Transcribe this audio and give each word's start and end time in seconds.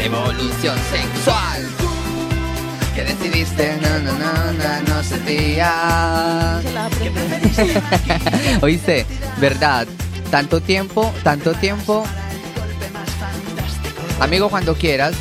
revolución 0.00 0.76
sexual. 0.90 1.60
Que 2.94 3.04
decidiste, 3.04 3.76
no, 3.82 3.98
no, 3.98 4.12
no, 4.18 4.52
no, 4.52 4.80
no 4.88 5.02
sentía. 5.02 6.60
Oíste, 8.62 9.04
verdad, 9.38 9.86
tanto 10.30 10.60
tiempo, 10.62 11.12
tanto 11.22 11.52
tiempo. 11.54 12.04
Amigo, 14.20 14.48
cuando 14.48 14.74
quieras, 14.74 15.12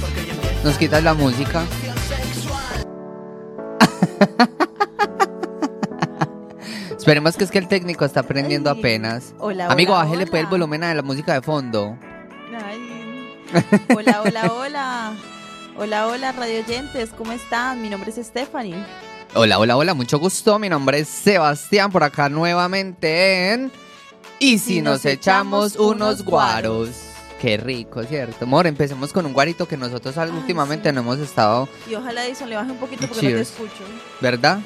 nos 0.63 0.77
quitas 0.77 1.03
la 1.03 1.13
música. 1.13 1.65
Esperemos 6.97 7.35
que 7.35 7.43
es 7.43 7.51
que 7.51 7.57
el 7.57 7.67
técnico 7.67 8.05
está 8.05 8.21
aprendiendo 8.21 8.69
apenas. 8.69 9.33
Amigo, 9.67 9.93
bájele 9.93 10.25
pues 10.25 10.41
el 10.41 10.47
volumen 10.47 10.83
a 10.85 10.93
la 10.93 11.01
música 11.01 11.33
de 11.33 11.41
fondo. 11.41 11.97
Hola, 13.95 14.21
hola, 14.21 14.53
hola. 14.53 15.13
Hola, 15.77 16.07
hola, 16.07 16.31
radio 16.33 16.59
oyentes, 16.63 17.09
¿cómo 17.17 17.31
están? 17.31 17.81
Mi 17.81 17.89
nombre 17.89 18.11
es 18.11 18.25
Stephanie. 18.25 18.75
Hola, 19.33 19.59
hola, 19.59 19.77
hola, 19.77 19.93
mucho 19.93 20.19
gusto. 20.19 20.59
Mi 20.59 20.69
nombre 20.69 20.99
es 20.99 21.07
Sebastián, 21.07 21.91
por 21.91 22.03
acá 22.03 22.29
nuevamente 22.29 23.53
en... 23.53 23.71
Y 24.39 24.57
si, 24.59 24.81
nos, 24.81 25.05
echamos, 25.05 25.75
unos 25.75 26.23
guaros. 26.23 26.89
Qué 27.41 27.57
rico, 27.57 28.03
¿cierto? 28.03 28.45
Amor, 28.45 28.67
empecemos 28.67 29.13
con 29.13 29.25
un 29.25 29.33
guarito 29.33 29.67
que 29.67 29.77
nosotros 29.77 30.17
Ay, 30.17 30.29
últimamente 30.29 30.89
sí. 30.89 30.95
no 30.95 31.01
hemos 31.01 31.19
estado, 31.19 31.69
Y 31.89 31.95
ojalá 31.95 32.25
Edison 32.25 32.49
le 32.49 32.55
baje 32.55 32.71
un 32.71 32.77
poquito 32.77 33.07
porque 33.07 33.21
Cheers. 33.21 33.51
no 33.51 33.57
te 33.57 33.63
escucho. 33.71 33.83
¿verdad? 34.21 34.59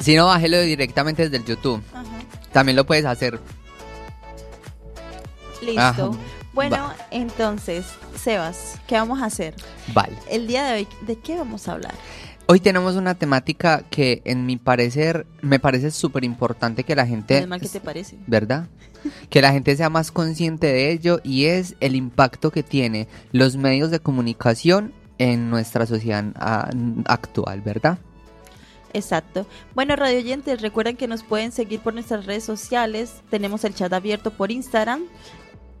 Si 0.00 0.16
no, 0.16 0.26
bájelo 0.26 0.60
directamente 0.60 1.22
desde 1.22 1.36
el 1.36 1.44
YouTube. 1.44 1.82
Ajá. 1.92 2.04
También 2.52 2.76
lo 2.76 2.84
puedes 2.84 3.04
hacer. 3.04 3.40
Listo. 5.62 5.80
Ajá. 5.80 6.10
Bueno, 6.54 6.76
Va. 6.76 6.96
entonces, 7.10 7.84
Sebas, 8.16 8.78
¿qué 8.86 8.94
vamos 8.94 9.20
a 9.20 9.26
hacer? 9.26 9.54
Vale. 9.92 10.16
El 10.30 10.46
día 10.46 10.64
de 10.64 10.74
hoy, 10.74 10.88
¿de 11.04 11.16
qué 11.16 11.36
vamos 11.36 11.66
a 11.66 11.72
hablar? 11.72 11.94
Hoy 12.46 12.60
tenemos 12.60 12.94
una 12.94 13.14
temática 13.14 13.82
que, 13.90 14.22
en 14.24 14.46
mi 14.46 14.56
parecer, 14.56 15.26
me 15.42 15.58
parece 15.58 15.90
súper 15.90 16.24
importante 16.24 16.84
que 16.84 16.94
la 16.94 17.06
gente... 17.06 17.44
Te 17.72 17.80
parece. 17.80 18.16
¿verdad? 18.26 18.68
Que 19.28 19.42
la 19.42 19.52
gente 19.52 19.76
sea 19.76 19.90
más 19.90 20.10
consciente 20.10 20.66
de 20.68 20.90
ello 20.90 21.20
y 21.22 21.44
es 21.44 21.74
el 21.80 21.94
impacto 21.94 22.50
que 22.50 22.62
tiene 22.62 23.06
los 23.32 23.56
medios 23.56 23.90
de 23.90 24.00
comunicación 24.00 24.94
en 25.18 25.50
nuestra 25.50 25.84
sociedad 25.84 26.24
actual, 27.04 27.60
¿verdad? 27.60 27.98
Exacto. 28.94 29.46
Bueno, 29.74 29.94
radio 29.94 30.18
oyentes, 30.18 30.62
recuerden 30.62 30.96
que 30.96 31.06
nos 31.06 31.22
pueden 31.22 31.52
seguir 31.52 31.80
por 31.80 31.92
nuestras 31.92 32.24
redes 32.24 32.44
sociales. 32.44 33.16
Tenemos 33.28 33.64
el 33.64 33.74
chat 33.74 33.92
abierto 33.92 34.30
por 34.30 34.50
Instagram 34.50 35.02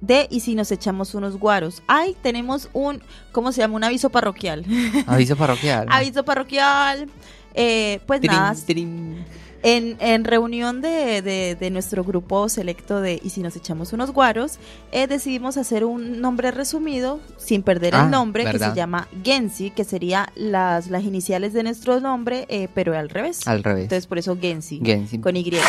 de 0.06 0.26
y 0.30 0.40
si 0.40 0.54
nos 0.54 0.70
echamos 0.72 1.14
unos 1.14 1.36
guaros. 1.38 1.82
Ay, 1.86 2.16
tenemos 2.22 2.68
un, 2.72 3.02
¿cómo 3.32 3.52
se 3.52 3.60
llama? 3.60 3.76
Un 3.76 3.84
aviso 3.84 4.10
parroquial. 4.10 4.64
Aviso 5.06 5.36
parroquial. 5.36 5.86
aviso 5.90 6.24
parroquial. 6.24 7.08
Eh, 7.54 8.00
pues 8.06 8.20
Trin, 8.20 8.32
nada, 8.32 8.54
trin. 8.66 9.24
en, 9.62 9.96
en 10.00 10.24
reunión 10.24 10.80
de, 10.82 11.22
de- 11.22 11.54
de 11.54 11.70
nuestro 11.70 12.02
grupo 12.02 12.48
selecto 12.48 13.00
de 13.00 13.20
Y 13.22 13.30
si 13.30 13.42
nos 13.42 13.54
echamos 13.54 13.92
unos 13.92 14.10
guaros, 14.10 14.58
eh, 14.90 15.06
decidimos 15.06 15.56
hacer 15.56 15.84
un 15.84 16.20
nombre 16.20 16.50
resumido, 16.50 17.20
sin 17.36 17.62
perder 17.62 17.94
Ah, 17.94 18.02
el 18.04 18.10
nombre, 18.10 18.44
que 18.50 18.58
se 18.58 18.74
llama 18.74 19.06
Gensi, 19.22 19.70
que 19.70 19.84
sería 19.84 20.32
las, 20.34 20.88
las 20.88 21.04
iniciales 21.04 21.52
de 21.52 21.62
nuestro 21.62 22.00
nombre, 22.00 22.44
eh, 22.48 22.66
pero 22.74 22.98
al 22.98 23.08
revés. 23.08 23.46
Al 23.46 23.62
revés. 23.62 23.84
Entonces 23.84 24.08
por 24.08 24.18
eso 24.18 24.36
Gensi, 24.40 24.80
Gensi. 24.84 25.20
con 25.20 25.36
Y. 25.36 25.44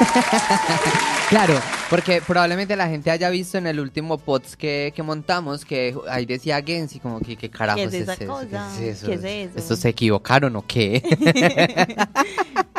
Claro, 1.30 1.54
porque 1.88 2.20
probablemente 2.26 2.74
la 2.74 2.88
gente 2.88 3.08
haya 3.08 3.30
visto 3.30 3.56
en 3.56 3.68
el 3.68 3.78
último 3.78 4.18
post 4.18 4.54
que, 4.54 4.92
que 4.96 5.04
montamos 5.04 5.64
que 5.64 5.96
ahí 6.08 6.26
decía 6.26 6.60
Gensi, 6.60 6.98
como 6.98 7.20
que 7.20 7.36
qué 7.36 7.48
carajos 7.48 7.82
¿Qué 7.82 7.98
es 7.98 8.02
esa 8.02 8.14
eso? 8.14 8.26
cosa? 8.26 8.68
¿Qué 8.76 8.90
es 8.90 8.96
eso? 8.96 9.06
¿Qué 9.06 9.14
es 9.14 9.24
eso? 9.24 9.58
¿Estos 9.58 9.78
se 9.78 9.90
equivocaron 9.90 10.56
o 10.56 10.66
qué? 10.66 11.00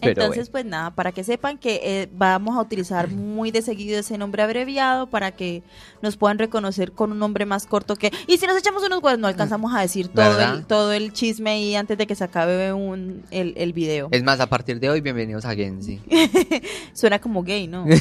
Pero 0.00 0.22
Entonces, 0.22 0.50
pues 0.50 0.64
nada, 0.64 0.90
para 0.90 1.12
que 1.12 1.24
sepan 1.24 1.58
que 1.58 1.80
eh, 1.82 2.08
vamos 2.12 2.56
a 2.56 2.60
utilizar 2.60 3.08
muy 3.08 3.50
de 3.50 3.62
seguido 3.62 3.98
ese 3.98 4.18
nombre 4.18 4.42
abreviado 4.42 5.06
para 5.06 5.32
que 5.32 5.62
nos 6.02 6.16
puedan 6.16 6.38
reconocer 6.38 6.92
con 6.92 7.12
un 7.12 7.18
nombre 7.18 7.46
más 7.46 7.66
corto 7.66 7.96
que... 7.96 8.12
Y 8.26 8.38
si 8.38 8.46
nos 8.46 8.56
echamos 8.58 8.84
unos 8.84 9.02
huevos, 9.02 9.18
no 9.18 9.26
alcanzamos 9.28 9.74
a 9.74 9.80
decir 9.80 10.08
todo 10.08 10.40
el, 10.40 10.66
todo 10.66 10.92
el 10.92 11.12
chisme 11.12 11.50
ahí 11.50 11.74
antes 11.74 11.96
de 11.98 12.06
que 12.06 12.14
se 12.14 12.24
acabe 12.24 12.72
un, 12.72 13.22
el, 13.30 13.54
el 13.56 13.72
video. 13.72 14.08
Es 14.10 14.22
más, 14.22 14.40
a 14.40 14.48
partir 14.48 14.80
de 14.80 14.90
hoy, 14.90 15.00
bienvenidos 15.00 15.44
a 15.44 15.54
Gensi. 15.54 16.00
Suena 16.92 17.18
como 17.18 17.42
gay, 17.42 17.67
¿no? 17.68 17.84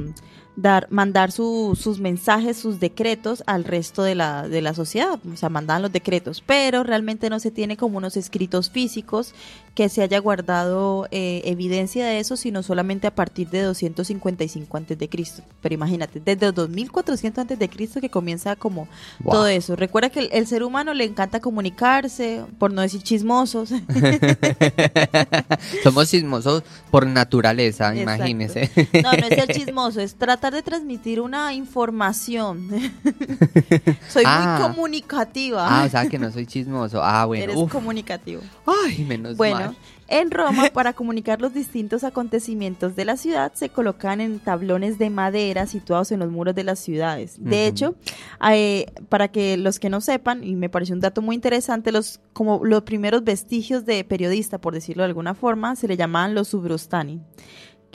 dar, 0.57 0.87
mandar 0.91 1.33
su- 1.33 1.79
sus 1.81 2.01
mensajes, 2.01 2.57
sus 2.57 2.81
decretos 2.81 3.43
al 3.47 3.65
resto 3.65 4.03
de 4.03 4.15
la, 4.15 4.49
de 4.49 4.63
la 4.63 4.73
sociedad, 4.75 5.19
o 5.33 5.37
sea, 5.37 5.49
mandaban 5.51 5.83
los 5.83 5.93
decretos, 5.93 6.43
pero 6.45 6.83
realmente 6.83 7.29
no 7.31 7.39
se 7.41 7.51
tiene 7.51 7.77
como 7.77 7.99
unos 7.99 8.17
escritos 8.17 8.71
físicos 8.71 9.35
que 9.75 9.91
se 9.91 10.03
haya 10.03 10.19
guardado 10.21 11.07
eh, 11.11 11.43
evidencia 11.45 12.07
de 12.07 12.19
eso, 12.19 12.39
sino 12.39 12.63
solamente 12.63 13.07
a 13.07 13.15
partir 13.15 13.51
de 13.51 13.61
255 13.63 14.75
antes 14.79 14.99
de 14.99 15.07
Cristo. 15.11 15.43
Pero 15.61 15.75
imagínate, 15.75 16.19
desde 16.25 16.51
2400 16.51 17.43
antes 17.43 17.59
de 17.59 17.69
Cristo 17.69 18.01
que 18.01 18.09
comienza 18.09 18.57
como 18.57 18.89
Wow. 19.21 19.33
todo 19.33 19.47
eso. 19.49 19.77
Recuerda 19.77 20.09
que 20.09 20.21
el, 20.21 20.29
el 20.33 20.47
ser 20.47 20.63
humano 20.63 20.95
le 20.95 21.05
encanta 21.05 21.41
comunicarse, 21.41 22.43
por 22.59 22.73
no 22.73 22.81
decir 22.81 23.03
chismosos. 23.03 23.71
Somos 25.83 26.11
chismosos 26.11 26.63
por 26.91 27.07
naturaleza, 27.07 27.95
Exacto. 27.95 28.03
imagínese. 28.03 28.71
No, 29.03 29.13
no 29.13 29.27
es 29.27 29.35
ser 29.35 29.53
chismoso, 29.55 30.01
es 30.01 30.15
tratar 30.15 30.46
de 30.53 30.63
transmitir 30.63 31.21
una 31.21 31.53
información. 31.55 32.69
Soy 34.09 34.25
Ah. 34.27 34.59
muy 34.61 34.69
comunicativa. 34.69 35.67
Ah, 35.69 35.85
o 35.85 35.89
sea 35.89 36.09
que 36.09 36.19
no 36.19 36.31
soy 36.31 36.47
chismoso. 36.47 37.03
Ah, 37.03 37.25
bueno. 37.27 37.45
Eres 37.45 37.57
uf. 37.57 37.71
comunicativo. 37.73 38.41
Ay, 38.67 39.05
menos 39.05 39.37
Bueno, 39.37 39.57
mal. 39.59 39.77
en 40.09 40.31
Roma, 40.31 40.65
para 40.73 40.93
comunicar 40.93 41.41
los 41.41 41.53
distintos 41.55 42.05
acontecimientos 42.05 42.97
de 42.97 43.05
la 43.05 43.17
ciudad, 43.17 43.53
se 43.55 43.69
colocan 43.69 44.21
en 44.21 44.39
tablones 44.39 44.99
de 44.99 45.11
madera 45.11 45.67
situados 45.67 46.13
en 46.13 46.21
los 46.21 46.31
muros 46.31 46.55
de 46.55 46.65
las 46.65 46.79
ciudades. 46.79 47.37
De 47.39 47.67
hecho, 47.67 47.95
eh, 48.51 48.87
para 49.09 49.29
que 49.29 49.57
los 49.57 49.79
que 49.79 49.91
no 49.91 50.01
sepan, 50.01 50.43
y 50.45 50.55
me 50.57 50.69
pareció 50.69 50.95
un 50.95 51.01
dato 51.01 51.23
muy 51.23 51.35
interesante, 51.35 51.93
los 51.93 52.21
como 52.33 52.65
los 52.65 52.83
primeros 52.83 53.25
vestigios 53.25 53.85
de 53.87 54.05
periodista, 54.05 54.59
por 54.59 54.75
decirlo 54.75 55.03
de 55.03 55.09
alguna 55.09 55.35
forma, 55.35 55.77
se 55.77 55.89
le 55.89 55.97
llamaban 55.97 56.35
los 56.35 56.49
subrostani 56.49 57.21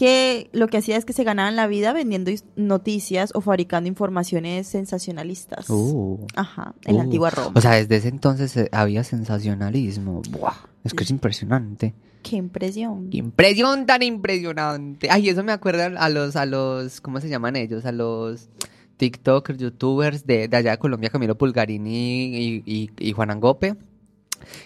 que 0.02 0.50
lo 0.52 0.68
que 0.68 0.78
hacía 0.78 0.98
es 0.98 1.06
que 1.06 1.14
se 1.14 1.24
ganaban 1.24 1.56
la 1.56 1.68
vida 1.68 1.94
vendiendo 1.94 2.32
noticias 2.56 3.30
o 3.36 3.42
fabricando 3.42 3.88
informaciones 3.88 4.66
sensacionalistas. 4.66 5.70
Uh. 5.70 6.26
Ajá, 6.36 6.74
en 6.86 6.96
la 6.96 7.02
Uh. 7.02 7.04
antigua 7.04 7.30
Roma. 7.30 7.52
O 7.54 7.62
sea, 7.62 7.74
desde 7.74 7.98
ese 7.98 8.08
entonces 8.08 8.58
eh, 8.58 8.68
había 8.72 9.04
sensacionalismo. 9.04 10.24
Buah, 10.32 10.56
es 10.84 10.96
que 10.96 11.04
es 11.04 11.12
impresionante. 11.12 11.94
Qué 12.24 12.36
impresión. 12.38 13.12
Qué 13.12 13.18
impresión 13.18 13.86
tan 13.86 14.02
impresionante. 14.02 15.08
Ay, 15.12 15.30
eso 15.30 15.44
me 15.44 15.52
acuerda 15.52 15.86
a 15.86 16.10
los, 16.10 16.36
a 16.36 16.48
los, 16.48 17.00
¿cómo 17.00 17.22
se 17.22 17.30
llaman 17.30 17.56
ellos? 17.56 17.86
A 17.86 17.92
los 17.92 18.50
TikTokers, 18.98 19.60
YouTubers 19.60 20.26
de, 20.26 20.48
de 20.48 20.58
allá 20.58 20.72
de 20.72 20.78
Colombia, 20.80 21.12
Camilo 21.12 21.38
Pulgarini 21.38 22.36
y, 22.36 22.64
y, 22.66 22.90
y 22.98 23.12
Juan 23.12 23.30
Angope, 23.30 23.76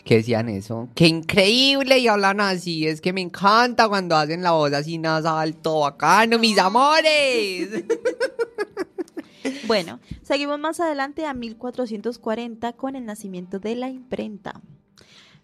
que 0.04 0.18
decían 0.18 0.50
eso. 0.50 0.90
Qué 0.96 1.08
increíble 1.08 2.00
y 2.00 2.08
hablan 2.08 2.42
así. 2.42 2.88
Es 2.88 3.02
que 3.02 3.14
me 3.14 3.22
encanta 3.22 3.88
cuando 3.88 4.16
hacen 4.16 4.44
la 4.44 4.52
voz 4.52 4.74
así 4.74 4.98
nasal, 4.98 5.56
todo 5.56 5.82
bacano, 5.82 6.40
mis 6.40 6.58
amores. 6.58 7.70
Bueno, 9.68 10.00
seguimos 10.24 10.60
más 10.60 10.80
adelante 10.80 11.26
a 11.26 11.34
1440 11.34 12.74
con 12.74 12.96
el 12.96 13.06
nacimiento 13.06 13.60
de 13.60 13.76
la 13.76 13.90
imprenta. 13.90 14.62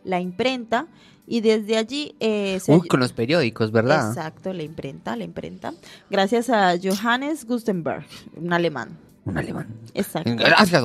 La 0.04 0.20
imprenta, 0.20 0.88
y 1.28 1.42
desde 1.42 1.78
allí 1.78 2.16
eh, 2.20 2.60
se... 2.60 2.74
Uy, 2.74 2.88
con 2.88 3.00
los 3.00 3.14
periódicos, 3.14 3.72
¿verdad? 3.72 4.10
Exacto, 4.10 4.54
la 4.54 4.64
imprenta, 4.64 5.16
la 5.16 5.24
imprenta. 5.24 5.74
Gracias 6.10 6.50
a 6.50 6.74
Johannes 6.82 7.46
Gutenberg, 7.46 8.06
un 8.36 8.52
alemán. 8.52 8.98
Un 9.26 9.38
alemán. 9.38 9.68
Exacto. 9.94 10.32
Gracias. 10.36 10.84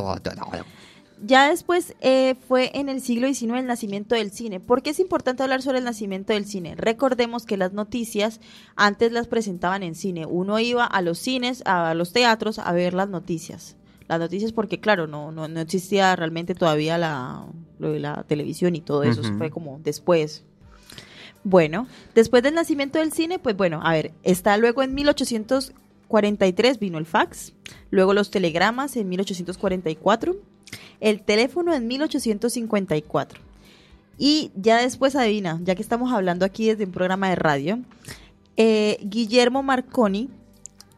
Ya 1.23 1.49
después 1.49 1.95
eh, 2.01 2.35
fue 2.47 2.71
en 2.75 2.89
el 2.89 3.01
siglo 3.01 3.27
XIX 3.27 3.55
el 3.59 3.67
nacimiento 3.67 4.15
del 4.15 4.31
cine. 4.31 4.61
¿Por 4.61 4.83
qué 4.83 4.91
es 4.91 5.01
importante 5.01 5.43
hablar 5.43 5.63
sobre 5.63 5.79
el 5.79 5.85
nacimiento 5.85 6.35
del 6.35 6.45
cine? 6.45 6.75
Recordemos 6.77 7.47
que 7.47 7.57
las 7.57 7.73
noticias 7.73 8.41
antes 8.77 9.13
las 9.13 9.27
presentaban 9.27 9.83
en 9.83 9.95
cine. 9.95 10.27
Uno 10.27 10.59
iba 10.59 10.85
a 10.85 11.01
los 11.01 11.19
cines, 11.19 11.63
a 11.65 11.95
los 11.95 12.13
teatros 12.13 12.59
a 12.59 12.71
ver 12.73 12.93
las 12.93 13.09
noticias. 13.09 13.77
Las 14.09 14.21
noticias 14.21 14.53
porque, 14.53 14.79
claro, 14.79 15.07
no, 15.07 15.33
no, 15.33 15.49
no 15.49 15.61
existía 15.61 16.15
realmente 16.17 16.55
todavía 16.55 16.99
la, 16.99 17.47
lo 17.79 17.93
de 17.93 18.01
la 18.01 18.23
televisión 18.25 18.77
y 18.77 18.81
todo 18.81 19.03
eso. 19.03 19.23
Fue 19.39 19.51
como 19.51 19.81
después. 19.83 20.45
Bueno, 21.45 21.87
después 22.15 22.43
del 22.43 22.55
nacimiento 22.55 22.99
del 22.99 23.13
cine, 23.13 23.39
pues 23.39 23.57
bueno, 23.57 23.81
a 23.83 23.93
ver, 23.93 24.13
está 24.23 24.57
luego 24.59 24.83
en 24.83 24.95
1843 24.95 26.79
vino 26.79 26.99
el 26.99 27.07
fax, 27.07 27.53
luego 27.91 28.15
los 28.15 28.31
telegramas 28.31 28.97
en 28.97 29.09
1844, 29.09 30.37
el 31.01 31.23
teléfono 31.23 31.75
en 31.75 31.87
1854. 31.87 33.41
Y 34.19 34.51
ya 34.55 34.81
después, 34.81 35.15
adivina, 35.15 35.61
ya 35.63 35.75
que 35.75 35.83
estamos 35.83 36.13
hablando 36.13 36.45
aquí 36.45 36.67
desde 36.67 36.85
un 36.85 36.93
programa 36.93 37.29
de 37.29 37.37
radio, 37.37 37.79
eh, 38.57 38.99
Guillermo 39.03 39.63
Marconi 39.63 40.31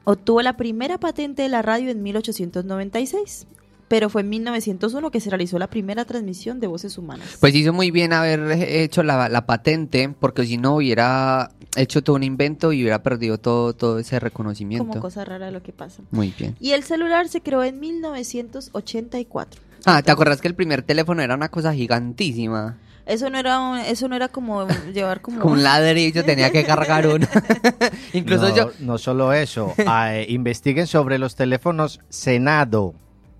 obtuvo 0.04 0.40
la 0.40 0.56
primera 0.56 0.98
patente 0.98 1.42
de 1.42 1.48
la 1.48 1.60
radio 1.60 1.90
en 1.90 2.02
1896, 2.02 3.46
pero 3.88 4.08
fue 4.08 4.20
en 4.22 4.28
1901 4.28 5.10
que 5.10 5.20
se 5.20 5.30
realizó 5.30 5.58
la 5.58 5.68
primera 5.68 6.04
transmisión 6.04 6.60
de 6.60 6.66
voces 6.66 6.96
humanas. 6.96 7.36
Pues 7.40 7.54
hizo 7.54 7.72
muy 7.72 7.90
bien 7.90 8.12
haber 8.12 8.52
hecho 8.52 9.02
la, 9.02 9.28
la 9.28 9.46
patente, 9.46 10.14
porque 10.20 10.46
si 10.46 10.56
no 10.56 10.76
hubiera 10.76 11.50
hecho 11.76 12.02
todo 12.02 12.16
un 12.16 12.22
invento 12.22 12.72
y 12.72 12.82
hubiera 12.82 13.02
perdido 13.02 13.38
todo, 13.38 13.74
todo 13.74 13.98
ese 13.98 14.20
reconocimiento. 14.20 14.86
como 14.86 15.00
cosa 15.00 15.24
rara 15.24 15.50
lo 15.50 15.62
que 15.62 15.72
pasa. 15.72 16.02
Muy 16.10 16.32
bien. 16.38 16.56
Y 16.60 16.72
el 16.72 16.84
celular 16.84 17.28
se 17.28 17.40
creó 17.40 17.64
en 17.64 17.80
1984. 17.80 19.60
Ah, 19.84 20.02
¿te 20.02 20.10
acuerdas 20.10 20.40
que 20.40 20.48
el 20.48 20.54
primer 20.54 20.82
teléfono 20.82 21.22
era 21.22 21.34
una 21.34 21.48
cosa 21.48 21.72
gigantísima? 21.74 22.76
Eso 23.06 23.30
no 23.30 23.38
era 23.38 23.58
un- 23.60 23.78
eso 23.78 24.06
no 24.08 24.16
era 24.16 24.28
como 24.28 24.66
llevar 24.92 25.22
como, 25.22 25.40
Con 25.40 25.52
un 25.52 25.62
ladrillo 25.62 26.22
tenía 26.26 26.50
que 26.50 26.64
cargar 26.64 27.06
uno. 27.06 27.26
Incluso 28.12 28.50
no, 28.50 28.54
yo... 28.56 28.70
no 28.80 28.98
solo 28.98 29.32
eso, 29.32 29.72
ah, 29.86 30.14
eh, 30.14 30.26
investiguen 30.28 30.86
sobre 30.86 31.18
los 31.18 31.34
teléfonos 31.34 32.00
Senado. 32.10 32.94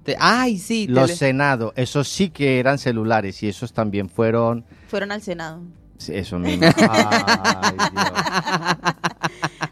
te- 0.04 0.16
Ay, 0.18 0.56
sí. 0.58 0.86
Los 0.86 1.10
tele- 1.10 1.16
Senado, 1.16 1.72
esos 1.76 2.08
sí 2.08 2.30
que 2.30 2.58
eran 2.60 2.78
celulares 2.78 3.42
y 3.42 3.48
esos 3.48 3.72
también 3.74 4.08
fueron... 4.08 4.64
fueron 4.88 5.12
al 5.12 5.20
Senado. 5.20 5.60
sí, 5.98 6.12
Eso 6.14 6.38
mismo. 6.38 6.66
Ay, 6.90 7.76
Dios. 7.92 8.04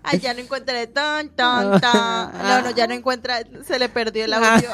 Ay, 0.08 0.20
ya 0.20 0.32
no 0.34 0.40
encuentra 0.40 0.86
ton 0.86 1.28
ton 1.30 1.80
ton. 1.80 2.32
No, 2.42 2.62
no, 2.62 2.70
ya 2.70 2.86
no 2.86 2.94
encuentra, 2.94 3.40
se 3.66 3.78
le 3.78 3.88
perdió 3.88 4.24
el 4.24 4.32
audio. 4.34 4.70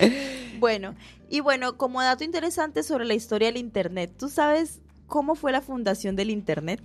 bueno, 0.58 0.94
y 1.28 1.40
bueno, 1.40 1.76
como 1.76 2.02
dato 2.02 2.24
interesante 2.24 2.82
sobre 2.82 3.04
la 3.04 3.14
historia 3.14 3.48
del 3.48 3.56
internet, 3.56 4.12
¿tú 4.18 4.28
sabes 4.28 4.80
cómo 5.06 5.34
fue 5.34 5.52
la 5.52 5.60
fundación 5.60 6.16
del 6.16 6.30
internet? 6.30 6.80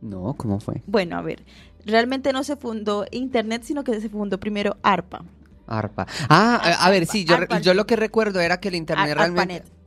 No, 0.00 0.34
¿cómo 0.34 0.58
fue? 0.60 0.82
Bueno, 0.86 1.16
a 1.18 1.22
ver, 1.22 1.44
realmente 1.84 2.32
no 2.32 2.42
se 2.44 2.56
fundó 2.56 3.06
internet, 3.10 3.62
sino 3.64 3.84
que 3.84 4.00
se 4.00 4.08
fundó 4.08 4.38
primero 4.40 4.76
ARPA. 4.82 5.22
Arpa. 5.66 6.06
Ah, 6.28 6.60
a- 6.62 6.86
a 6.86 6.90
ver, 6.90 7.06
sí, 7.06 7.24
yo, 7.24 7.36
Arpa. 7.36 7.60
yo 7.60 7.72
lo 7.72 7.86
que 7.86 7.96
recuerdo 7.96 8.40
era 8.40 8.58
que 8.60 8.68
el 8.68 8.74
internet 8.74 9.10
Ar- 9.12 9.16
realmente... 9.16 9.54
ARPANET. 9.54 9.81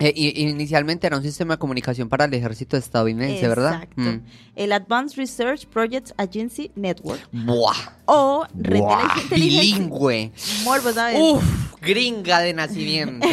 Eh, 0.00 0.12
inicialmente 0.16 1.06
era 1.06 1.16
un 1.16 1.22
sistema 1.22 1.54
de 1.54 1.58
comunicación 1.58 2.08
para 2.08 2.24
el 2.24 2.34
ejército 2.34 2.76
estadounidense, 2.76 3.46
¿verdad? 3.46 3.74
Exacto. 3.74 4.00
Mm. 4.00 4.22
El 4.56 4.72
Advanced 4.72 5.16
Research 5.18 5.66
Projects 5.66 6.12
Agency 6.16 6.70
Network. 6.74 7.20
Buah. 7.32 7.76
O 8.06 8.44
Red 8.54 8.72
de 8.72 8.80
la 8.80 9.12
Inteligencia. 9.22 9.60
bilingüe. 9.78 10.32
Uf, 11.20 11.42
gringa 11.80 12.40
de 12.40 12.52
nacimiento. 12.54 13.26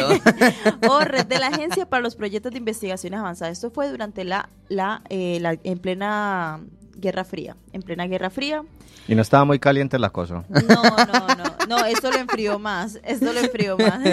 o 0.88 1.00
red 1.00 1.26
de 1.26 1.38
la 1.38 1.48
agencia 1.48 1.88
para 1.88 2.02
los 2.02 2.14
proyectos 2.16 2.52
de 2.52 2.58
investigaciones 2.58 3.18
avanzadas. 3.18 3.52
Esto 3.58 3.70
fue 3.70 3.90
durante 3.90 4.24
la, 4.24 4.48
la, 4.68 5.02
eh, 5.08 5.38
la- 5.40 5.58
en 5.64 5.78
plena 5.78 6.60
Guerra 6.98 7.24
Fría. 7.24 7.56
En 7.72 7.82
plena 7.82 8.06
Guerra 8.06 8.28
Fría. 8.28 8.64
Y 9.06 9.14
no 9.14 9.22
estaba 9.22 9.44
muy 9.44 9.58
caliente 9.58 9.98
la 9.98 10.10
cosa. 10.10 10.44
No, 10.48 10.82
no, 10.82 11.28
no. 11.36 11.44
No, 11.68 11.84
esto 11.86 12.10
lo 12.10 12.18
enfrió 12.18 12.58
más. 12.58 12.98
Esto 13.04 13.32
lo 13.32 13.40
enfrió 13.40 13.78
más. 13.78 14.02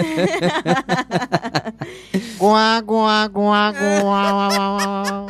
Guau, 2.38 2.82
guau, 2.82 3.30
guau, 3.30 3.72
guau, 3.72 4.00
guau, 4.02 4.78
guau. 4.78 5.28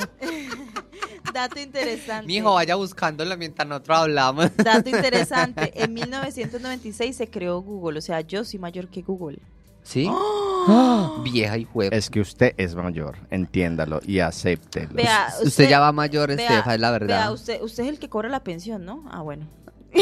Dato 1.32 1.60
interesante. 1.60 2.26
Mi 2.26 2.36
hijo, 2.36 2.54
vaya 2.54 2.74
buscándolo 2.76 3.36
mientras 3.36 3.68
nosotros 3.68 3.98
hablamos. 3.98 4.56
Dato 4.56 4.88
interesante. 4.88 5.72
En 5.82 5.94
1996 5.94 7.16
se 7.16 7.28
creó 7.28 7.60
Google. 7.60 7.98
O 7.98 8.02
sea, 8.02 8.20
yo 8.22 8.44
soy 8.44 8.58
mayor 8.58 8.88
que 8.88 9.02
Google. 9.02 9.38
¿Sí? 9.86 10.08
¡Ah! 10.10 11.12
Vieja 11.22 11.58
y 11.58 11.64
juega. 11.64 11.96
Es 11.96 12.10
que 12.10 12.18
usted 12.20 12.54
es 12.56 12.74
mayor, 12.74 13.16
entiéndalo 13.30 14.00
y 14.04 14.18
acéptelo. 14.18 14.88
Vea, 14.94 15.28
usted, 15.44 15.68
ya 15.68 15.78
va 15.78 15.92
mayor, 15.92 16.34
vea, 16.34 16.48
Estefa, 16.48 16.74
es 16.74 16.80
la 16.80 16.90
Vea, 16.90 16.98
verdad. 16.98 17.32
usted, 17.32 17.62
usted 17.62 17.84
es 17.84 17.88
el 17.90 17.98
que 18.00 18.08
cobra 18.08 18.28
la 18.28 18.40
pensión, 18.40 18.84
¿no? 18.84 19.04
Ah, 19.10 19.20
bueno. 19.22 19.46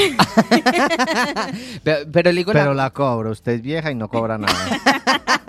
Pe- 1.84 2.06
Pero 2.12 2.32
le 2.32 2.36
digo 2.38 2.52
Pero 2.52 2.72
la 2.74 2.84
la 2.84 2.90
cobro, 2.90 3.30
usted 3.30 3.52
es 3.52 3.62
vieja 3.62 3.90
y 3.90 3.94
no 3.94 4.08
cobra 4.08 4.38
nada. 4.38 4.54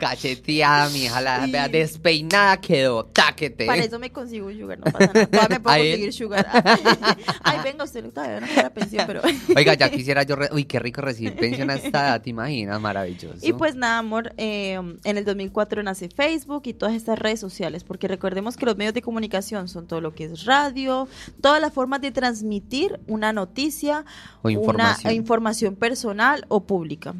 cacheteada, 0.00 0.88
mi 0.90 1.04
hija, 1.04 1.20
la 1.20 1.46
vea, 1.46 1.68
despeinada 1.68 2.56
quedó. 2.60 3.04
Táquete. 3.04 3.66
Para 3.66 3.84
eso 3.84 3.98
me 4.00 4.10
consigo 4.10 4.46
un 4.48 4.58
sugar, 4.58 4.78
no 4.78 4.84
pasa 4.86 5.12
nada. 5.12 5.26
Todavía 5.26 5.48
me 5.50 5.60
puedo 5.60 5.76
conseguir 5.76 6.12
sugar. 6.12 6.46
Ay, 7.44 7.58
venga, 7.62 7.84
usted 7.84 8.10
todavía 8.12 8.40
no 8.40 8.46
la 8.62 8.70
pensión, 8.70 9.04
pero... 9.06 9.20
Oiga, 9.56 9.74
ya 9.74 9.90
quisiera 9.90 10.22
yo. 10.24 10.34
re- 10.36 10.48
Uy, 10.52 10.64
qué 10.64 10.78
rico 10.80 11.00
recibir 11.02 11.36
pensión 11.36 11.70
a 11.70 11.74
esta 11.74 11.88
edad, 12.08 12.22
¿te 12.22 12.30
imaginas? 12.30 12.80
Maravilloso. 12.80 13.38
Y 13.46 13.52
pues 13.52 13.76
nada, 13.76 13.98
amor, 13.98 14.32
eh, 14.38 14.72
en 15.04 15.18
el 15.18 15.24
2004 15.24 15.82
nace 15.82 16.08
Facebook 16.08 16.62
y 16.64 16.72
todas 16.74 16.94
estas 16.94 17.18
redes 17.18 17.38
sociales, 17.38 17.84
porque 17.84 18.08
recordemos 18.08 18.56
que 18.56 18.66
los 18.66 18.76
medios 18.76 18.94
de 18.94 19.02
comunicación 19.02 19.68
son 19.68 19.86
todo 19.86 20.00
lo 20.00 20.14
que 20.14 20.24
es 20.24 20.44
radio, 20.46 21.06
todas 21.40 21.60
las 21.60 21.72
formas 21.72 22.00
de 22.00 22.10
transmitir 22.10 22.98
una 23.06 23.32
noticia, 23.32 24.04
O 24.42 24.50
información. 24.50 25.00
una 25.04 25.12
información 25.12 25.76
personal 25.76 26.44
o 26.48 26.64
pública. 26.64 27.14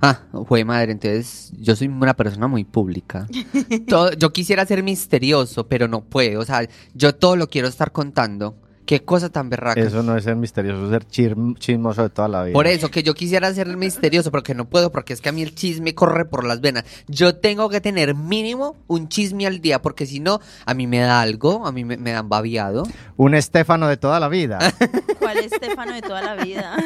Ah, 0.00 0.20
jue 0.32 0.64
madre, 0.64 0.92
entonces 0.92 1.52
yo 1.58 1.74
soy 1.76 1.88
una 1.88 2.14
persona 2.14 2.46
muy 2.46 2.64
pública. 2.64 3.26
Todo- 3.88 4.12
yo 4.12 4.32
quisiera 4.32 4.66
ser 4.66 4.82
misterioso, 4.82 5.66
pero 5.68 5.88
no 5.88 6.02
puedo. 6.02 6.40
O 6.40 6.44
sea, 6.44 6.66
yo 6.94 7.14
todo 7.14 7.36
lo 7.36 7.48
quiero 7.48 7.68
estar 7.68 7.92
contando. 7.92 8.56
Qué 8.86 9.02
cosa 9.02 9.30
tan 9.30 9.48
berraca. 9.48 9.80
Eso 9.80 10.02
no 10.02 10.16
es 10.16 10.24
ser 10.24 10.36
misterioso, 10.36 10.84
es 10.84 10.90
ser 10.90 11.36
chismoso 11.58 12.02
de 12.02 12.10
toda 12.10 12.28
la 12.28 12.44
vida. 12.44 12.52
Por 12.52 12.66
eso 12.66 12.90
que 12.90 13.02
yo 13.02 13.14
quisiera 13.14 13.52
ser 13.54 13.76
misterioso, 13.76 14.30
pero 14.30 14.42
que 14.42 14.54
no 14.54 14.68
puedo, 14.68 14.92
porque 14.92 15.12
es 15.12 15.20
que 15.20 15.30
a 15.30 15.32
mí 15.32 15.42
el 15.42 15.54
chisme 15.54 15.94
corre 15.94 16.26
por 16.26 16.44
las 16.44 16.60
venas. 16.60 16.84
Yo 17.08 17.36
tengo 17.36 17.70
que 17.70 17.80
tener 17.80 18.14
mínimo 18.14 18.76
un 18.86 19.08
chisme 19.08 19.46
al 19.46 19.60
día, 19.60 19.80
porque 19.80 20.06
si 20.06 20.20
no, 20.20 20.40
a 20.66 20.74
mí 20.74 20.86
me 20.86 20.98
da 20.98 21.20
algo, 21.20 21.66
a 21.66 21.72
mí 21.72 21.84
me, 21.84 21.96
me 21.96 22.12
dan 22.12 22.28
babiado. 22.28 22.84
Un 23.16 23.34
Estefano 23.34 23.88
de 23.88 23.96
toda 23.96 24.20
la 24.20 24.28
vida. 24.28 24.58
¿Cuál 25.18 25.38
es 25.38 25.52
Estefano 25.52 25.94
de 25.94 26.02
toda 26.02 26.20
la 26.20 26.42
vida? 26.42 26.76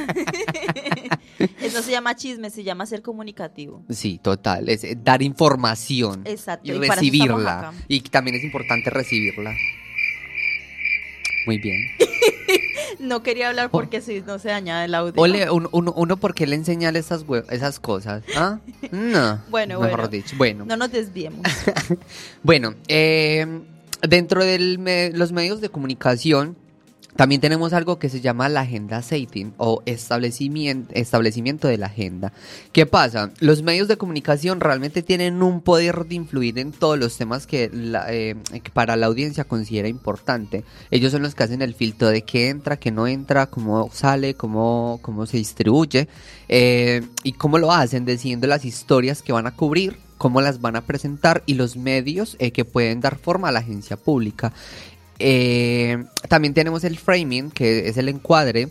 Eso 1.61 1.83
se 1.83 1.91
llama 1.91 2.15
chisme, 2.15 2.51
se 2.51 2.63
llama 2.65 2.87
ser 2.87 3.03
comunicativo. 3.03 3.85
Sí, 3.91 4.21
total, 4.23 4.69
es 4.69 4.85
eh, 4.85 4.97
dar 5.01 5.23
información 5.23 6.23
Exacto, 6.25 6.73
y 6.73 6.79
recibirla. 6.79 7.73
Y 7.89 8.01
también 8.03 8.37
es 8.37 8.45
importante 8.45 8.91
recibirla. 8.91 9.55
Muy 11.49 11.57
bien. 11.57 11.81
No 12.99 13.23
quería 13.23 13.49
hablar 13.49 13.71
porque 13.71 14.01
si 14.01 14.21
no 14.23 14.39
se 14.41 14.49
dañaba 14.49 14.85
el 14.85 14.93
audio. 14.95 15.13
Ole, 15.17 15.49
un- 15.51 15.69
uno, 15.73 15.93
uno, 15.97 16.17
¿por 16.17 16.35
qué 16.35 16.47
le 16.49 16.57
enseñan 16.57 16.97
esas, 16.97 17.25
esas 17.49 17.79
cosas? 17.79 18.23
¿Ah? 18.37 18.59
No. 18.91 19.41
Bueno, 19.51 19.79
Mejor 19.81 19.99
bueno. 20.01 20.09
dicho. 20.09 20.35
Bueno, 20.37 20.65
No 20.67 20.77
nos 20.77 20.91
desviemos. 20.91 21.41
bueno 22.43 22.75
eh, 22.89 23.47
dentro 24.03 24.45
de 24.45 25.13
los 25.15 25.31
medios 25.33 25.61
de 25.61 25.69
comunicación, 25.69 26.57
también 27.19 27.41
tenemos 27.41 27.73
algo 27.73 27.99
que 27.99 28.09
se 28.09 28.21
llama 28.21 28.49
la 28.49 28.61
agenda 28.61 29.03
setting 29.03 29.53
o 29.57 29.83
establecimiento, 29.87 31.67
de 31.67 31.77
la 31.77 31.87
agenda. 31.87 32.33
¿Qué 32.71 32.87
pasa? 32.87 33.33
Los 33.41 33.65
medios 33.65 33.89
de 33.89 33.97
comunicación 33.97 34.61
realmente 34.61 35.03
tienen 35.03 35.43
un 35.43 35.61
poder 35.61 36.05
de 36.05 36.15
influir 36.15 36.61
en 36.61 36.71
todos 36.71 36.97
los 36.97 37.17
temas 37.17 37.49
que, 37.49 37.73
eh, 37.73 38.37
para 38.73 38.95
la 38.95 39.07
audiencia 39.07 39.43
considera 39.43 39.89
importante. 39.89 40.63
Ellos 40.93 41.11
son 41.11 41.23
los 41.23 41.35
que 41.35 41.43
hacen 41.43 41.61
el 41.61 41.75
filtro 41.75 42.07
de 42.07 42.23
qué 42.23 42.51
entra, 42.51 42.77
qué 42.77 42.93
no 42.93 43.09
entra, 43.09 43.47
cómo 43.47 43.91
sale, 43.93 44.35
cómo, 44.35 45.01
cómo 45.03 45.27
se 45.27 45.39
distribuye 45.39 46.07
eh, 46.49 47.03
y 47.25 47.33
cómo 47.33 47.59
lo 47.59 47.73
hacen, 47.73 48.05
decidiendo 48.05 48.47
las 48.47 48.65
historias 48.65 49.23
que 49.23 49.33
van 49.33 49.49
a 49.49 49.57
cubrir 49.57 49.99
cómo 50.19 50.41
las 50.41 50.61
van 50.61 50.77
a 50.77 50.83
presentar 50.83 51.45
y 51.47 51.55
los 51.55 51.77
medios 51.77 52.37
eh, 52.41 52.51
que 52.51 52.65
pueden 52.65 53.01
dar 53.01 53.17
forma 53.17 53.49
a 53.49 53.53
la 53.53 53.61
agencia 53.61 53.97
pública. 53.97 54.53
Eh, 55.19 56.05
también 56.29 56.55
tenemos 56.55 56.85
el 56.85 56.99
framing, 56.99 57.51
que 57.51 57.89
es 57.89 57.97
el 57.97 58.09
encuadre, 58.09 58.69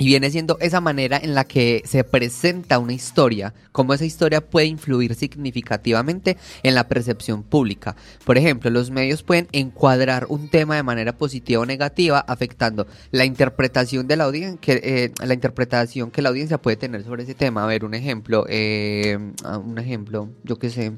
y 0.00 0.06
viene 0.06 0.30
siendo 0.30 0.56
esa 0.60 0.80
manera 0.80 1.20
en 1.22 1.34
la 1.34 1.44
que 1.44 1.82
se 1.84 2.04
presenta 2.04 2.78
una 2.78 2.94
historia, 2.94 3.52
cómo 3.70 3.92
esa 3.92 4.06
historia 4.06 4.40
puede 4.40 4.66
influir 4.66 5.14
significativamente 5.14 6.38
en 6.62 6.74
la 6.74 6.88
percepción 6.88 7.42
pública. 7.42 7.94
Por 8.24 8.38
ejemplo, 8.38 8.70
los 8.70 8.90
medios 8.90 9.22
pueden 9.22 9.46
encuadrar 9.52 10.24
un 10.30 10.48
tema 10.48 10.76
de 10.76 10.82
manera 10.82 11.12
positiva 11.18 11.60
o 11.60 11.66
negativa, 11.66 12.18
afectando 12.18 12.86
la 13.10 13.26
interpretación 13.26 14.08
de 14.08 14.16
la 14.16 14.24
audiencia, 14.24 14.58
que, 14.58 14.80
eh, 14.82 15.12
la 15.22 15.34
interpretación 15.34 16.10
que 16.10 16.22
la 16.22 16.30
audiencia 16.30 16.56
puede 16.56 16.78
tener 16.78 17.04
sobre 17.04 17.24
ese 17.24 17.34
tema. 17.34 17.62
A 17.64 17.66
ver, 17.66 17.84
un 17.84 17.92
ejemplo, 17.92 18.46
eh, 18.48 19.18
ah, 19.44 19.58
un 19.58 19.78
ejemplo, 19.78 20.30
yo 20.44 20.58
qué 20.58 20.70
sé. 20.70 20.92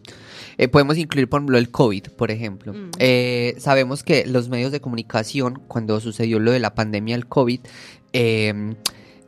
Eh, 0.58 0.68
podemos 0.68 0.96
incluir, 0.96 1.28
por 1.28 1.40
ejemplo, 1.40 1.58
el 1.58 1.70
COVID, 1.70 2.04
por 2.16 2.30
ejemplo. 2.30 2.72
Mm. 2.72 2.90
sabemos 3.58 4.04
que 4.04 4.26
los 4.26 4.48
medios 4.48 4.70
de 4.70 4.80
comunicación, 4.80 5.60
cuando 5.66 5.98
sucedió 6.00 6.38
lo 6.38 6.52
de 6.52 6.60
la 6.60 6.74
pandemia 6.74 7.16
del 7.16 7.26
COVID, 7.26 7.60
eh, 8.12 8.74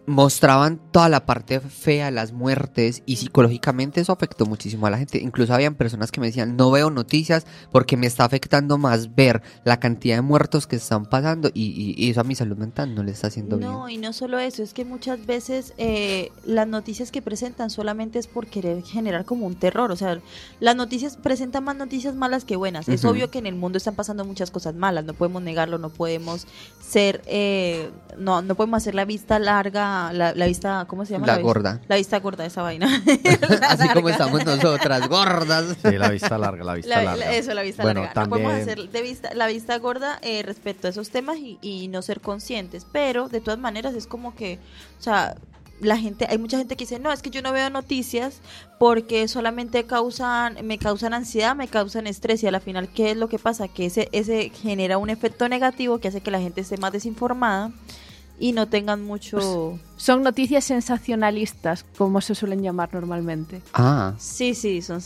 mostraban 0.07 0.81
toda 0.91 1.09
la 1.09 1.25
parte 1.25 1.61
fea, 1.61 2.11
las 2.11 2.33
muertes 2.33 3.03
y 3.07 3.17
psicológicamente 3.17 4.01
eso 4.01 4.13
afectó 4.13 4.45
muchísimo 4.45 4.87
a 4.87 4.91
la 4.91 4.99
gente. 4.99 5.19
Incluso 5.19 5.55
habían 5.55 5.75
personas 5.75 6.11
que 6.11 6.21
me 6.21 6.27
decían, 6.27 6.57
no 6.57 6.71
veo 6.71 6.91
noticias 6.91 7.47
porque 7.73 7.97
me 7.97 8.07
está 8.07 8.25
afectando 8.25 8.77
más 8.77 9.15
ver 9.15 9.43
la 9.65 9.81
cantidad 9.81 10.17
de 10.17 10.23
muertos 10.23 10.67
que 10.67 10.77
están 10.77 11.07
pasando 11.07 11.51
y, 11.55 12.11
eso 12.11 12.21
a 12.21 12.25
mi 12.25 12.35
salud 12.35 12.57
mental 12.57 12.95
no 12.95 13.03
le 13.03 13.13
está 13.13 13.29
haciendo 13.29 13.57
bien. 13.57 13.71
No, 13.71 13.89
y 13.89 13.97
no 13.97 14.13
solo 14.13 14.39
eso, 14.39 14.63
es 14.63 14.75
que 14.75 14.85
muchas 14.85 15.25
veces 15.25 15.73
eh, 15.79 16.31
las 16.45 16.69
noticias 16.69 17.11
que 17.11 17.23
presentan 17.23 17.71
solamente 17.71 18.19
es 18.19 18.27
por 18.27 18.47
querer 18.47 18.83
generar 18.83 19.25
como 19.25 19.47
un 19.47 19.55
terror. 19.55 19.91
O 19.91 19.97
sea, 19.97 20.21
las 20.61 20.77
noticias 20.77 21.17
presentan 21.17 21.65
más 21.65 21.77
noticias 21.77 22.15
malas 22.15 22.45
que 22.45 22.57
buenas. 22.57 22.89
Es 22.89 23.05
obvio 23.05 23.31
que 23.31 23.39
en 23.39 23.47
el 23.47 23.55
mundo 23.55 23.79
están 23.79 23.95
pasando 23.95 24.25
muchas 24.25 24.51
cosas 24.51 24.75
malas, 24.75 25.05
no 25.05 25.15
podemos 25.15 25.43
negarlo, 25.43 25.79
no 25.79 25.89
podemos 25.89 26.47
ser, 26.81 27.23
eh, 27.27 27.91
no, 28.19 28.43
no 28.43 28.55
podemos 28.55 28.79
hacer 28.79 28.95
la 28.95 29.05
vista 29.05 29.39
larga 29.39 29.94
la, 30.13 30.33
vista, 30.47 30.85
¿cómo 30.89 31.05
se 31.05 31.13
llama? 31.13 31.27
La, 31.27 31.39
gorda. 31.39 31.81
la 31.89 31.97
vista 31.97 32.21
gorda, 32.21 32.45
esa 32.47 32.63
vaina. 32.63 32.87
Así 33.69 33.89
como 33.89 34.09
estamos 34.09 34.45
nosotras, 34.45 35.09
gordas. 35.09 35.77
Sí, 35.83 35.99
la 35.99 36.11
vista 36.11 36.39
larga, 36.39 36.65
la 36.65 36.75
vista 36.75 37.03
larga. 37.03 37.33
eso, 37.33 37.55
la 37.55 37.63
vista 37.63 37.85
larga. 37.85 38.13
No 38.15 38.29
podemos 38.29 38.53
hacer 38.53 38.89
de 38.89 39.03
vista, 39.03 39.35
la 39.35 39.47
vista 39.47 39.79
gorda 39.79 40.19
eh, 40.23 40.43
respecto 40.43 40.87
a 40.87 40.91
esos 40.91 41.11
temas 41.11 41.39
y, 41.39 41.59
y 41.63 41.89
no 41.89 42.03
ser 42.03 42.21
conscientes, 42.21 42.87
pero 42.91 43.29
de 43.29 43.41
todas 43.41 43.59
maneras 43.59 43.95
es 43.95 44.07
como 44.07 44.35
que, 44.35 44.59
o 44.99 45.03
sea, 45.03 45.35
la 45.81 45.97
gente, 45.97 46.27
hay 46.29 46.39
mucha 46.39 46.59
gente 46.59 46.77
que 46.77 46.85
dice, 46.85 46.99
no, 46.99 47.13
es 47.13 47.23
que 47.23 47.31
yo 47.31 47.43
no 47.43 47.53
veo 47.53 47.69
noticias 47.71 48.41
porque 48.79 49.27
solamente 49.29 49.85
causan, 49.85 50.59
me 50.65 50.79
causan 50.79 51.15
ansiedad, 51.15 51.55
me 51.55 51.69
causan 51.69 52.07
estrés 52.07 52.43
y 52.43 52.47
a 52.47 52.51
la 52.51 52.61
final, 52.61 52.89
¿qué 52.89 53.11
es 53.11 53.17
lo 53.17 53.29
que 53.29 53.39
pasa? 53.39 53.69
Que 53.69 53.87
ese, 53.87 54.09
ese 54.13 54.51
genera 54.51 54.99
un 54.99 55.11
efecto 55.11 55.49
negativo 55.49 55.99
que 55.99 56.09
hace 56.09 56.21
que 56.21 56.31
la 56.31 56.41
gente 56.41 56.61
esté 56.61 56.77
más 56.77 56.93
desinformada 56.93 57.71
y 58.39 58.53
no 58.53 58.69
tengan 58.69 59.03
mucho... 59.03 59.39
Pues, 59.39 59.81
son 59.97 60.23
noticias 60.23 60.65
sensacionalistas, 60.65 61.85
como 61.97 62.21
se 62.21 62.35
suelen 62.35 62.63
llamar 62.63 62.93
normalmente. 62.93 63.63
Ah. 63.73 64.15
Sí, 64.19 64.55
sí, 64.55 64.83
son 64.83 65.01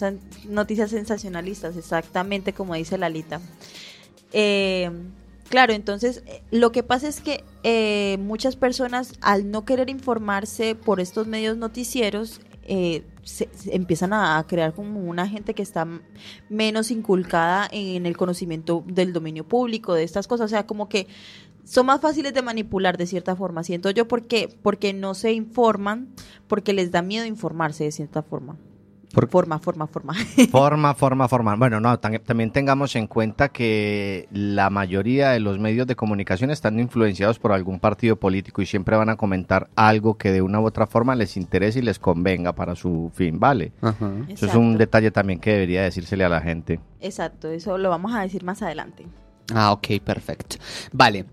noticias 0.49 0.90
sensacionalistas, 0.90 1.76
exactamente 1.76 2.52
como 2.52 2.75
dice 2.75 2.97
Lalita. 2.99 3.40
Eh, 4.32 4.90
claro, 5.49 5.73
entonces 5.73 6.23
eh, 6.26 6.42
lo 6.50 6.73
que 6.73 6.82
pasa 6.82 7.08
es 7.08 7.20
que 7.20 7.44
eh, 7.62 8.18
muchas 8.20 8.56
personas 8.56 9.14
al 9.20 9.50
no 9.50 9.64
querer 9.64 9.90
informarse 9.90 10.75
por 10.75 11.00
estos 11.00 11.26
medios 11.26 11.56
noticieros, 11.56 12.40
se, 13.23 13.49
empiezan 13.70 14.12
a, 14.12 14.44
crear 14.47 14.75
como 14.75 15.00
una 15.00 15.26
gente 15.26 15.54
que 15.54 15.62
está 15.62 15.87
menos 16.50 16.90
inculcada 16.90 17.66
en 17.73 18.04
el 18.04 18.14
conocimiento 18.14 18.85
del 18.87 19.14
dominio 19.14 19.44
público, 19.44 19.94
de 19.94 20.02
estas 20.02 20.26
cosas. 20.26 20.47
O 20.47 20.49
sea, 20.49 20.66
como 20.66 20.87
que 20.87 21.06
son 21.68 21.87
más 21.87 22.00
fáciles 22.00 22.32
de 22.32 22.40
manipular 22.40 22.96
de 22.96 23.06
cierta 23.06 23.37
forma. 23.37 23.62
Siento 23.62 23.90
yo 23.90 24.08
porque, 24.08 24.48
porque 24.62 24.94
no 24.94 25.14
se 25.14 25.32
informan, 25.32 26.08
porque 26.46 26.72
les 26.72 26.90
da 26.90 27.02
miedo 27.02 27.26
informarse 27.26 27.84
de 27.84 27.92
cierta 27.92 28.22
forma. 28.22 28.56
Por 29.12 29.28
forma, 29.28 29.58
forma, 29.58 29.87
forma. 29.87 30.14
Forma, 30.50 30.94
forma, 30.94 31.28
forma. 31.28 31.56
Bueno, 31.56 31.80
no, 31.80 31.98
también 31.98 32.50
tengamos 32.52 32.94
en 32.94 33.06
cuenta 33.06 33.48
que 33.48 34.28
la 34.30 34.68
mayoría 34.68 35.30
de 35.30 35.40
los 35.40 35.58
medios 35.58 35.87
de 35.87 35.96
comunicación 35.96 36.50
están 36.50 36.78
influenciados 36.78 37.38
por 37.38 37.52
algún 37.52 37.80
partido 37.80 38.16
político 38.16 38.60
y 38.60 38.66
siempre 38.66 38.96
van 38.98 39.08
a 39.08 39.16
comentar 39.16 39.70
algo 39.76 40.18
que 40.18 40.30
de 40.30 40.42
una 40.42 40.60
u 40.60 40.66
otra 40.66 40.87
forma 40.87 41.14
les 41.14 41.38
interese 41.38 41.78
y 41.78 41.82
les 41.82 41.98
convenga 41.98 42.54
para 42.54 42.76
su 42.76 43.10
fin, 43.14 43.40
¿vale? 43.40 43.72
Eso 44.28 44.44
es 44.44 44.54
un 44.54 44.76
detalle 44.76 45.10
también 45.10 45.40
que 45.40 45.52
debería 45.52 45.82
decírsele 45.82 46.25
a 46.25 46.28
la 46.28 46.42
gente. 46.42 46.78
Exacto, 47.00 47.48
eso 47.50 47.78
lo 47.78 47.88
vamos 47.88 48.14
a 48.14 48.20
decir 48.20 48.44
más 48.44 48.60
adelante. 48.60 49.06
Ah, 49.54 49.72
ok, 49.72 50.02
perfecto. 50.04 50.56
Vale, 50.92 51.25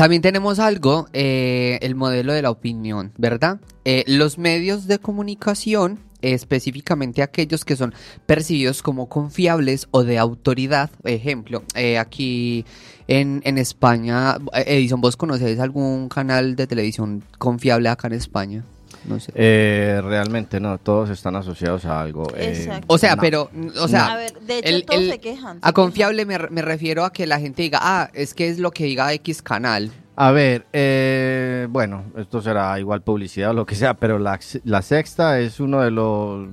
también 0.00 0.22
tenemos 0.22 0.60
algo, 0.60 1.08
eh, 1.12 1.78
el 1.82 1.94
modelo 1.94 2.32
de 2.32 2.40
la 2.40 2.50
opinión, 2.50 3.12
¿verdad? 3.18 3.60
Eh, 3.84 4.02
los 4.06 4.38
medios 4.38 4.86
de 4.86 4.98
comunicación, 4.98 5.98
específicamente 6.22 7.22
aquellos 7.22 7.66
que 7.66 7.76
son 7.76 7.92
percibidos 8.24 8.80
como 8.80 9.10
confiables 9.10 9.88
o 9.90 10.02
de 10.02 10.16
autoridad, 10.16 10.88
ejemplo, 11.04 11.64
eh, 11.74 11.98
aquí 11.98 12.64
en, 13.08 13.42
en 13.44 13.58
España, 13.58 14.38
Edison, 14.54 15.02
¿vos 15.02 15.18
conocés 15.18 15.60
algún 15.60 16.08
canal 16.08 16.56
de 16.56 16.66
televisión 16.66 17.22
confiable 17.36 17.90
acá 17.90 18.08
en 18.08 18.14
España? 18.14 18.64
No 19.04 19.18
sé. 19.18 19.32
Eh, 19.34 20.00
realmente 20.02 20.60
no, 20.60 20.78
todos 20.78 21.10
están 21.10 21.36
asociados 21.36 21.84
a 21.84 22.00
algo. 22.00 22.26
Eh, 22.36 22.80
o 22.86 22.98
sea, 22.98 23.16
pero, 23.16 23.50
o 23.80 23.88
sea, 23.88 24.16
de 24.16 24.58
hecho 24.58 24.86
todos 24.86 25.04
se 25.06 25.20
quejan. 25.20 25.58
a 25.62 25.72
confiable 25.72 26.26
me, 26.26 26.38
me, 26.50 26.62
refiero 26.62 27.04
a 27.04 27.12
que 27.12 27.26
la 27.26 27.40
gente 27.40 27.62
diga, 27.62 27.78
ah, 27.82 28.10
es 28.12 28.34
que 28.34 28.48
es 28.48 28.58
lo 28.58 28.70
que 28.70 28.84
diga 28.84 29.12
X 29.14 29.42
canal. 29.42 29.90
A 30.16 30.32
ver, 30.32 30.66
eh, 30.74 31.66
bueno, 31.70 32.04
esto 32.16 32.42
será 32.42 32.78
igual 32.78 33.00
publicidad 33.00 33.50
o 33.50 33.54
lo 33.54 33.64
que 33.64 33.74
sea, 33.74 33.94
pero 33.94 34.18
la, 34.18 34.38
la 34.64 34.82
sexta 34.82 35.40
es 35.40 35.60
uno 35.60 35.80
de 35.80 35.90
los 35.90 36.46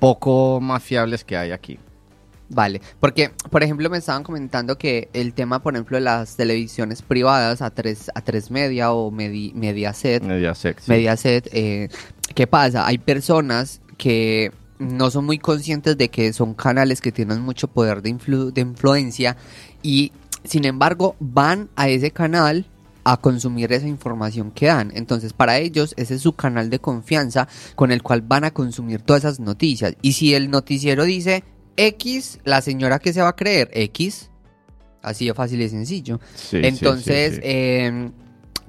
poco 0.00 0.60
más 0.60 0.82
fiables 0.82 1.22
que 1.22 1.36
hay 1.36 1.52
aquí. 1.52 1.78
Vale, 2.52 2.82
porque 3.00 3.30
por 3.50 3.62
ejemplo 3.62 3.88
me 3.88 3.96
estaban 3.96 4.22
comentando 4.22 4.76
que 4.76 5.08
el 5.14 5.32
tema, 5.32 5.62
por 5.62 5.74
ejemplo, 5.74 5.96
de 5.96 6.02
las 6.02 6.36
televisiones 6.36 7.00
privadas 7.00 7.62
a 7.62 7.70
tres, 7.70 8.10
a 8.14 8.20
tres 8.20 8.50
media 8.50 8.92
o 8.92 9.10
medi, 9.10 9.52
Mediaset, 9.54 10.22
Mediaset, 10.22 10.78
sí. 10.78 10.90
Mediaset 10.90 11.48
eh, 11.52 11.88
¿qué 12.34 12.46
pasa? 12.46 12.86
Hay 12.86 12.98
personas 12.98 13.80
que 13.96 14.52
no 14.78 15.10
son 15.10 15.24
muy 15.24 15.38
conscientes 15.38 15.96
de 15.96 16.08
que 16.08 16.32
son 16.34 16.52
canales 16.52 17.00
que 17.00 17.10
tienen 17.10 17.40
mucho 17.40 17.68
poder 17.68 18.02
de, 18.02 18.12
de 18.52 18.60
influencia 18.60 19.36
y 19.82 20.12
sin 20.44 20.66
embargo 20.66 21.16
van 21.20 21.70
a 21.74 21.88
ese 21.88 22.10
canal 22.10 22.66
a 23.04 23.16
consumir 23.16 23.72
esa 23.72 23.88
información 23.88 24.50
que 24.50 24.66
dan. 24.66 24.92
Entonces, 24.94 25.32
para 25.32 25.58
ellos, 25.58 25.94
ese 25.96 26.14
es 26.14 26.22
su 26.22 26.34
canal 26.34 26.70
de 26.70 26.78
confianza 26.78 27.48
con 27.74 27.90
el 27.90 28.02
cual 28.02 28.22
van 28.22 28.44
a 28.44 28.52
consumir 28.52 29.00
todas 29.02 29.24
esas 29.24 29.40
noticias. 29.40 29.96
Y 30.02 30.12
si 30.12 30.34
el 30.34 30.50
noticiero 30.50 31.04
dice 31.04 31.42
X, 31.76 32.40
la 32.44 32.60
señora 32.60 32.98
que 32.98 33.12
se 33.12 33.22
va 33.22 33.28
a 33.28 33.36
creer, 33.36 33.70
X. 33.72 34.30
Así 35.02 35.26
de 35.26 35.34
fácil 35.34 35.60
y 35.60 35.68
sencillo. 35.68 36.20
Entonces, 36.52 37.40
em, 37.42 38.12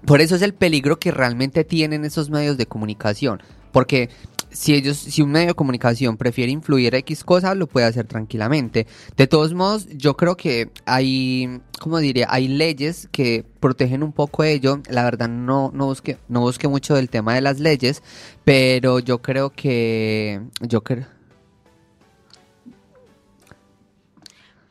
por 0.05 0.19
eso 0.19 0.35
es 0.35 0.41
el 0.41 0.53
peligro 0.53 0.97
que 0.97 1.11
realmente 1.11 1.63
tienen 1.63 2.05
esos 2.05 2.29
medios 2.29 2.57
de 2.57 2.65
comunicación. 2.65 3.41
Porque 3.71 4.09
si 4.53 4.73
ellos, 4.73 4.97
si 4.97 5.21
un 5.21 5.31
medio 5.31 5.47
de 5.47 5.53
comunicación 5.53 6.15
prefiere 6.17 6.51
influir 6.51 6.95
X 6.95 7.23
cosa, 7.23 7.55
lo 7.55 7.67
puede 7.67 7.87
hacer 7.87 8.07
tranquilamente. 8.07 8.87
De 9.17 9.27
todos 9.27 9.53
modos, 9.53 9.87
yo 9.89 10.15
creo 10.15 10.37
que 10.37 10.69
hay, 10.85 11.59
como 11.79 11.99
diría, 11.99 12.27
hay 12.29 12.47
leyes 12.47 13.09
que 13.11 13.43
protegen 13.59 14.03
un 14.03 14.13
poco 14.13 14.43
ello. 14.43 14.81
La 14.89 15.03
verdad 15.03 15.27
no, 15.27 15.71
no 15.73 15.85
busque, 15.85 16.17
no 16.29 16.41
busque 16.41 16.67
mucho 16.67 16.95
del 16.95 17.09
tema 17.09 17.35
de 17.35 17.41
las 17.41 17.59
leyes, 17.59 18.03
pero 18.43 18.99
yo 18.99 19.21
creo 19.21 19.51
que, 19.51 20.41
yo 20.61 20.83
creo 20.83 21.05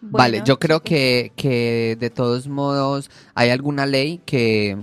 vale, 0.02 0.42
yo 0.44 0.58
creo 0.58 0.82
que, 0.82 1.32
que, 1.36 1.96
de 1.98 2.10
todos 2.10 2.48
modos 2.48 3.10
hay 3.34 3.50
alguna 3.50 3.86
ley 3.86 4.20
que, 4.26 4.76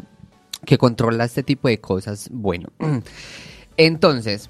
que 0.65 0.77
controla 0.77 1.25
este 1.25 1.43
tipo 1.43 1.67
de 1.67 1.79
cosas. 1.79 2.29
Bueno, 2.31 2.69
entonces, 3.77 4.49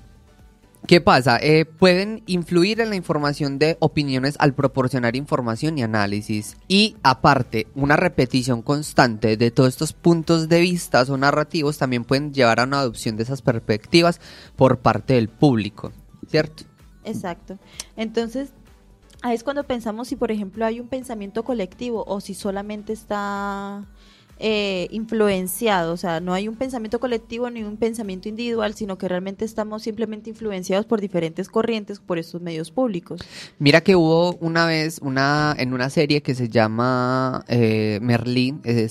¿Qué 0.87 1.01
pasa? 1.01 1.37
Eh, 1.41 1.65
pueden 1.65 2.23
influir 2.25 2.79
en 2.79 2.89
la 2.89 2.95
información 2.95 3.59
de 3.59 3.77
opiniones 3.79 4.35
al 4.39 4.53
proporcionar 4.53 5.15
información 5.15 5.77
y 5.77 5.83
análisis. 5.83 6.57
Y 6.67 6.95
aparte, 7.03 7.67
una 7.75 7.95
repetición 7.95 8.61
constante 8.61 9.37
de 9.37 9.51
todos 9.51 9.69
estos 9.69 9.93
puntos 9.93 10.49
de 10.49 10.61
vista 10.61 11.03
o 11.03 11.17
narrativos 11.17 11.77
también 11.77 12.05
pueden 12.05 12.33
llevar 12.33 12.59
a 12.59 12.63
una 12.63 12.79
adopción 12.79 13.17
de 13.17 13.23
esas 13.23 13.41
perspectivas 13.41 14.19
por 14.55 14.79
parte 14.79 15.15
del 15.15 15.27
público, 15.27 15.91
¿cierto? 16.27 16.63
Exacto. 17.03 17.59
Entonces, 17.95 18.49
ahí 19.21 19.35
es 19.35 19.43
cuando 19.43 19.63
pensamos 19.63 20.07
si, 20.07 20.15
por 20.15 20.31
ejemplo, 20.31 20.65
hay 20.65 20.79
un 20.79 20.87
pensamiento 20.87 21.43
colectivo 21.43 22.03
o 22.07 22.21
si 22.21 22.33
solamente 22.33 22.93
está 22.93 23.85
eh, 24.39 24.87
influenciado, 24.91 25.93
o 25.93 25.97
sea, 25.97 26.19
no 26.21 26.33
hay 26.33 26.47
un 26.47 26.55
pensamiento 26.55 26.99
colectivo 26.99 27.49
ni 27.49 27.63
un 27.63 27.77
pensamiento 27.77 28.29
individual, 28.29 28.73
sino 28.73 28.97
que 28.97 29.07
realmente 29.07 29.45
estamos 29.45 29.83
simplemente 29.83 30.29
influenciados 30.29 30.85
por 30.85 31.01
diferentes 31.01 31.49
corrientes 31.49 31.99
por 31.99 32.17
estos 32.17 32.41
medios 32.41 32.71
públicos. 32.71 33.21
Mira 33.59 33.81
que 33.81 33.95
hubo 33.95 34.35
una 34.35 34.65
vez 34.65 34.99
una 35.01 35.55
en 35.57 35.73
una 35.73 35.89
serie 35.89 36.21
que 36.21 36.35
se 36.35 36.49
llama 36.49 37.43
eh, 37.47 37.99
Merlín, 38.01 38.61
eh, 38.63 38.87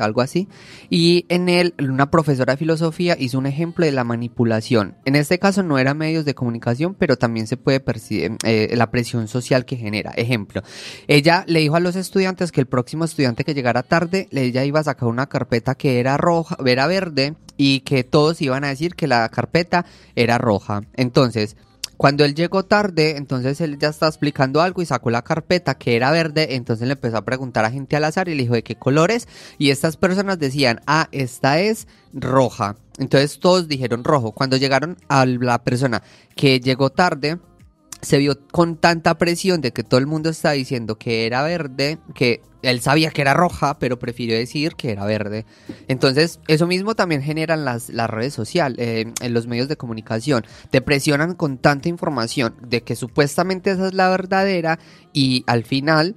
algo 0.00 0.20
así, 0.20 0.48
y 0.90 1.26
en 1.28 1.48
él 1.48 1.74
una 1.78 2.10
profesora 2.10 2.54
de 2.54 2.56
filosofía 2.56 3.16
hizo 3.18 3.38
un 3.38 3.46
ejemplo 3.46 3.84
de 3.84 3.92
la 3.92 4.04
manipulación. 4.04 4.96
En 5.04 5.16
este 5.16 5.38
caso 5.38 5.62
no 5.62 5.78
era 5.78 5.94
medios 5.94 6.24
de 6.24 6.34
comunicación, 6.34 6.94
pero 6.94 7.16
también 7.16 7.46
se 7.46 7.56
puede 7.56 7.80
percibir 7.80 8.36
eh, 8.44 8.72
la 8.76 8.90
presión 8.90 9.28
social 9.28 9.64
que 9.64 9.76
genera. 9.76 10.12
Ejemplo, 10.16 10.62
ella 11.08 11.44
le 11.46 11.60
dijo 11.60 11.76
a 11.76 11.80
los 11.80 11.96
estudiantes 11.96 12.52
que 12.52 12.60
el 12.60 12.66
próximo 12.66 13.04
estudiante 13.04 13.44
que 13.44 13.54
llegara 13.54 13.82
tarde, 13.82 14.28
ella 14.30 14.64
iba 14.64 14.73
a 14.80 14.84
sacar 14.84 15.08
una 15.08 15.28
carpeta 15.28 15.74
que 15.74 16.00
era 16.00 16.16
roja, 16.16 16.56
era 16.64 16.86
verde 16.86 17.36
y 17.56 17.80
que 17.80 18.04
todos 18.04 18.40
iban 18.42 18.64
a 18.64 18.68
decir 18.68 18.94
que 18.94 19.06
la 19.06 19.28
carpeta 19.28 19.84
era 20.14 20.38
roja. 20.38 20.82
Entonces, 20.94 21.56
cuando 21.96 22.24
él 22.24 22.34
llegó 22.34 22.64
tarde, 22.64 23.16
entonces 23.16 23.60
él 23.60 23.78
ya 23.78 23.88
estaba 23.88 24.10
explicando 24.10 24.60
algo 24.60 24.82
y 24.82 24.86
sacó 24.86 25.10
la 25.10 25.22
carpeta 25.22 25.76
que 25.76 25.94
era 25.94 26.10
verde, 26.10 26.56
entonces 26.56 26.88
le 26.88 26.94
empezó 26.94 27.18
a 27.18 27.24
preguntar 27.24 27.64
a 27.64 27.70
gente 27.70 27.96
al 27.96 28.04
azar 28.04 28.28
y 28.28 28.34
le 28.34 28.42
dijo 28.42 28.54
de 28.54 28.64
qué 28.64 28.74
colores 28.74 29.28
y 29.58 29.70
estas 29.70 29.96
personas 29.96 30.38
decían, 30.38 30.80
ah, 30.86 31.08
esta 31.12 31.60
es 31.60 31.86
roja. 32.12 32.76
Entonces 32.98 33.38
todos 33.38 33.68
dijeron 33.68 34.04
rojo. 34.04 34.32
Cuando 34.32 34.56
llegaron 34.56 34.96
a 35.08 35.24
la 35.26 35.62
persona 35.62 36.02
que 36.36 36.60
llegó 36.60 36.90
tarde, 36.90 37.38
se 38.02 38.18
vio 38.18 38.46
con 38.48 38.76
tanta 38.76 39.16
presión 39.16 39.60
de 39.60 39.72
que 39.72 39.84
todo 39.84 39.98
el 39.98 40.06
mundo 40.06 40.30
está 40.30 40.52
diciendo 40.52 40.96
que 40.96 41.26
era 41.26 41.42
verde, 41.42 41.98
que 42.14 42.42
él 42.64 42.80
sabía 42.80 43.10
que 43.10 43.22
era 43.22 43.34
roja, 43.34 43.78
pero 43.78 43.98
prefirió 43.98 44.36
decir 44.36 44.74
que 44.76 44.90
era 44.90 45.04
verde. 45.04 45.44
Entonces, 45.88 46.40
eso 46.48 46.66
mismo 46.66 46.94
también 46.94 47.22
generan 47.22 47.64
las, 47.64 47.90
las 47.90 48.10
redes 48.10 48.34
sociales, 48.34 48.78
eh, 48.80 49.12
en 49.20 49.34
los 49.34 49.46
medios 49.46 49.68
de 49.68 49.76
comunicación. 49.76 50.44
Te 50.70 50.80
presionan 50.80 51.34
con 51.34 51.58
tanta 51.58 51.88
información 51.88 52.54
de 52.60 52.82
que 52.82 52.96
supuestamente 52.96 53.70
esa 53.70 53.88
es 53.88 53.94
la 53.94 54.08
verdadera 54.08 54.78
y 55.12 55.44
al 55.46 55.64
final 55.64 56.16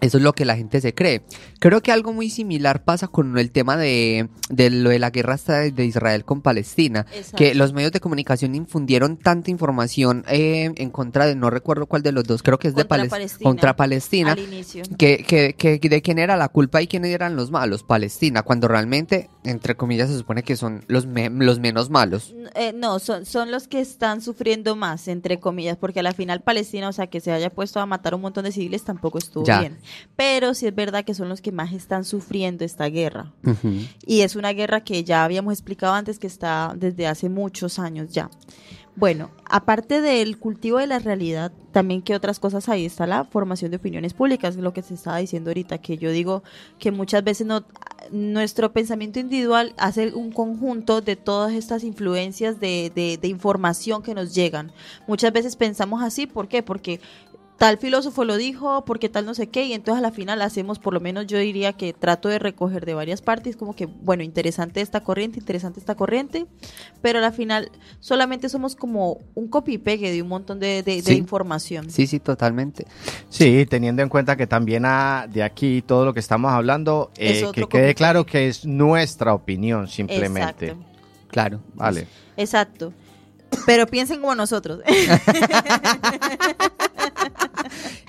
eso 0.00 0.18
es 0.18 0.22
lo 0.22 0.32
que 0.34 0.44
la 0.44 0.56
gente 0.56 0.80
se 0.80 0.94
cree. 0.94 1.22
Creo 1.58 1.82
que 1.82 1.92
algo 1.92 2.12
muy 2.12 2.30
similar 2.30 2.84
pasa 2.84 3.08
con 3.08 3.36
el 3.38 3.50
tema 3.50 3.76
de, 3.76 4.28
de 4.50 4.70
lo 4.70 4.90
de 4.90 4.98
la 4.98 5.10
guerra 5.10 5.36
de 5.36 5.84
Israel 5.84 6.24
con 6.24 6.40
Palestina, 6.42 7.06
Exacto. 7.12 7.36
que 7.36 7.54
los 7.54 7.72
medios 7.72 7.92
de 7.92 8.00
comunicación 8.00 8.54
infundieron 8.54 9.16
tanta 9.16 9.50
información 9.50 10.24
eh, 10.28 10.72
en 10.76 10.90
contra 10.90 11.26
de, 11.26 11.34
no 11.34 11.50
recuerdo 11.50 11.86
cuál 11.86 12.02
de 12.02 12.12
los 12.12 12.24
dos, 12.24 12.42
creo 12.42 12.58
que 12.58 12.68
es 12.68 12.74
de 12.74 12.84
Palestina. 12.84 13.28
contra 13.42 13.76
Palestina, 13.76 14.32
Al 14.32 14.38
inicio. 14.40 14.82
que, 14.98 15.24
que, 15.26 15.54
que 15.56 15.88
de 15.88 16.02
quién 16.02 16.18
era 16.18 16.36
la 16.36 16.48
culpa 16.48 16.82
y 16.82 16.86
quiénes 16.86 17.12
eran 17.12 17.36
los 17.36 17.50
malos, 17.50 17.82
Palestina, 17.82 18.42
cuando 18.42 18.68
realmente, 18.68 19.30
entre 19.48 19.76
comillas, 19.76 20.10
se 20.10 20.18
supone 20.18 20.42
que 20.42 20.56
son 20.56 20.84
los, 20.88 21.06
me- 21.06 21.30
los 21.30 21.58
menos 21.60 21.90
malos. 21.90 22.34
Eh, 22.54 22.72
no, 22.74 22.98
son, 22.98 23.24
son 23.26 23.50
los 23.50 23.68
que 23.68 23.80
están 23.80 24.20
sufriendo 24.20 24.76
más, 24.76 25.08
entre 25.08 25.38
comillas, 25.40 25.76
porque 25.76 26.00
a 26.00 26.02
la 26.02 26.12
final 26.12 26.42
Palestina, 26.42 26.88
o 26.88 26.92
sea, 26.92 27.06
que 27.06 27.20
se 27.20 27.32
haya 27.32 27.50
puesto 27.50 27.80
a 27.80 27.86
matar 27.86 28.14
un 28.14 28.20
montón 28.22 28.44
de 28.44 28.52
civiles 28.52 28.84
tampoco 28.84 29.18
estuvo 29.18 29.44
Ya. 29.44 29.60
bien. 29.60 29.78
Pero 30.16 30.54
sí 30.54 30.66
es 30.66 30.74
verdad 30.74 31.04
que 31.04 31.14
son 31.14 31.28
los 31.28 31.40
que 31.40 31.52
más 31.52 31.72
están 31.72 32.04
sufriendo 32.04 32.64
esta 32.64 32.86
guerra. 32.86 33.32
Y 34.06 34.20
es 34.22 34.36
una 34.36 34.52
guerra 34.52 34.82
que 34.82 35.04
ya 35.04 35.24
habíamos 35.24 35.52
explicado 35.52 35.94
antes 35.94 36.18
que 36.18 36.26
está 36.26 36.74
desde 36.76 37.06
hace 37.06 37.28
muchos 37.28 37.78
años 37.78 38.12
ya. 38.12 38.30
Bueno, 38.96 39.30
aparte 39.44 40.00
del 40.00 40.38
cultivo 40.38 40.78
de 40.78 40.86
la 40.86 40.98
realidad, 40.98 41.52
también 41.70 42.00
que 42.00 42.14
otras 42.14 42.40
cosas 42.40 42.70
ahí 42.70 42.86
está 42.86 43.06
la 43.06 43.24
formación 43.24 43.70
de 43.70 43.76
opiniones 43.76 44.14
públicas, 44.14 44.56
lo 44.56 44.72
que 44.72 44.80
se 44.80 44.94
estaba 44.94 45.18
diciendo 45.18 45.50
ahorita, 45.50 45.76
que 45.78 45.98
yo 45.98 46.10
digo 46.10 46.42
que 46.78 46.90
muchas 46.92 47.22
veces 47.22 47.46
no, 47.46 47.62
nuestro 48.10 48.72
pensamiento 48.72 49.18
individual 49.18 49.74
hace 49.76 50.14
un 50.14 50.32
conjunto 50.32 51.02
de 51.02 51.14
todas 51.16 51.52
estas 51.52 51.84
influencias 51.84 52.58
de, 52.58 52.90
de, 52.94 53.18
de 53.18 53.28
información 53.28 54.02
que 54.02 54.14
nos 54.14 54.34
llegan. 54.34 54.72
Muchas 55.06 55.30
veces 55.30 55.56
pensamos 55.56 56.02
así, 56.02 56.26
¿por 56.26 56.48
qué? 56.48 56.62
Porque 56.62 57.00
tal 57.58 57.78
filósofo 57.78 58.24
lo 58.24 58.36
dijo, 58.36 58.84
porque 58.84 59.08
tal 59.08 59.24
no 59.24 59.34
sé 59.34 59.46
qué, 59.48 59.64
y 59.64 59.72
entonces 59.72 59.98
a 59.98 60.02
la 60.02 60.12
final 60.12 60.42
hacemos, 60.42 60.78
por 60.78 60.92
lo 60.92 61.00
menos 61.00 61.26
yo 61.26 61.38
diría 61.38 61.72
que 61.72 61.92
trato 61.94 62.28
de 62.28 62.38
recoger 62.38 62.84
de 62.84 62.92
varias 62.94 63.22
partes, 63.22 63.56
como 63.56 63.74
que, 63.74 63.86
bueno, 63.86 64.22
interesante 64.22 64.80
esta 64.82 65.02
corriente, 65.02 65.38
interesante 65.38 65.80
esta 65.80 65.94
corriente, 65.94 66.46
pero 67.00 67.18
a 67.18 67.22
la 67.22 67.32
final 67.32 67.70
solamente 68.00 68.48
somos 68.50 68.76
como 68.76 69.20
un 69.34 69.48
copy 69.48 69.74
y 69.74 69.78
pegue 69.78 70.12
de 70.12 70.20
un 70.22 70.28
montón 70.28 70.60
de, 70.60 70.82
de- 70.82 70.96
de 70.96 71.02
Sí. 71.02 71.14
información. 71.16 71.88
Sí, 71.90 72.06
sí, 72.06 72.20
totalmente. 72.20 72.86
Sí, 73.30 73.64
teniendo 73.68 74.02
en 74.02 74.08
cuenta 74.10 74.36
que 74.36 74.46
también 74.46 74.84
ah, 74.84 75.26
de 75.32 75.42
aquí 75.42 75.82
todo 75.82 76.04
lo 76.04 76.12
que 76.12 76.20
estamos 76.20 76.52
hablando, 76.52 77.10
eh, 77.16 77.46
que 77.54 77.66
quede 77.66 77.94
claro 77.94 78.26
que 78.26 78.48
es 78.48 78.66
nuestra 78.66 79.32
opinión 79.32 79.88
simplemente. 79.88 80.66
Exacto. 80.66 80.86
Claro. 81.28 81.60
Vale. 81.74 82.06
Exacto. 82.36 82.92
Pero 83.64 83.86
piensen 83.86 84.20
como 84.20 84.34
nosotros. 84.34 84.80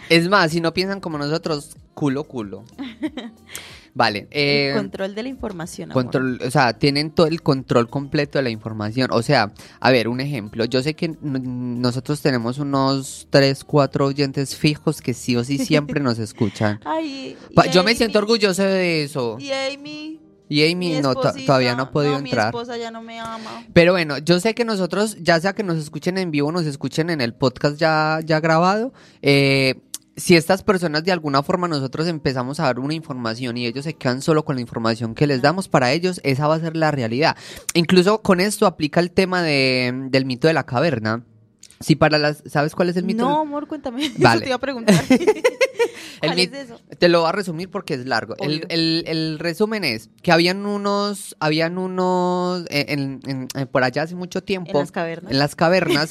Es 0.10 0.30
más, 0.30 0.52
si 0.52 0.62
no 0.62 0.74
piensan 0.74 1.00
como 1.00 1.18
nosotros, 1.18 1.76
culo, 1.94 2.24
culo. 2.26 2.64
Vale. 3.94 4.28
eh, 4.30 4.70
El 4.70 4.78
control 4.78 5.16
de 5.16 5.24
la 5.24 5.30
información. 5.30 5.92
amor. 5.92 6.04
Control, 6.04 6.40
o 6.46 6.52
sea, 6.52 6.74
tienen 6.74 7.10
todo 7.10 7.26
el 7.26 7.42
control 7.42 7.90
completo 7.90 8.38
de 8.38 8.44
la 8.44 8.52
información. 8.52 9.10
O 9.12 9.24
sea, 9.24 9.52
a 9.80 9.92
ver, 9.92 10.08
un 10.08 10.20
ejemplo. 10.22 10.66
Yo 10.66 10.84
sé 10.84 10.94
que 10.94 11.16
nosotros 11.20 12.22
tenemos 12.22 12.60
unos 12.60 13.28
3, 13.32 13.64
4 13.64 14.06
oyentes 14.06 14.56
fijos 14.56 15.02
que 15.02 15.16
sí 15.16 15.36
o 15.36 15.44
sí 15.44 15.58
siempre 15.58 16.00
nos 16.00 16.20
escuchan. 16.20 16.80
Ay, 16.86 17.36
yo 17.74 17.84
me 17.84 17.96
siento 17.96 18.20
orgulloso 18.20 18.62
de 18.62 19.04
eso. 19.04 19.38
Y 19.40 19.52
Amy. 19.52 20.20
Y 20.50 20.72
Amy 20.72 21.02
no, 21.02 21.14
todavía 21.14 21.76
no 21.76 21.84
ha 21.84 21.92
podido 21.92 22.14
no, 22.14 22.20
entrar. 22.20 22.54
Mi 22.54 22.60
esposa 22.60 22.78
ya 22.78 22.90
no 22.90 23.02
me 23.02 23.20
ama. 23.20 23.66
Pero 23.74 23.92
bueno, 23.92 24.18
yo 24.20 24.40
sé 24.40 24.54
que 24.56 24.64
nosotros, 24.64 25.18
ya 25.20 25.40
sea 25.42 25.52
que 25.54 25.64
nos 25.64 25.78
escuchen 25.78 26.18
en 26.18 26.32
vivo, 26.32 26.52
nos 26.54 26.66
escuchen 26.66 27.10
en 27.10 27.20
el 27.20 27.34
podcast 27.34 27.78
ya, 27.78 28.22
ya 28.24 28.40
grabado, 28.40 28.94
eh, 29.22 29.82
si 30.18 30.36
estas 30.36 30.64
personas 30.64 31.04
de 31.04 31.12
alguna 31.12 31.44
forma 31.44 31.68
nosotros 31.68 32.08
empezamos 32.08 32.60
a 32.60 32.64
dar 32.64 32.80
una 32.80 32.94
información 32.96 33.56
y 33.56 33.66
ellos 33.68 33.86
se 33.86 33.94
quedan 33.94 34.22
solo 34.22 34.44
con 34.44 34.56
la 34.56 34.62
información 34.62 35.14
que 35.16 35.28
les 35.28 35.42
damos 35.42 35.68
para 35.70 35.92
ellos, 35.94 36.20
esa 36.24 36.48
va 36.48 36.56
a 36.56 36.60
ser 36.60 36.76
la 36.76 36.92
realidad. 36.92 37.38
Incluso 37.76 38.22
con 38.24 38.40
esto 38.40 38.66
aplica 38.66 39.00
el 39.00 39.12
tema 39.12 39.42
de, 39.44 39.94
del 40.10 40.26
mito 40.26 40.48
de 40.48 40.54
la 40.56 40.66
caverna. 40.66 41.24
Si 41.80 41.96
para 41.96 42.18
las, 42.18 42.42
¿sabes 42.48 42.74
cuál 42.74 42.90
es 42.90 42.98
el 42.98 43.04
mito? 43.06 43.24
No, 43.24 43.42
amor, 43.42 43.68
cuéntame. 43.68 44.12
Vale. 44.18 44.18
Eso 44.38 44.40
te 44.42 44.48
iba 44.48 44.56
a 44.56 44.60
preguntar. 44.60 44.96
¿Cuál 46.20 46.40
es 46.40 46.52
eso? 46.54 46.80
Te 46.98 47.08
lo 47.10 47.20
voy 47.22 47.30
a 47.30 47.32
resumir 47.32 47.70
porque 47.70 47.94
es 47.94 48.06
largo. 48.08 48.36
El, 48.40 48.66
el- 48.70 49.04
el 49.06 49.38
resumen 49.40 49.84
es 49.84 50.10
que 50.24 50.32
habían 50.32 50.66
unos, 50.66 51.36
habían 51.40 51.78
unos, 51.78 52.64
eh, 52.72 52.86
en- 52.90 53.20
en- 53.28 53.48
en- 53.54 53.68
por 53.68 53.84
allá 53.84 54.02
hace 54.04 54.16
mucho 54.16 54.42
tiempo. 54.42 54.72
En 54.72 54.78
las 54.80 54.92
cavernas. 54.92 55.32
en 55.32 55.38
las 55.40 55.56
cavernas, 55.56 56.10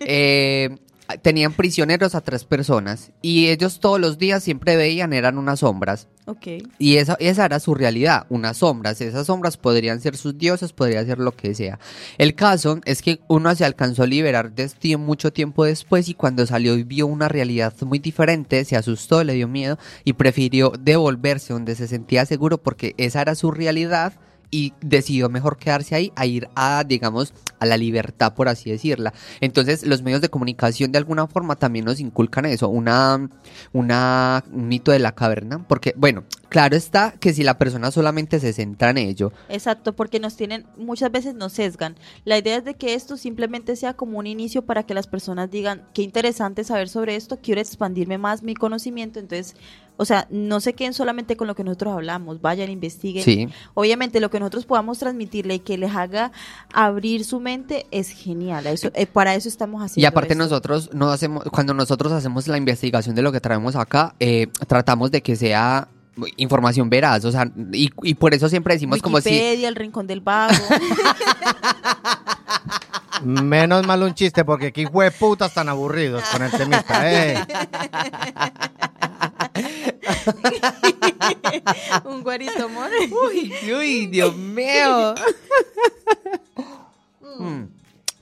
eh, 0.00 0.76
tenían 1.22 1.52
prisioneros 1.52 2.14
a 2.14 2.20
tres 2.20 2.44
personas 2.44 3.12
y 3.22 3.48
ellos 3.48 3.80
todos 3.80 4.00
los 4.00 4.18
días 4.18 4.42
siempre 4.42 4.76
veían 4.76 5.12
eran 5.12 5.38
unas 5.38 5.60
sombras 5.60 6.08
Ok. 6.26 6.46
y 6.78 6.96
esa, 6.96 7.16
esa 7.20 7.44
era 7.44 7.60
su 7.60 7.74
realidad, 7.74 8.26
unas 8.28 8.56
sombras. 8.56 9.00
Esas 9.00 9.28
sombras 9.28 9.56
podrían 9.56 10.00
ser 10.00 10.16
sus 10.16 10.36
dioses, 10.36 10.72
podría 10.72 11.04
ser 11.04 11.18
lo 11.18 11.32
que 11.36 11.54
sea. 11.54 11.78
El 12.18 12.34
caso 12.34 12.80
es 12.84 13.00
que 13.02 13.20
uno 13.28 13.54
se 13.54 13.64
alcanzó 13.64 14.02
a 14.02 14.06
liberar 14.06 14.52
de 14.52 14.64
este 14.64 14.96
mucho 14.96 15.32
tiempo 15.32 15.64
después 15.64 16.08
y 16.08 16.14
cuando 16.14 16.46
salió 16.46 16.76
y 16.76 16.82
vio 16.82 17.06
una 17.06 17.28
realidad 17.28 17.74
muy 17.82 17.98
diferente, 17.98 18.64
se 18.64 18.76
asustó, 18.76 19.22
le 19.24 19.34
dio 19.34 19.48
miedo 19.48 19.78
y 20.04 20.14
prefirió 20.14 20.72
devolverse 20.78 21.52
donde 21.52 21.74
se 21.76 21.86
sentía 21.88 22.26
seguro 22.26 22.58
porque 22.58 22.94
esa 22.98 23.22
era 23.22 23.34
su 23.34 23.50
realidad 23.50 24.14
y 24.50 24.72
decidió 24.80 25.28
mejor 25.28 25.56
quedarse 25.56 25.94
ahí 25.94 26.12
a 26.16 26.26
ir 26.26 26.48
a, 26.54 26.84
digamos, 26.84 27.34
a 27.58 27.66
la 27.66 27.76
libertad, 27.76 28.34
por 28.34 28.48
así 28.48 28.70
decirla. 28.70 29.12
Entonces, 29.40 29.84
los 29.86 30.02
medios 30.02 30.20
de 30.20 30.28
comunicación 30.28 30.92
de 30.92 30.98
alguna 30.98 31.26
forma 31.26 31.56
también 31.56 31.84
nos 31.84 32.00
inculcan 32.00 32.46
eso, 32.46 32.68
una, 32.68 33.28
un 33.72 34.68
mito 34.68 34.92
de 34.92 34.98
la 34.98 35.12
caverna, 35.12 35.66
porque, 35.66 35.94
bueno, 35.96 36.24
Claro 36.48 36.76
está 36.76 37.12
que 37.12 37.32
si 37.32 37.42
la 37.42 37.58
persona 37.58 37.90
solamente 37.90 38.40
se 38.40 38.52
centra 38.52 38.90
en 38.90 38.98
ello. 38.98 39.32
Exacto, 39.48 39.94
porque 39.94 40.20
nos 40.20 40.36
tienen, 40.36 40.66
muchas 40.76 41.10
veces 41.10 41.34
nos 41.34 41.52
sesgan. 41.52 41.96
La 42.24 42.38
idea 42.38 42.56
es 42.56 42.64
de 42.64 42.74
que 42.74 42.94
esto 42.94 43.16
simplemente 43.16 43.76
sea 43.76 43.94
como 43.94 44.18
un 44.18 44.26
inicio 44.26 44.62
para 44.62 44.84
que 44.84 44.94
las 44.94 45.06
personas 45.06 45.50
digan, 45.50 45.82
qué 45.92 46.02
interesante 46.02 46.64
saber 46.64 46.88
sobre 46.88 47.16
esto, 47.16 47.38
quiero 47.42 47.60
expandirme 47.60 48.18
más 48.18 48.42
mi 48.42 48.54
conocimiento, 48.54 49.18
entonces, 49.18 49.56
o 49.96 50.04
sea, 50.04 50.26
no 50.30 50.60
se 50.60 50.74
queden 50.74 50.92
solamente 50.92 51.36
con 51.36 51.46
lo 51.46 51.54
que 51.54 51.64
nosotros 51.64 51.94
hablamos, 51.94 52.40
vayan, 52.40 52.70
investiguen. 52.70 53.24
Sí. 53.24 53.48
Obviamente 53.74 54.20
lo 54.20 54.30
que 54.30 54.38
nosotros 54.38 54.66
podamos 54.66 54.98
transmitirle 54.98 55.54
y 55.54 55.58
que 55.60 55.78
les 55.78 55.94
haga 55.94 56.32
abrir 56.72 57.24
su 57.24 57.40
mente 57.40 57.86
es 57.90 58.10
genial, 58.10 58.66
eso, 58.66 58.90
eh, 58.94 59.06
para 59.06 59.34
eso 59.34 59.48
estamos 59.48 59.82
haciendo. 59.82 60.04
Y 60.04 60.06
aparte 60.06 60.34
esto. 60.34 60.44
nosotros 60.44 60.90
no 60.92 61.10
hacemos, 61.10 61.44
cuando 61.44 61.74
nosotros 61.74 62.12
hacemos 62.12 62.46
la 62.46 62.56
investigación 62.56 63.14
de 63.14 63.22
lo 63.22 63.32
que 63.32 63.40
traemos 63.40 63.74
acá, 63.74 64.14
eh, 64.20 64.48
tratamos 64.68 65.10
de 65.10 65.22
que 65.22 65.34
sea 65.34 65.88
información 66.36 66.88
veraz, 66.90 67.24
o 67.24 67.32
sea, 67.32 67.50
y, 67.72 67.90
y 68.02 68.14
por 68.14 68.34
eso 68.34 68.48
siempre 68.48 68.74
decimos 68.74 69.02
como 69.02 69.20
si... 69.20 69.30
Wikipedia, 69.30 69.68
el 69.68 69.76
rincón 69.76 70.06
del 70.06 70.20
vago. 70.20 70.54
Menos 73.22 73.86
mal 73.86 74.02
un 74.02 74.14
chiste, 74.14 74.44
porque 74.44 74.66
aquí 74.66 74.86
fue 74.86 75.10
putas 75.10 75.52
tan 75.54 75.68
aburridos 75.68 76.22
con 76.30 76.42
el 76.42 76.50
temita, 76.50 77.12
eh. 77.12 77.46
un 82.04 82.22
guarito 82.22 82.64
amor. 82.64 82.90
Uy, 83.28 83.52
uy, 83.72 84.06
Dios 84.06 84.36
mío. 84.36 85.14
Mm, 87.38 87.64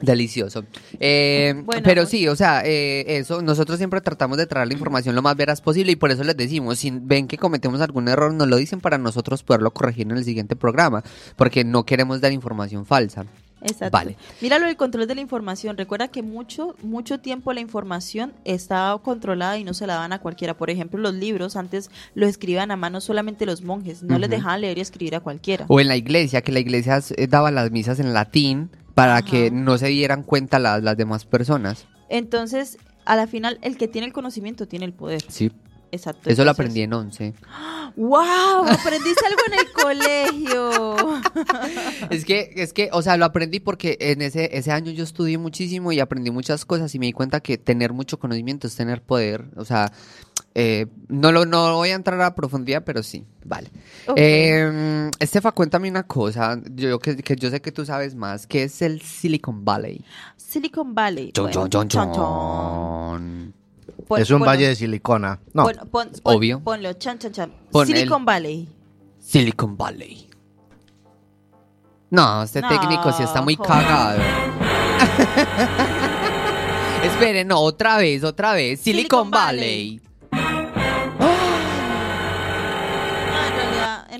Delicioso. 0.00 0.64
Eh, 1.00 1.54
Bueno, 1.64 1.82
pero 1.84 2.02
pues- 2.02 2.10
sí, 2.10 2.28
o 2.28 2.36
sea, 2.36 2.62
eh, 2.64 3.04
eso, 3.18 3.42
nosotros 3.42 3.78
siempre 3.78 4.00
tratamos 4.00 4.36
de 4.38 4.46
traer 4.46 4.66
la 4.66 4.74
información 4.74 5.14
lo 5.14 5.22
más 5.22 5.36
veraz 5.36 5.60
posible 5.60 5.92
y 5.92 5.96
por 5.96 6.10
eso 6.10 6.24
les 6.24 6.36
decimos, 6.36 6.78
si 6.78 6.90
ven 6.90 7.28
que 7.28 7.38
cometemos 7.38 7.80
algún 7.80 8.08
error, 8.08 8.32
nos 8.34 8.48
lo 8.48 8.56
dicen 8.56 8.80
para 8.80 8.98
nosotros 8.98 9.42
poderlo 9.42 9.70
corregir 9.72 10.06
en 10.10 10.16
el 10.16 10.24
siguiente 10.24 10.56
programa, 10.56 11.02
porque 11.36 11.64
no 11.64 11.84
queremos 11.84 12.20
dar 12.20 12.32
información 12.32 12.84
falsa. 12.84 13.24
Exacto. 13.62 13.92
Vale. 13.92 14.16
Míralo 14.42 14.66
el 14.66 14.76
control 14.76 15.06
de 15.06 15.14
la 15.14 15.22
información. 15.22 15.78
Recuerda 15.78 16.08
que 16.08 16.22
mucho, 16.22 16.76
mucho 16.82 17.18
tiempo 17.20 17.50
la 17.54 17.60
información 17.60 18.34
estaba 18.44 19.00
controlada 19.00 19.56
y 19.56 19.64
no 19.64 19.72
se 19.72 19.86
la 19.86 19.94
daban 19.94 20.12
a 20.12 20.18
cualquiera. 20.20 20.54
Por 20.54 20.68
ejemplo, 20.68 21.00
los 21.00 21.14
libros 21.14 21.56
antes 21.56 21.90
los 22.14 22.28
escribían 22.28 22.70
a 22.72 22.76
mano 22.76 23.00
solamente 23.00 23.46
los 23.46 23.62
monjes. 23.62 24.02
No 24.02 24.18
les 24.18 24.28
dejaban 24.28 24.60
leer 24.60 24.76
y 24.76 24.82
escribir 24.82 25.16
a 25.16 25.20
cualquiera. 25.20 25.64
O 25.68 25.80
en 25.80 25.88
la 25.88 25.96
iglesia, 25.96 26.42
que 26.42 26.52
la 26.52 26.60
iglesia 26.60 27.00
eh, 27.16 27.26
daba 27.26 27.50
las 27.50 27.70
misas 27.70 28.00
en 28.00 28.12
latín 28.12 28.68
para 28.94 29.16
Ajá. 29.16 29.26
que 29.26 29.50
no 29.50 29.76
se 29.78 29.88
dieran 29.88 30.22
cuenta 30.22 30.58
las, 30.58 30.82
las 30.82 30.96
demás 30.96 31.24
personas. 31.24 31.86
Entonces, 32.08 32.78
a 33.04 33.16
la 33.16 33.26
final, 33.26 33.58
el 33.62 33.76
que 33.76 33.88
tiene 33.88 34.06
el 34.06 34.12
conocimiento 34.12 34.66
tiene 34.66 34.84
el 34.84 34.92
poder. 34.92 35.22
Sí, 35.28 35.50
Exacto. 35.92 36.28
eso 36.28 36.44
lo 36.44 36.50
aprendí 36.50 36.82
en 36.82 36.92
once. 36.92 37.34
¡Wow! 37.96 38.66
Aprendiste 38.68 39.24
algo 39.26 39.40
en 39.46 39.58
el 39.60 39.72
colegio. 39.72 41.20
Es 42.10 42.24
que, 42.24 42.52
es 42.56 42.72
que, 42.72 42.90
o 42.92 43.02
sea, 43.02 43.16
lo 43.16 43.24
aprendí 43.24 43.60
porque 43.60 43.96
en 44.00 44.22
ese, 44.22 44.56
ese 44.56 44.70
año 44.72 44.90
yo 44.90 45.04
estudié 45.04 45.38
muchísimo 45.38 45.92
y 45.92 46.00
aprendí 46.00 46.30
muchas 46.30 46.64
cosas 46.64 46.94
y 46.94 46.98
me 46.98 47.06
di 47.06 47.12
cuenta 47.12 47.40
que 47.40 47.58
tener 47.58 47.92
mucho 47.92 48.18
conocimiento 48.18 48.66
es 48.66 48.76
tener 48.76 49.02
poder. 49.02 49.46
O 49.56 49.64
sea, 49.64 49.92
eh, 50.54 50.86
no 51.08 51.32
lo 51.32 51.44
no 51.46 51.74
voy 51.74 51.90
a 51.90 51.94
entrar 51.94 52.20
a 52.22 52.34
profundidad, 52.34 52.84
pero 52.84 53.02
sí, 53.02 53.24
vale. 53.44 53.70
Eh, 54.16 55.10
Estefa, 55.18 55.52
cuéntame 55.52 55.88
una 55.90 56.04
cosa, 56.04 56.60
yo 56.74 56.98
que, 56.98 57.16
que 57.16 57.34
yo 57.36 57.50
sé 57.50 57.60
que 57.60 57.72
tú 57.72 57.84
sabes 57.84 58.14
más, 58.14 58.46
¿qué 58.46 58.64
es 58.64 58.80
el 58.82 59.00
Silicon 59.02 59.64
Valley? 59.64 60.04
Silicon 60.36 60.94
Valley. 60.94 61.32
Chon, 61.32 61.44
Bueno, 61.52 61.68
chon, 61.68 61.88
chon. 61.88 63.54
Pon- 64.06 64.20
es 64.20 64.30
un 64.30 64.40
valle 64.42 64.68
de 64.68 64.76
silicona. 64.76 65.40
No, 65.52 65.64
pon- 65.64 65.74
pon- 65.90 66.10
pon- 66.22 66.36
Obvio. 66.36 66.60
Ponlo, 66.60 66.92
chan, 66.94 67.18
chan, 67.18 67.32
chan. 67.32 67.52
Pon 67.70 67.86
Silicon 67.86 68.20
el- 68.22 68.26
Valley. 68.26 68.68
Silicon 69.20 69.76
Valley. 69.76 70.28
No, 72.10 72.42
este 72.44 72.60
No, 72.60 72.68
técnico 72.68 73.12
sí 73.12 73.22
está 73.24 73.42
muy 73.42 73.56
joder. 73.56 73.70
cagado. 73.72 74.20
Esperen, 77.04 77.48
no, 77.48 77.58
otra 77.60 77.96
vez, 77.98 78.22
otra 78.24 78.52
vez. 78.52 78.80
Silicon, 78.80 79.24
Silicon 79.26 79.30
Valley. 79.30 80.00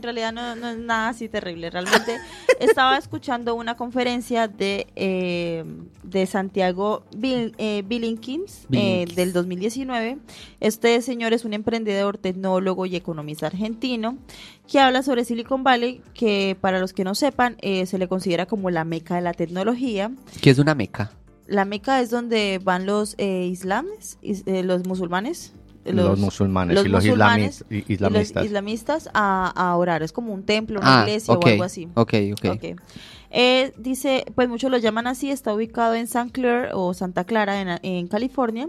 Realidad, 0.04 0.32
no, 0.32 0.54
no 0.56 0.68
es 0.68 0.78
nada 0.78 1.08
así 1.10 1.28
terrible. 1.28 1.70
Realmente 1.70 2.18
estaba 2.60 2.96
escuchando 2.96 3.54
una 3.54 3.76
conferencia 3.76 4.48
de, 4.48 4.86
eh, 4.96 5.64
de 6.02 6.26
Santiago 6.26 7.04
Bill, 7.16 7.54
eh, 7.58 7.82
Billinkins, 7.86 8.66
eh, 8.72 9.06
del 9.14 9.32
2019. 9.32 10.18
Este 10.60 11.00
señor 11.02 11.32
es 11.32 11.44
un 11.44 11.54
emprendedor, 11.54 12.18
tecnólogo 12.18 12.86
y 12.86 12.96
economista 12.96 13.46
argentino 13.46 14.18
que 14.70 14.80
habla 14.80 15.02
sobre 15.02 15.24
Silicon 15.24 15.62
Valley, 15.64 16.00
que 16.14 16.56
para 16.60 16.78
los 16.78 16.92
que 16.92 17.04
no 17.04 17.14
sepan, 17.14 17.56
eh, 17.60 17.86
se 17.86 17.98
le 17.98 18.08
considera 18.08 18.46
como 18.46 18.70
la 18.70 18.84
meca 18.84 19.14
de 19.16 19.20
la 19.20 19.34
tecnología. 19.34 20.10
¿Qué 20.40 20.50
es 20.50 20.58
una 20.58 20.74
meca? 20.74 21.12
La 21.46 21.66
meca 21.66 22.00
es 22.00 22.08
donde 22.08 22.58
van 22.62 22.86
los 22.86 23.14
eh, 23.18 23.46
islames, 23.50 24.18
is- 24.22 24.44
eh, 24.46 24.62
los 24.62 24.86
musulmanes. 24.86 25.52
Los, 25.84 26.18
musulmanes 26.18 26.76
los 26.76 26.86
y 26.86 26.88
los 26.88 27.04
musulmanes 27.04 27.64
islamistas. 27.70 28.42
los 28.42 28.46
islamistas 28.46 29.10
a, 29.14 29.52
a 29.54 29.76
orar. 29.76 30.02
Es 30.02 30.12
como 30.12 30.32
un 30.32 30.42
templo, 30.44 30.80
una 30.80 31.02
iglesia 31.02 31.34
Ah, 31.34 31.36
ok, 31.36 31.44
o 31.44 31.48
algo 31.48 31.64
así. 31.64 31.88
Ok, 31.94 32.14
ok. 32.32 32.44
Ok. 32.54 32.80
Eh, 33.30 33.72
dice, 33.76 34.24
pues 34.34 34.48
muchos 34.48 34.70
lo 34.70 34.78
llaman 34.78 35.06
así, 35.06 35.30
está 35.30 35.52
ubicado 35.52 35.94
en 35.94 36.06
San 36.06 36.28
Clair 36.28 36.70
o 36.72 36.94
Santa 36.94 37.24
Clara 37.24 37.60
en, 37.60 37.78
en 37.82 38.06
California. 38.06 38.68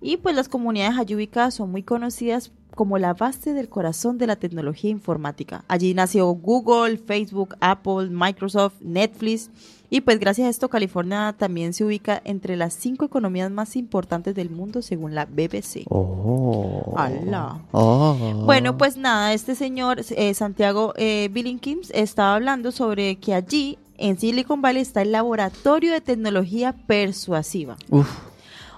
Y 0.00 0.16
pues 0.18 0.34
las 0.34 0.48
comunidades 0.48 0.98
allí 0.98 1.14
ubicadas 1.14 1.54
son 1.54 1.70
muy 1.70 1.82
conocidas 1.82 2.52
como 2.74 2.96
la 2.98 3.12
base 3.12 3.54
del 3.54 3.68
corazón 3.68 4.18
de 4.18 4.28
la 4.28 4.36
tecnología 4.36 4.90
informática. 4.90 5.64
Allí 5.66 5.94
nació 5.94 6.28
Google, 6.28 6.96
Facebook, 6.96 7.56
Apple, 7.60 8.08
Microsoft, 8.10 8.74
Netflix. 8.80 9.50
Y 9.90 10.02
pues 10.02 10.18
gracias 10.20 10.46
a 10.46 10.50
esto 10.50 10.68
California 10.68 11.34
también 11.38 11.72
se 11.72 11.82
ubica 11.84 12.20
entre 12.24 12.56
las 12.56 12.74
cinco 12.74 13.06
economías 13.06 13.50
más 13.50 13.74
importantes 13.74 14.34
del 14.34 14.50
mundo 14.50 14.82
según 14.82 15.14
la 15.14 15.24
BBC. 15.24 15.84
Oh. 15.88 16.94
Ala. 16.96 17.62
Oh. 17.72 18.14
Bueno, 18.44 18.76
pues 18.76 18.96
nada, 18.98 19.32
este 19.32 19.54
señor 19.54 20.02
eh, 20.10 20.34
Santiago 20.34 20.92
eh, 20.96 21.28
Billinkins 21.32 21.90
estaba 21.94 22.34
hablando 22.34 22.70
sobre 22.70 23.16
que 23.16 23.32
allí 23.32 23.78
en 23.96 24.18
Silicon 24.18 24.60
Valley 24.60 24.82
está 24.82 25.02
el 25.02 25.12
laboratorio 25.12 25.92
de 25.92 26.00
tecnología 26.02 26.74
persuasiva. 26.86 27.76
Uf. 27.90 28.08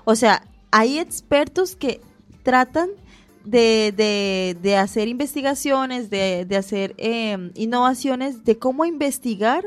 O 0.04 0.14
sea, 0.14 0.44
hay 0.70 0.98
expertos 0.98 1.74
que 1.76 2.00
tratan 2.44 2.88
de, 3.44 3.92
de- 3.96 4.56
de 4.62 4.76
hacer 4.76 5.08
investigaciones, 5.08 6.08
de, 6.08 6.44
de 6.46 6.56
hacer 6.56 6.94
eh, 6.98 7.50
innovaciones, 7.54 8.44
de 8.44 8.58
cómo 8.58 8.84
investigar, 8.84 9.64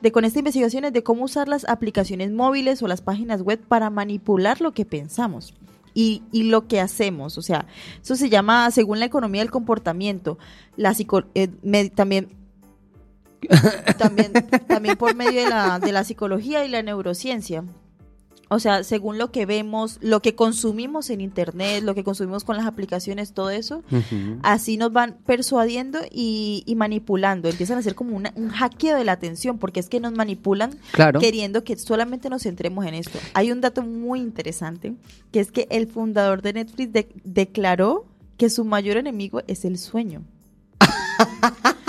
de 0.00 0.12
con 0.12 0.24
estas 0.24 0.38
investigaciones, 0.40 0.92
de 0.92 1.02
cómo 1.02 1.24
usar 1.24 1.48
las 1.48 1.64
aplicaciones 1.68 2.30
móviles 2.30 2.82
o 2.82 2.86
las 2.88 3.00
páginas 3.00 3.42
web 3.42 3.60
para 3.66 3.90
manipular 3.90 4.60
lo 4.60 4.72
que 4.72 4.84
pensamos. 4.84 5.54
Y, 5.94 6.22
y 6.30 6.44
lo 6.44 6.68
que 6.68 6.80
hacemos, 6.80 7.38
o 7.38 7.42
sea, 7.42 7.64
eso 8.02 8.16
se 8.16 8.28
llama, 8.28 8.70
según 8.70 8.98
la 9.00 9.06
economía 9.06 9.40
del 9.40 9.50
comportamiento, 9.50 10.36
la 10.76 10.92
psico- 10.92 11.24
eh, 11.34 11.48
me- 11.62 11.88
también 11.88 12.28
también, 13.98 14.32
también 14.66 14.96
por 14.96 15.14
medio 15.14 15.42
de 15.44 15.48
la, 15.50 15.78
de 15.78 15.92
la 15.92 16.04
psicología 16.04 16.64
y 16.64 16.68
la 16.68 16.82
neurociencia. 16.82 17.64
O 18.48 18.60
sea, 18.60 18.84
según 18.84 19.18
lo 19.18 19.32
que 19.32 19.44
vemos, 19.44 19.98
lo 20.00 20.22
que 20.22 20.36
consumimos 20.36 21.10
en 21.10 21.20
internet, 21.20 21.82
lo 21.82 21.96
que 21.96 22.04
consumimos 22.04 22.44
con 22.44 22.56
las 22.56 22.64
aplicaciones, 22.66 23.32
todo 23.32 23.50
eso, 23.50 23.82
así 24.44 24.76
nos 24.76 24.92
van 24.92 25.16
persuadiendo 25.26 25.98
y, 26.12 26.62
y 26.64 26.76
manipulando. 26.76 27.48
Empiezan 27.48 27.76
a 27.76 27.80
hacer 27.80 27.96
como 27.96 28.16
una- 28.16 28.32
un 28.36 28.50
hackeo 28.50 28.96
de 28.96 29.04
la 29.04 29.12
atención, 29.12 29.58
porque 29.58 29.80
es 29.80 29.88
que 29.88 29.98
nos 29.98 30.12
manipulan 30.12 30.78
Claro. 30.92 31.18
queriendo 31.18 31.64
que 31.64 31.76
solamente 31.76 32.30
nos 32.30 32.44
centremos 32.44 32.86
en 32.86 32.94
esto. 32.94 33.18
Hay 33.34 33.50
un 33.50 33.60
dato 33.60 33.82
muy 33.82 34.20
interesante, 34.20 34.94
que 35.32 35.40
es 35.40 35.50
que 35.50 35.66
el 35.70 35.88
fundador 35.88 36.40
de 36.40 36.52
Netflix 36.52 36.92
de- 36.92 37.08
declaró 37.24 38.06
que 38.36 38.48
su 38.48 38.64
mayor 38.64 38.96
enemigo 38.96 39.42
es 39.48 39.64
el 39.64 39.76
sueño. 39.76 40.22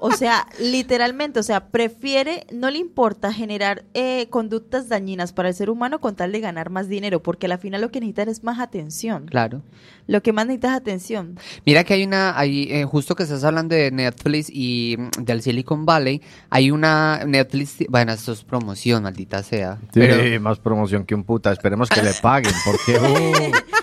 O 0.00 0.12
sea, 0.12 0.46
literalmente, 0.60 1.40
o 1.40 1.42
sea, 1.42 1.68
prefiere, 1.68 2.46
no 2.52 2.70
le 2.70 2.78
importa 2.78 3.32
generar 3.32 3.84
eh, 3.94 4.28
conductas 4.30 4.88
dañinas 4.88 5.32
para 5.32 5.48
el 5.48 5.54
ser 5.54 5.70
humano 5.70 6.00
con 6.00 6.14
tal 6.16 6.32
de 6.32 6.40
ganar 6.40 6.70
más 6.70 6.88
dinero, 6.88 7.22
porque 7.22 7.46
al 7.46 7.58
final 7.58 7.80
lo 7.80 7.90
que 7.90 8.00
necesitan 8.00 8.28
es 8.28 8.44
más 8.44 8.58
atención. 8.58 9.26
Claro. 9.26 9.62
Lo 10.06 10.22
que 10.22 10.32
más 10.32 10.46
necesitas 10.46 10.72
es 10.72 10.76
atención. 10.76 11.38
Mira 11.66 11.84
que 11.84 11.94
hay 11.94 12.04
una, 12.04 12.38
hay, 12.38 12.68
eh, 12.70 12.84
justo 12.84 13.14
que 13.14 13.24
estás 13.24 13.44
hablando 13.44 13.74
de 13.74 13.90
Netflix 13.90 14.48
y 14.50 14.96
mm, 14.98 15.24
del 15.24 15.42
Silicon 15.42 15.84
Valley, 15.84 16.22
hay 16.50 16.70
una 16.70 17.24
Netflix, 17.26 17.76
bueno, 17.88 18.12
esto 18.12 18.32
es 18.32 18.44
promoción, 18.44 19.02
maldita 19.02 19.42
sea. 19.42 19.78
Sí, 19.92 20.00
Pero, 20.00 20.40
más 20.40 20.58
promoción 20.58 21.04
que 21.04 21.14
un 21.14 21.24
puta. 21.24 21.52
Esperemos 21.52 21.88
que 21.88 22.02
le 22.02 22.12
paguen, 22.14 22.52
porque... 22.64 22.98
uh, 22.98 23.77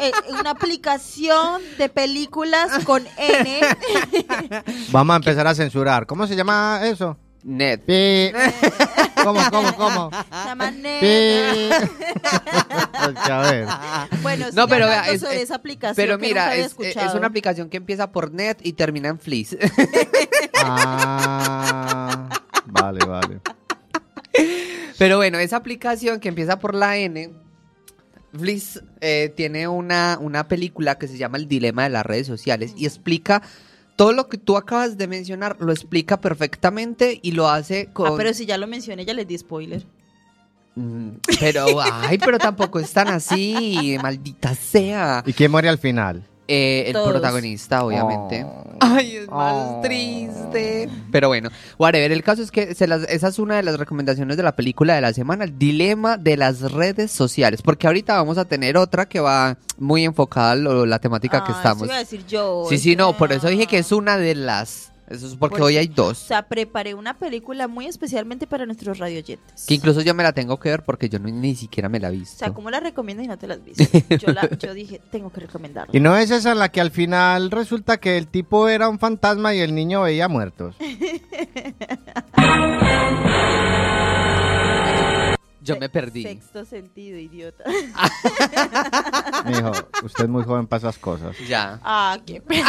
Eh, 0.00 0.12
una 0.40 0.50
aplicación 0.50 1.62
de 1.78 1.88
películas 1.88 2.84
con 2.84 3.04
N. 3.16 3.60
vamos 4.92 5.14
a 5.14 5.16
empezar 5.16 5.46
a 5.46 5.54
censurar. 5.54 6.06
¿Cómo 6.06 6.26
se 6.26 6.36
llama 6.36 6.80
eso? 6.84 7.16
Net. 7.42 7.80
Pi. 7.84 8.32
¿Cómo, 9.22 9.40
cómo, 9.50 9.74
cómo? 9.76 10.10
Se 10.10 10.48
llama 10.48 10.70
ver. 13.50 13.66
Bueno, 14.22 14.46
No, 14.52 14.68
pero 14.68 14.86
vea, 14.86 15.08
es- 15.10 15.20
sobre 15.20 15.36
es- 15.36 15.42
esa 15.44 15.54
aplicación 15.56 15.96
Pero 15.96 16.18
que 16.18 16.26
nunca 16.28 16.28
mira, 16.28 16.50
había 16.50 16.66
es, 16.66 17.14
una 17.14 17.26
aplicación 17.28 17.68
que 17.70 17.76
empieza 17.76 18.10
por 18.10 18.32
net 18.32 18.58
y 18.62 18.72
termina 18.74 19.08
en 19.08 19.18
fleece. 19.18 19.58
Ah, 21.10 22.28
vale, 22.66 23.04
vale. 23.06 23.40
Pero 24.98 25.16
bueno, 25.16 25.38
esa 25.38 25.56
aplicación 25.56 26.20
que 26.20 26.28
empieza 26.28 26.58
por 26.58 26.74
la 26.74 26.96
N, 26.96 27.30
Fleece 28.36 28.80
eh, 29.00 29.32
tiene 29.36 29.68
una, 29.68 30.18
una 30.20 30.48
película 30.48 30.98
que 30.98 31.08
se 31.08 31.16
llama 31.18 31.38
El 31.38 31.48
Dilema 31.48 31.84
de 31.84 31.90
las 31.90 32.04
Redes 32.04 32.26
Sociales 32.26 32.72
y 32.76 32.86
explica 32.86 33.42
todo 33.96 34.12
lo 34.12 34.28
que 34.28 34.38
tú 34.38 34.56
acabas 34.56 34.96
de 34.96 35.08
mencionar, 35.08 35.56
lo 35.60 35.72
explica 35.72 36.20
perfectamente 36.20 37.18
y 37.22 37.32
lo 37.32 37.48
hace 37.48 37.86
con... 37.92 38.12
Ah, 38.12 38.14
pero 38.16 38.32
si 38.32 38.46
ya 38.46 38.56
lo 38.56 38.66
mencioné, 38.66 39.04
ya 39.04 39.14
les 39.14 39.26
di 39.26 39.36
spoiler. 39.36 39.84
Mm, 40.76 41.10
Pero, 41.40 41.80
ay, 41.80 42.18
pero 42.18 42.38
tampoco 42.38 42.78
es 42.78 42.92
tan 42.92 43.08
así, 43.08 43.96
maldita 44.00 44.54
sea. 44.54 45.24
¿Y 45.26 45.32
quién 45.32 45.50
muere 45.50 45.68
al 45.68 45.78
final? 45.78 46.22
Eh, 46.50 46.84
el 46.86 46.92
Todos. 46.94 47.10
protagonista, 47.10 47.84
obviamente. 47.84 48.42
Oh. 48.44 48.64
Ay, 48.80 49.16
es 49.16 49.28
más 49.28 49.54
Oh. 49.54 49.80
triste. 49.82 50.88
Pero 51.12 51.28
bueno, 51.28 51.50
whatever. 51.78 52.10
El 52.10 52.22
caso 52.22 52.42
es 52.42 52.50
que 52.50 52.74
se 52.74 52.86
las- 52.86 53.02
esa 53.10 53.28
es 53.28 53.38
una 53.38 53.56
de 53.56 53.62
las 53.62 53.78
recomendaciones 53.78 54.36
de 54.38 54.42
la 54.42 54.56
película 54.56 54.94
de 54.94 55.00
la 55.02 55.12
semana, 55.12 55.44
el 55.44 55.58
dilema 55.58 56.16
de 56.16 56.36
las 56.38 56.72
redes 56.72 57.10
sociales. 57.10 57.60
Porque 57.60 57.86
ahorita 57.86 58.14
vamos 58.16 58.38
a 58.38 58.46
tener 58.46 58.76
otra 58.78 59.06
que 59.06 59.20
va 59.20 59.58
muy 59.76 60.04
enfocada 60.04 60.52
a 60.52 60.56
lo- 60.56 60.86
la 60.86 60.98
temática 61.00 61.44
que 61.44 61.52
Ah, 61.52 61.56
estamos. 61.56 61.82
Eso 61.82 61.86
iba 61.92 61.96
a 61.96 61.98
decir 61.98 62.24
yo. 62.26 62.64
Sí, 62.68 62.78
sí, 62.78 62.96
no, 62.96 63.16
por 63.16 63.30
eso 63.32 63.48
dije 63.48 63.66
que 63.66 63.78
es 63.78 63.92
una 63.92 64.16
de 64.16 64.34
las. 64.34 64.90
Eso 65.10 65.26
es 65.26 65.36
porque 65.36 65.56
Por- 65.58 65.66
hoy 65.66 65.76
hay 65.78 65.86
O 65.88 65.92
dos. 65.94 66.18
sea, 66.18 66.42
preparé 66.48 66.94
una 66.94 67.18
película 67.18 67.66
muy 67.68 67.86
especialmente 67.86 68.46
para 68.46 68.66
nuestros 68.66 68.98
radioyentes. 68.98 69.64
Que 69.66 69.74
incluso 69.74 70.02
yo 70.02 70.14
me 70.14 70.22
la 70.22 70.32
tengo 70.32 70.58
que 70.60 70.68
ver 70.68 70.82
porque 70.84 71.08
yo 71.08 71.18
no- 71.18 71.28
ni 71.28 71.54
siquiera 71.54 71.88
me 71.88 71.98
la 72.00 72.08
he 72.08 72.10
O 72.10 72.14
visto. 72.18 72.36
sea, 72.38 72.52
¿cómo 72.52 72.70
la 72.70 72.80
recomiendas 72.80 73.24
y 73.24 73.28
no 73.28 73.38
te 73.38 73.46
la 73.46 73.54
has 73.54 73.64
visto? 73.64 73.82
Yo, 74.26 74.32
la- 74.32 74.48
yo 74.58 74.74
dije, 74.74 75.00
tengo 75.10 75.30
que 75.30 75.40
recomendarla. 75.40 75.96
Y 75.96 76.00
no 76.00 76.16
es 76.16 76.30
esa 76.30 76.54
la 76.54 76.70
que 76.70 76.80
al 76.80 76.90
final 76.90 77.50
resulta 77.50 77.98
que 77.98 78.16
el 78.18 78.26
tipo 78.26 78.68
era 78.68 78.88
un 78.88 78.98
fantasma 78.98 79.54
y 79.54 79.60
el 79.60 79.74
niño 79.74 80.02
veía 80.02 80.28
muertos. 80.28 80.74
Yo 85.68 85.78
me 85.78 85.88
perdí. 85.88 86.22
Sexto 86.22 86.64
sentido, 86.64 87.18
idiota. 87.18 87.64
Mijo, 89.46 89.72
usted 90.04 90.24
es 90.24 90.30
muy 90.30 90.44
joven 90.44 90.66
para 90.66 90.78
esas 90.78 90.98
cosas. 90.98 91.36
Ya. 91.48 91.78
Ah, 91.82 92.18
qué 92.26 92.40
perro. 92.40 92.62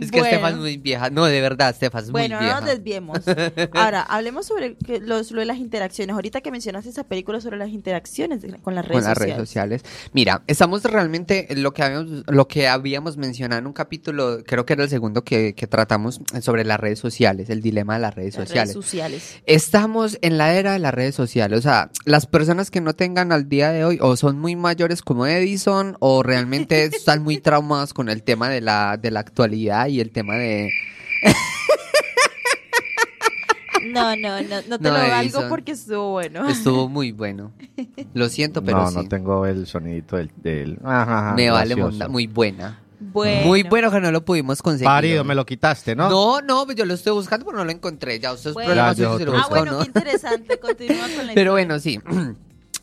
Es 0.00 0.10
que 0.10 0.18
Bueno. 0.20 0.26
Estefan 0.26 0.52
es 0.54 0.58
muy 0.60 0.76
vieja. 0.76 1.10
No, 1.10 1.24
de 1.24 1.40
verdad, 1.40 1.70
Estefan 1.70 2.04
es 2.04 2.10
Bueno, 2.10 2.36
muy 2.36 2.46
no 2.46 2.52
vieja. 2.52 2.60
nos 2.60 2.68
desviemos. 2.70 3.18
Ahora, 3.72 4.02
hablemos 4.02 4.46
sobre 4.46 4.76
los, 5.00 5.30
lo 5.30 5.40
de 5.40 5.46
las 5.46 5.58
interacciones. 5.58 6.14
Ahorita 6.14 6.40
que 6.40 6.50
mencionaste 6.50 6.90
esa 6.90 7.04
película 7.04 7.40
sobre 7.40 7.56
las 7.56 7.70
interacciones 7.70 8.42
con 8.62 8.74
las 8.74 8.84
redes 8.86 9.02
con 9.02 9.04
las 9.08 9.14
sociales. 9.18 9.36
redes 9.36 9.48
sociales. 9.48 9.82
Mira, 10.12 10.42
estamos 10.46 10.82
realmente 10.84 11.46
lo 11.56 11.72
que 11.72 11.82
habíamos, 11.82 12.24
lo 12.26 12.48
que 12.48 12.68
habíamos 12.68 13.16
mencionado 13.16 13.60
en 13.60 13.66
un 13.66 13.72
capítulo, 13.72 14.42
creo 14.46 14.66
que 14.66 14.74
era 14.74 14.84
el 14.84 14.90
segundo 14.90 15.24
que, 15.24 15.54
que 15.54 15.66
tratamos 15.66 16.20
sobre 16.40 16.64
las 16.64 16.78
redes 16.80 16.98
sociales, 16.98 17.50
el 17.50 17.62
dilema 17.62 17.94
de 17.94 18.00
las 18.00 18.14
redes 18.14 18.36
Las 18.36 18.48
sociales. 18.48 18.74
redes 18.74 18.84
sociales. 18.84 19.36
Estamos 19.46 20.18
en 20.22 20.38
la 20.38 20.54
era 20.54 20.65
de 20.72 20.78
las 20.78 20.92
redes 20.94 21.14
sociales, 21.14 21.58
o 21.58 21.62
sea, 21.62 21.90
las 22.04 22.26
personas 22.26 22.70
que 22.70 22.80
no 22.80 22.94
tengan 22.94 23.32
al 23.32 23.48
día 23.48 23.70
de 23.70 23.84
hoy 23.84 23.98
o 24.00 24.16
son 24.16 24.38
muy 24.38 24.56
mayores 24.56 25.02
como 25.02 25.26
Edison 25.26 25.96
o 26.00 26.22
realmente 26.22 26.84
están 26.96 27.22
muy 27.22 27.38
traumadas 27.38 27.92
con 27.94 28.08
el 28.08 28.22
tema 28.22 28.48
de 28.48 28.60
la, 28.60 28.96
de 28.96 29.10
la 29.10 29.20
actualidad 29.20 29.86
y 29.88 30.00
el 30.00 30.10
tema 30.10 30.34
de... 30.36 30.70
No, 33.92 34.16
no, 34.16 34.42
no, 34.42 34.56
no 34.68 34.78
te 34.78 34.84
No, 34.88 34.90
lo 34.90 34.98
valgo 34.98 35.20
Edison. 35.22 35.48
porque 35.48 35.72
estuvo 35.72 36.10
bueno. 36.12 36.48
Estuvo 36.48 36.88
muy 36.88 37.12
bueno. 37.12 37.52
Lo 38.14 38.28
siento, 38.28 38.62
pero 38.64 38.78
no, 38.78 38.88
sí. 38.90 38.96
no 38.96 39.04
tengo 39.08 39.46
el 39.46 39.66
sonidito 39.66 40.16
del... 40.16 40.30
del- 40.42 40.78
ajá, 40.82 41.02
ajá, 41.28 41.34
Me 41.36 41.50
vale 41.50 41.76
monda, 41.76 42.08
muy 42.08 42.26
buena. 42.26 42.80
Bueno. 42.98 43.46
Muy 43.46 43.62
bueno 43.62 43.90
que 43.90 44.00
no 44.00 44.10
lo 44.10 44.24
pudimos 44.24 44.62
conseguir. 44.62 44.86
Parido, 44.86 45.24
me 45.24 45.34
lo 45.34 45.44
quitaste, 45.46 45.94
¿no? 45.94 46.08
No, 46.08 46.40
no, 46.40 46.64
pues 46.64 46.76
yo 46.76 46.84
lo 46.84 46.94
estoy 46.94 47.12
buscando, 47.12 47.44
pero 47.46 47.58
no 47.58 47.64
lo 47.64 47.70
encontré. 47.70 48.18
Ya, 48.20 48.32
ustedes 48.32 48.54
Bueno. 48.54 48.68
problemas 48.68 48.96
Ya, 48.96 49.04
suyos 49.04 49.18
si 49.18 49.24
lo 49.26 49.32
yo 49.32 49.38
Ah, 49.38 49.46
bueno, 49.50 49.72
no. 49.72 49.78
qué 49.80 49.86
interesante. 49.86 50.58
Continúa 50.60 50.96
con 51.16 51.26
la 51.26 51.34
Pero 51.34 51.50
historia. 51.50 51.50
bueno, 51.52 51.78
sí. 51.78 52.00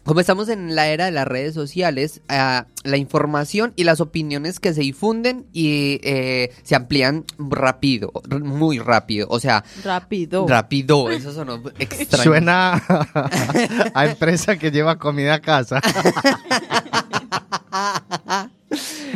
Como 0.06 0.20
estamos 0.20 0.50
en 0.50 0.76
la 0.76 0.88
era 0.88 1.06
de 1.06 1.12
las 1.12 1.26
redes 1.26 1.54
sociales, 1.54 2.20
ah, 2.28 2.66
la 2.84 2.98
información 2.98 3.72
y 3.78 3.86
las 3.86 4.02
opiniones 4.02 4.60
que 4.60 4.74
se 4.74 4.82
difunden 4.82 5.46
y 5.54 6.02
eh, 6.04 6.52
se 6.64 6.76
amplían 6.76 7.24
rápido, 7.40 8.12
muy 8.42 8.80
rápido. 8.80 9.28
O 9.30 9.40
sea, 9.40 9.64
Rápido. 9.82 10.46
rápido, 10.46 11.10
eso 11.10 11.32
sonó 11.34 11.64
extraño. 11.80 12.22
Suena 12.24 12.82
a 13.94 14.06
empresa 14.06 14.58
que 14.58 14.72
lleva 14.72 14.98
comida 15.00 15.36
a 15.36 15.40
casa. 15.40 15.80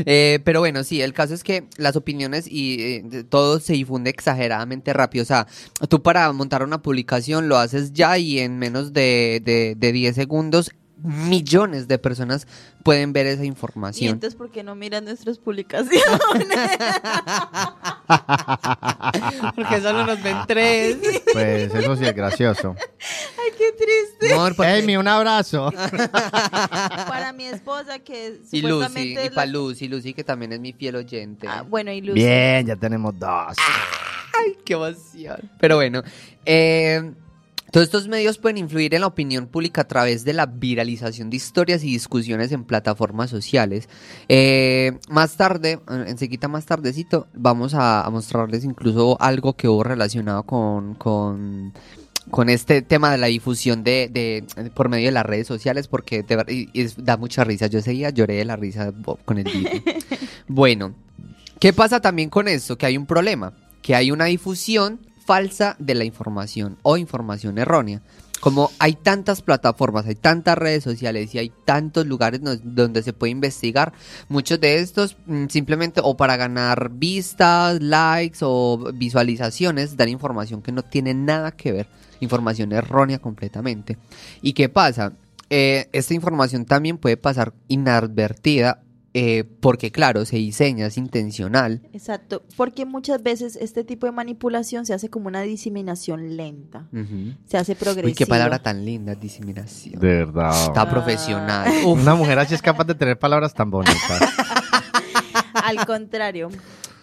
Eh, 0.06 0.40
pero 0.44 0.60
bueno, 0.60 0.84
sí, 0.84 1.02
el 1.02 1.14
caso 1.14 1.34
es 1.34 1.44
que 1.44 1.68
las 1.78 1.96
opiniones 1.96 2.48
y 2.48 2.82
eh, 2.82 3.24
todo 3.30 3.60
se 3.60 3.74
difunde 3.74 4.10
exageradamente 4.10 4.94
rápido. 4.94 5.24
O 5.24 5.26
sea, 5.26 5.48
tú 5.90 6.02
para 6.02 6.32
montar 6.34 6.64
una 6.64 6.82
publicación 6.82 7.50
lo 7.50 7.58
haces 7.58 7.94
ya 7.94 8.18
y 8.18 8.40
en 8.40 8.60
menos 8.60 8.94
de, 8.94 9.42
de, 9.44 9.76
de 9.76 9.92
10 9.92 10.16
segundos 10.16 10.72
millones 11.04 11.88
de 11.88 11.98
personas 12.00 12.48
pueden 12.84 13.14
ver 13.14 13.28
esa 13.28 13.44
Y 13.44 13.48
información. 13.48 14.14
entonces, 14.16 14.36
¿por 14.38 14.50
qué 14.52 14.64
no 14.64 14.74
miran 14.76 15.06
nuestras 15.06 15.38
publicaciones? 15.38 16.02
Porque 19.56 19.82
solo 19.82 20.06
nos 20.06 20.22
ven 20.24 20.38
tres. 20.48 20.98
Pues 21.34 21.74
eso 21.74 21.96
sí 21.96 22.06
es 22.06 22.16
gracioso. 22.16 22.76
Ay, 22.80 23.52
qué 23.58 23.72
triste. 23.74 24.34
Amor, 24.34 24.56
porque- 24.56 24.72
Amy, 24.72 24.98
un 24.98 25.08
abrazo. 25.08 25.72
Para 27.08 27.34
mi 27.34 27.46
esposa, 27.46 28.00
que 28.00 28.40
Y 28.52 28.62
Lucy, 28.62 28.74
supuestamente 28.74 29.24
y 29.24 29.26
es 29.26 29.30
la- 29.32 29.36
para 29.36 29.46
Lucy, 29.48 29.88
Lucy 29.88 30.14
que 30.14 30.24
también 30.24 30.54
es 30.54 30.60
mi 30.60 30.74
fiel 30.74 30.96
oyente. 30.96 31.48
Ah, 31.48 31.64
bueno, 31.64 31.92
y 31.92 32.02
Lucy. 32.02 32.20
Bien, 32.20 32.66
ya 32.66 32.76
tenemos 32.76 33.18
dos. 33.18 33.56
Ay, 34.40 34.58
qué 34.66 34.74
emoción. 34.74 35.50
Pero 35.60 35.76
bueno, 35.78 36.04
eh, 36.46 37.12
todos 37.72 37.86
estos 37.86 38.08
medios 38.08 38.38
pueden 38.38 38.58
influir 38.58 38.94
en 38.96 39.02
la 39.02 39.08
opinión 39.08 39.48
pública 39.48 39.82
a 39.82 39.88
través 39.88 40.24
de 40.24 40.34
la 40.34 40.46
viralización 40.46 41.30
de 41.30 41.38
historias 41.38 41.84
y 41.84 41.88
discusiones 41.92 42.52
en 42.52 42.64
plataformas 42.64 43.30
sociales. 43.30 43.90
Eh, 44.30 44.98
más 45.10 45.36
tarde, 45.38 45.80
enseguida 46.08 46.48
más 46.48 46.66
tardecito, 46.66 47.28
vamos 47.34 47.74
a, 47.74 48.02
a 48.06 48.10
mostrarles 48.10 48.64
incluso 48.64 49.18
algo 49.22 49.54
que 49.54 49.68
hubo 49.68 49.84
relacionado 49.84 50.44
con... 50.44 50.96
con 50.96 51.74
con 52.30 52.50
este 52.50 52.82
tema 52.82 53.10
de 53.10 53.18
la 53.18 53.28
difusión 53.28 53.86
de, 53.86 54.10
de- 54.12 54.70
por 54.72 54.90
medio 54.90 55.06
de 55.06 55.14
las 55.14 55.26
redes 55.26 55.48
sociales 55.48 55.88
porque 55.88 56.26
y- 56.50 56.68
y 56.74 56.88
da 56.98 57.16
mucha 57.16 57.46
risa. 57.46 57.68
Yo 57.68 57.82
seguía 57.82 58.10
lloré 58.10 58.36
de 58.36 58.44
la 58.44 58.58
risa 58.58 58.92
con 59.24 59.38
el 59.38 59.46
video. 59.46 59.82
bueno, 60.50 60.94
¿Qué 61.62 61.72
pasa 61.72 62.02
también 62.02 62.30
con 62.30 62.50
esto? 62.50 62.78
Que 62.78 62.86
hay 62.86 62.98
un 62.98 63.06
problema, 63.06 63.54
que 63.82 63.96
hay 63.96 64.12
una 64.12 64.26
difusión 64.26 65.00
falsa 65.28 65.76
de 65.78 65.94
la 65.94 66.06
información 66.06 66.78
o 66.84 66.96
información 66.96 67.58
errónea. 67.58 68.02
Como 68.40 68.72
hay 68.80 68.94
tantas 68.94 69.42
plataformas, 69.42 70.06
hay 70.06 70.16
tantas 70.16 70.58
redes 70.58 70.84
sociales 70.84 71.36
y 71.36 71.40
hay 71.40 71.52
tantos 71.66 72.06
lugares 72.06 72.40
donde 72.64 73.04
se 73.04 73.12
puede 73.12 73.32
investigar, 73.32 73.92
muchos 74.30 74.62
de 74.62 74.80
estos 74.80 75.18
mm, 75.26 75.48
simplemente 75.50 76.00
o 76.04 76.16
para 76.16 76.38
ganar 76.38 76.92
vistas, 76.94 77.82
likes 77.82 78.40
o 78.42 78.92
visualizaciones 78.94 79.98
dan 79.98 80.10
información 80.10 80.62
que 80.62 80.72
no 80.72 80.84
tiene 80.84 81.14
nada 81.14 81.52
que 81.52 81.74
ver, 81.74 81.88
información 82.22 82.72
errónea 82.72 83.20
completamente. 83.20 83.98
¿Y 84.42 84.54
qué 84.54 84.70
pasa? 84.70 85.14
Eh, 85.50 85.90
esta 85.92 86.14
información 86.14 86.66
también 86.66 86.98
puede 86.98 87.18
pasar 87.18 87.54
inadvertida 87.68 88.84
eh, 89.20 89.44
porque 89.46 89.92
claro, 89.92 90.26
se 90.26 90.36
diseña, 90.36 90.86
es 90.86 90.98
intencional. 90.98 91.82
Exacto, 91.92 92.44
porque 92.56 92.86
muchas 92.86 93.24
veces 93.24 93.56
este 93.60 93.84
tipo 93.84 94.06
de 94.06 94.12
manipulación 94.12 94.86
se 94.86 94.94
hace 94.94 95.10
como 95.10 95.28
una 95.28 95.42
diseminación 95.42 96.38
lenta, 96.38 96.88
se 97.48 97.58
hace 97.58 97.74
progresiva. 97.76 98.10
Uy, 98.10 98.14
qué 98.14 98.28
palabra 98.28 98.60
tan 98.60 98.86
linda, 98.86 99.16
diseminación. 99.16 100.00
De 100.00 100.08
verdad. 100.08 100.52
Está 100.68 100.82
Ah. 100.82 100.90
profesional. 100.90 101.68
Uf, 101.84 102.00
Una 102.00 102.14
mujer 102.14 102.38
así 102.38 102.54
es 102.54 102.62
capaz 102.62 102.84
de 102.86 102.94
tener 102.94 103.18
palabras 103.18 103.56
tan 103.56 103.72
bonitas. 103.72 103.98
Al 105.64 105.84
contrario, 105.88 106.50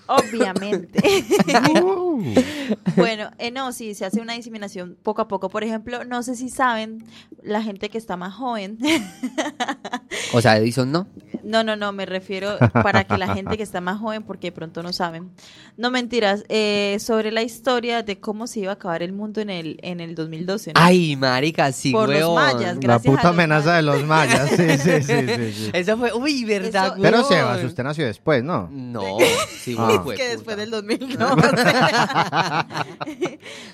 obviamente. 0.06 1.02
bueno, 2.96 3.30
eh, 3.38 3.50
no, 3.50 3.72
sí, 3.72 3.94
se 3.94 4.04
hace 4.04 4.20
una 4.20 4.34
diseminación 4.34 4.96
poco 5.02 5.22
a 5.22 5.26
poco. 5.28 5.48
Por 5.48 5.64
ejemplo, 5.64 6.04
no 6.04 6.22
sé 6.22 6.36
si 6.36 6.48
saben, 6.48 7.04
la 7.42 7.60
gente 7.62 7.88
que 7.88 7.98
está 7.98 8.16
más 8.16 8.34
joven, 8.34 8.78
o 10.32 10.40
sea, 10.40 10.56
Edison 10.58 10.92
no. 10.92 11.08
No, 11.44 11.62
no, 11.62 11.76
no, 11.76 11.92
me 11.92 12.06
refiero 12.06 12.56
para 12.72 13.04
que 13.04 13.18
la 13.18 13.34
gente 13.34 13.56
que 13.56 13.62
está 13.62 13.80
más 13.80 13.98
joven, 14.00 14.22
porque 14.22 14.48
de 14.48 14.52
pronto 14.52 14.82
no 14.82 14.92
saben. 14.92 15.30
No 15.76 15.90
mentiras, 15.90 16.44
eh, 16.48 16.96
sobre 17.00 17.30
la 17.32 17.42
historia 17.42 18.02
de 18.02 18.18
cómo 18.18 18.46
se 18.46 18.60
iba 18.60 18.70
a 18.70 18.74
acabar 18.74 19.02
el 19.02 19.12
mundo 19.12 19.40
en 19.40 19.50
el, 19.50 19.78
en 19.82 20.00
el 20.00 20.14
2012. 20.14 20.72
¿no? 20.74 20.80
Ay, 20.82 21.16
marica, 21.16 21.70
sí, 21.72 21.92
Por 21.92 22.08
los 22.08 22.34
mayas, 22.34 22.74
La 22.76 22.80
gracias 22.80 23.06
a 23.06 23.10
puta 23.10 23.22
los 23.24 23.32
amenaza 23.32 23.66
mayas. 23.66 23.76
de 23.76 23.82
los 23.82 24.04
mayas. 24.04 24.50
Sí, 24.50 24.56
sí, 24.56 25.02
sí, 25.02 25.26
sí, 25.26 25.52
sí. 25.52 25.70
Eso 25.72 25.98
fue, 25.98 26.12
uy, 26.12 26.44
verdad, 26.44 26.86
Eso- 26.86 26.96
Pero 27.02 27.16
huevón. 27.18 27.32
Sebas, 27.32 27.64
usted 27.64 27.84
nació 27.84 28.06
después, 28.06 28.42
¿no? 28.42 28.68
No, 28.72 29.18
sí, 29.60 29.76
Ah. 29.78 30.02
Es 30.08 30.16
que 30.16 30.28
después 30.30 30.56
del 30.56 30.70
2000, 30.70 31.18
¿no? 31.18 31.36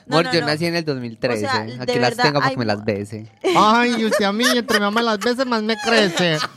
No, 0.07 0.23
yo 0.23 0.41
no. 0.41 0.47
nací 0.47 0.67
en 0.67 0.75
el 0.77 0.85
2013. 0.85 1.47
O 1.47 1.51
sea, 1.51 1.63
de 1.65 1.73
Aquí 1.81 1.99
las 1.99 2.11
verdad, 2.11 2.25
tengo 2.25 2.39
para 2.41 2.47
hay 2.49 2.55
que 2.55 2.59
me 2.59 2.65
las 2.67 2.85
bese. 2.85 3.27
Ay, 3.57 4.05
usted 4.05 4.25
a 4.25 4.33
mí, 4.33 4.45
entre 4.55 4.81
mamá 4.81 5.03
las 5.03 5.19
veces 5.19 5.47
más 5.47 5.63
me 5.63 5.77
crece. 5.77 6.39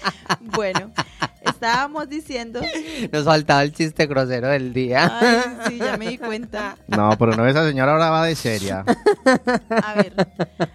Bueno, 0.40 0.90
estábamos 1.42 2.08
diciendo. 2.08 2.60
Nos 3.12 3.24
faltaba 3.24 3.62
el 3.62 3.72
chiste 3.72 4.06
grosero 4.06 4.48
del 4.48 4.72
día. 4.72 5.18
Ay, 5.20 5.68
sí, 5.68 5.78
ya 5.78 5.96
me 5.96 6.08
di 6.08 6.18
cuenta. 6.18 6.76
No, 6.86 7.16
pero 7.18 7.36
no, 7.36 7.46
esa 7.46 7.66
señora 7.66 7.92
ahora 7.92 8.10
va 8.10 8.24
de 8.24 8.34
seria. 8.34 8.84
A 9.82 9.94
ver, 9.94 10.14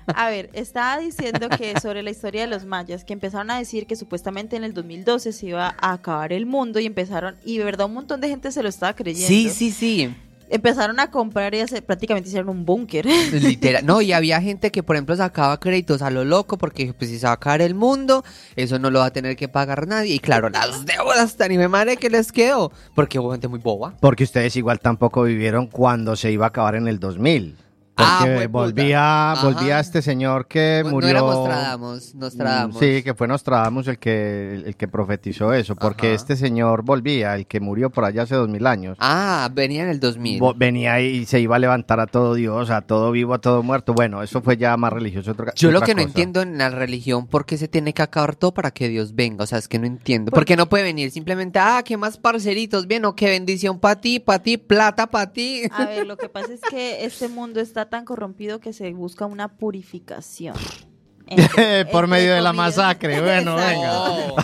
a 0.07 0.29
ver, 0.29 0.49
estaba 0.53 0.97
diciendo 0.99 1.49
que 1.49 1.79
sobre 1.79 2.03
la 2.03 2.11
historia 2.11 2.41
de 2.41 2.47
los 2.47 2.65
mayas, 2.65 3.03
que 3.03 3.13
empezaron 3.13 3.51
a 3.51 3.57
decir 3.57 3.87
que 3.87 3.95
supuestamente 3.95 4.55
en 4.55 4.63
el 4.63 4.73
2012 4.73 5.31
se 5.31 5.45
iba 5.47 5.75
a 5.79 5.93
acabar 5.93 6.33
el 6.33 6.45
mundo 6.45 6.79
y 6.79 6.85
empezaron, 6.85 7.37
y 7.43 7.57
de 7.57 7.63
verdad 7.63 7.87
un 7.87 7.93
montón 7.93 8.21
de 8.21 8.29
gente 8.29 8.51
se 8.51 8.63
lo 8.63 8.69
estaba 8.69 8.93
creyendo. 8.93 9.27
Sí, 9.27 9.49
sí, 9.49 9.71
sí. 9.71 10.15
Empezaron 10.49 10.99
a 10.99 11.09
comprar 11.09 11.55
y 11.55 11.59
hacer, 11.59 11.83
prácticamente 11.83 12.29
hicieron 12.29 12.49
un 12.49 12.65
búnker. 12.65 13.05
Literal. 13.31 13.85
No, 13.85 14.01
y 14.01 14.13
había 14.13 14.41
gente 14.41 14.71
que, 14.71 14.83
por 14.83 14.95
ejemplo, 14.95 15.15
sacaba 15.15 15.59
créditos 15.59 16.01
a 16.01 16.09
lo 16.09 16.23
loco 16.23 16.57
porque 16.57 16.93
pues, 16.93 17.09
si 17.09 17.19
se 17.19 17.27
va 17.27 17.33
a 17.33 17.39
caer 17.39 17.61
el 17.61 17.75
mundo, 17.75 18.23
eso 18.55 18.79
no 18.79 18.89
lo 18.89 18.99
va 18.99 19.05
a 19.05 19.13
tener 19.13 19.35
que 19.35 19.47
pagar 19.47 19.87
nadie. 19.87 20.15
Y 20.15 20.19
claro, 20.19 20.49
las 20.49 20.85
deudas 20.85 21.35
tan 21.35 21.51
y 21.51 21.57
me 21.57 21.67
madre 21.67 21.97
que 21.97 22.09
les 22.09 22.31
quedó. 22.31 22.71
Porque 22.93 23.19
hubo 23.19 23.31
gente 23.31 23.47
muy 23.47 23.59
boba. 23.59 23.95
Porque 23.99 24.23
ustedes 24.23 24.55
igual 24.55 24.79
tampoco 24.79 25.23
vivieron 25.23 25.67
cuando 25.67 26.15
se 26.15 26.31
iba 26.31 26.45
a 26.45 26.49
acabar 26.49 26.75
en 26.75 26.87
el 26.87 26.99
2000. 26.99 27.64
Porque 27.95 28.43
Ah, 28.43 28.47
volvía, 28.49 29.31
Ajá. 29.31 29.45
volvía 29.47 29.79
este 29.79 30.01
señor 30.01 30.47
que 30.47 30.81
No- 30.83 30.89
murió. 30.91 31.07
No 31.07 31.11
éramos 31.11 31.35
Nostradamus, 31.35 32.15
Nostradamus. 32.15 32.75
Mm, 32.75 32.79
Sí, 32.79 33.03
que 33.03 33.13
fue 33.13 33.27
Nostradamus 33.27 33.87
el 33.87 33.97
que, 33.99 34.55
el 34.65 34.75
que 34.75 34.87
profetizó 34.89 35.53
eso, 35.53 35.75
porque 35.77 36.07
Ajá. 36.07 36.15
este 36.15 36.35
señor 36.35 36.83
volvía, 36.83 37.35
el 37.35 37.47
que 37.47 37.61
murió 37.61 37.89
por 37.89 38.03
allá 38.03 38.23
hace 38.23 38.35
dos 38.35 38.49
mil 38.49 38.67
años. 38.67 38.97
Ah, 38.99 39.49
venía 39.53 39.83
en 39.83 39.89
el 39.89 39.99
2000. 40.01 40.41
Vo- 40.41 40.53
Venía 40.57 40.99
y 40.99 41.25
se 41.25 41.39
iba 41.39 41.55
a 41.55 41.59
levantar 41.59 41.99
a 42.01 42.07
todo 42.07 42.33
Dios, 42.33 42.69
a 42.69 42.81
todo 42.81 43.11
vivo, 43.11 43.33
a 43.33 43.39
todo 43.39 43.63
muerto. 43.63 43.93
Bueno, 43.93 44.21
eso 44.23 44.41
fue 44.41 44.57
ya 44.57 44.75
más 44.75 44.91
religioso. 44.91 45.31
otra- 45.31 45.53
Yo 45.55 45.71
lo 45.71 45.79
que 45.81 45.95
no 45.95 46.01
entiendo 46.01 46.41
en 46.41 46.57
la 46.57 46.69
religión, 46.69 47.27
¿por 47.27 47.45
qué 47.45 47.57
se 47.57 47.67
tiene 47.69 47.93
que 47.93 48.01
acabar 48.01 48.35
todo 48.35 48.53
para 48.53 48.71
que 48.71 48.89
Dios 48.89 49.15
venga? 49.15 49.43
O 49.43 49.47
sea, 49.47 49.57
es 49.57 49.67
que 49.69 49.79
no 49.79 49.87
entiendo. 49.87 50.31
¿Por 50.31 50.43
qué 50.45 50.57
no 50.57 50.67
puede 50.67 50.83
venir 50.83 51.11
simplemente, 51.11 51.59
ah, 51.59 51.81
qué 51.85 51.95
más 51.95 52.17
parceritos? 52.17 52.87
Bien, 52.87 53.05
o 53.05 53.15
qué 53.15 53.29
bendición 53.29 53.79
para 53.79 54.01
ti, 54.01 54.19
para 54.19 54.39
ti, 54.43 54.57
plata 54.57 55.07
para 55.07 55.31
ti. 55.31 55.61
A 55.71 55.85
ver, 55.85 56.05
lo 56.07 56.17
que 56.17 56.27
pasa 56.27 56.53
es 56.53 56.59
que 56.69 57.05
este 57.05 57.29
mundo 57.29 57.59
está 57.61 57.84
tan 57.85 58.05
corrompido 58.05 58.59
que 58.59 58.73
se 58.73 58.91
busca 58.93 59.25
una 59.25 59.47
purificación. 59.57 60.55
Entre- 61.27 61.85
Por 61.85 62.03
entre 62.03 62.07
medio 62.07 62.35
de 62.35 62.41
la 62.41 62.53
masacre, 62.53 63.19
bueno, 63.19 63.55
venga. 63.55 64.11
Oh, 64.11 64.35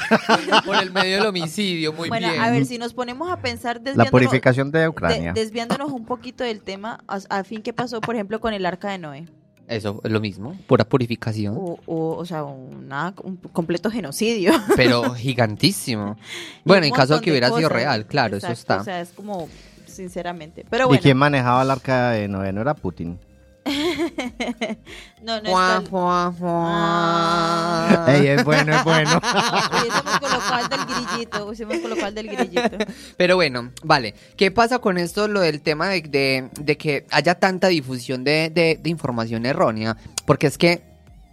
por 0.65 0.75
el 0.81 0.91
medio 0.91 1.17
del 1.17 1.27
homicidio, 1.27 1.93
muy 1.93 2.09
Bueno, 2.09 2.27
bien. 2.29 2.41
a 2.41 2.49
ver, 2.49 2.65
si 2.65 2.79
nos 2.79 2.95
ponemos 2.95 3.29
a 3.31 3.37
pensar 3.37 3.75
La 3.75 3.81
desviándonos, 3.83 4.09
purificación 4.11 4.71
de 4.71 4.79
de- 4.79 4.87
Ucrania. 4.87 5.31
desviándonos 5.33 5.91
un 5.91 6.05
poquito 6.05 6.43
del 6.43 6.63
tema, 6.63 6.99
a, 7.07 7.19
a 7.29 7.43
fin 7.43 7.61
que 7.61 7.71
pasó, 7.71 8.01
por 8.01 8.15
ejemplo, 8.15 8.39
con 8.39 8.55
el 8.55 8.65
arca 8.65 8.89
de 8.89 8.97
Noé. 8.97 9.27
Eso 9.67 10.01
es 10.03 10.11
lo 10.11 10.19
mismo, 10.19 10.57
pura 10.65 10.83
purificación, 10.83 11.55
O, 11.55 11.77
o, 11.85 12.15
o 12.17 12.25
sea, 12.25 12.43
una- 12.45 13.13
un 13.23 13.37
completo 13.37 13.91
genocidio. 13.91 14.51
pero 14.75 15.13
gigantísimo. 15.13 16.17
Y 16.65 16.67
Bueno, 16.67 16.87
en 16.87 16.93
caso 16.93 17.13
de 17.13 17.21
que 17.21 17.29
hubiera 17.29 17.49
sido 17.49 17.69
cosas. 17.69 17.71
real, 17.73 18.05
claro, 18.07 18.37
eso 18.37 18.47
Exacto, 18.47 18.59
está. 18.59 18.81
O 18.81 18.83
sea, 18.85 19.01
es 19.01 19.09
como, 19.11 19.47
sinceramente. 19.85 20.65
Pero 20.67 20.85
¿Y 20.85 20.87
bueno, 20.87 21.01
quién 21.03 21.15
manejaba 21.17 21.61
el 21.61 21.69
arca 21.69 22.09
de 22.09 22.27
Noé? 22.27 22.51
¿No 22.53 22.61
era 22.61 22.73
Putin? 22.73 23.19
no, 25.21 25.41
no 25.41 25.51
fuá. 25.85 26.33
Ah. 26.43 28.05
Ey, 28.09 28.27
es 28.27 28.43
bueno, 28.43 28.75
es 28.75 28.83
bueno. 28.83 29.11
Hubiésemos 29.71 30.19
colocado 30.19 30.59
el 30.63 30.69
del 30.69 30.85
grillito, 30.85 31.45
hubiésemos 31.45 31.77
colocado 31.79 32.07
el 32.07 32.15
del 32.15 32.27
grillito. 32.29 32.77
Pero 33.17 33.35
bueno, 33.35 33.71
vale. 33.83 34.15
¿Qué 34.35 34.51
pasa 34.51 34.79
con 34.79 34.97
esto, 34.97 35.27
lo 35.27 35.41
del 35.41 35.61
tema 35.61 35.87
de, 35.89 36.01
de- 36.01 36.49
de 36.59 36.77
que 36.77 37.05
haya 37.11 37.35
tanta 37.35 37.67
difusión 37.67 38.23
de, 38.23 38.49
de- 38.49 38.79
de 38.81 38.89
información 38.89 39.45
errónea? 39.45 39.95
Porque 40.25 40.47
es 40.47 40.57
que 40.57 40.90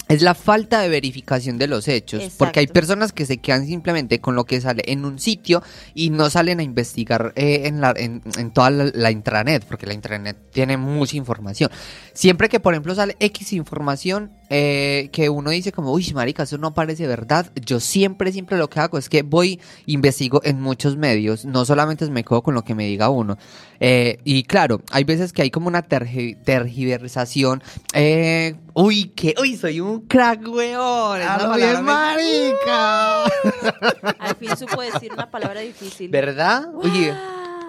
es 0.09 0.23
la 0.23 0.35
falta 0.35 0.81
de 0.81 0.88
verificación 0.88 1.59
de 1.59 1.66
los 1.66 1.87
hechos. 1.88 2.33
Porque 2.37 2.61
hay 2.61 2.66
personas 2.66 3.12
que 3.12 3.27
se 3.27 3.38
quedan 3.38 3.66
simplemente 3.66 4.21
con 4.21 4.35
lo 4.35 4.44
que 4.44 4.61
sale 4.61 4.83
en 4.87 5.05
un 5.05 5.18
sitio 5.18 5.62
y 5.94 6.11
no 6.11 6.31
salen 6.31 6.61
a 6.61 6.62
investigar 6.62 7.33
eh, 7.37 7.62
en, 7.66 7.81
la, 7.81 7.92
en, 7.97 8.23
en 8.37 8.51
toda 8.51 8.71
la, 8.71 8.90
la 8.94 9.11
intranet, 9.11 9.64
porque 9.64 9.87
la 9.87 9.94
intranet 9.94 10.37
tiene 10.51 10.77
mucha 10.77 11.16
información. 11.16 11.71
Siempre 12.14 12.49
que, 12.49 12.61
por 12.61 12.75
ejemplo, 12.75 12.94
sale 12.94 13.16
X 13.21 13.53
información 13.53 14.33
eh, 14.50 15.11
que 15.12 15.28
uno 15.28 15.50
dice 15.50 15.72
como, 15.72 15.92
uy, 15.92 16.11
marica, 16.14 16.44
eso 16.44 16.56
no 16.58 16.72
parece 16.74 17.06
verdad, 17.06 17.50
yo 17.66 17.80
siempre, 17.80 18.32
siempre 18.32 18.56
lo 18.58 18.68
que 18.70 18.80
hago 18.80 18.96
es 18.98 19.08
que 19.08 19.22
voy, 19.22 19.61
investigo 19.87 20.40
en 20.44 20.61
muchos 20.61 20.96
medios, 20.96 21.44
no 21.44 21.64
solamente 21.64 22.08
me 22.11 22.24
quedo 22.24 22.42
con 22.42 22.54
lo 22.54 22.62
que 22.64 22.74
me 22.74 22.87
diga 22.87 23.08
uno. 23.11 23.37
Eh, 23.80 24.18
y 24.24 24.42
claro, 24.44 24.80
hay 24.90 25.04
veces 25.04 25.32
que 25.32 25.42
hay 25.42 25.50
como 25.50 25.68
una 25.68 25.87
tergi- 25.87 26.37
tergiversación. 26.42 27.62
eh, 27.94 28.54
uy, 28.74 29.11
que, 29.14 29.34
uy, 29.40 29.56
soy 29.56 29.80
un 29.80 30.00
crack, 30.06 30.46
weón. 30.48 31.20
esa 31.20 31.34
¡A 31.34 31.38
lo 31.42 31.48
palabra 31.50 31.56
bien, 31.56 31.76
me- 31.76 31.92
marica! 31.92 33.24
Al 34.18 34.37
fin 34.37 34.56
supo 34.56 34.80
decir 34.82 35.12
una 35.12 35.30
palabra 35.30 35.61
difícil. 35.61 36.11
¿Verdad? 36.11 36.68
Oye. 36.74 37.12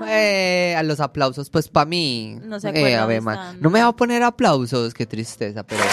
eh, 0.07 0.75
a 0.77 0.83
los 0.83 0.99
aplausos, 1.01 1.49
pues 1.49 1.67
para 1.67 1.85
mí. 1.85 2.37
No 2.43 2.59
se 2.59 2.69
Eh, 2.69 2.95
a 2.95 3.05
ver. 3.05 3.21
No 3.59 3.69
me 3.69 3.81
va 3.81 3.87
a 3.87 3.95
poner 3.95 4.23
aplausos, 4.23 4.93
qué 4.93 5.05
tristeza, 5.05 5.63
pero. 5.63 5.83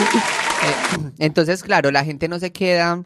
Eh, 0.00 1.10
entonces, 1.18 1.62
claro, 1.62 1.90
la 1.90 2.04
gente 2.04 2.28
no 2.28 2.38
se 2.38 2.52
queda. 2.52 3.02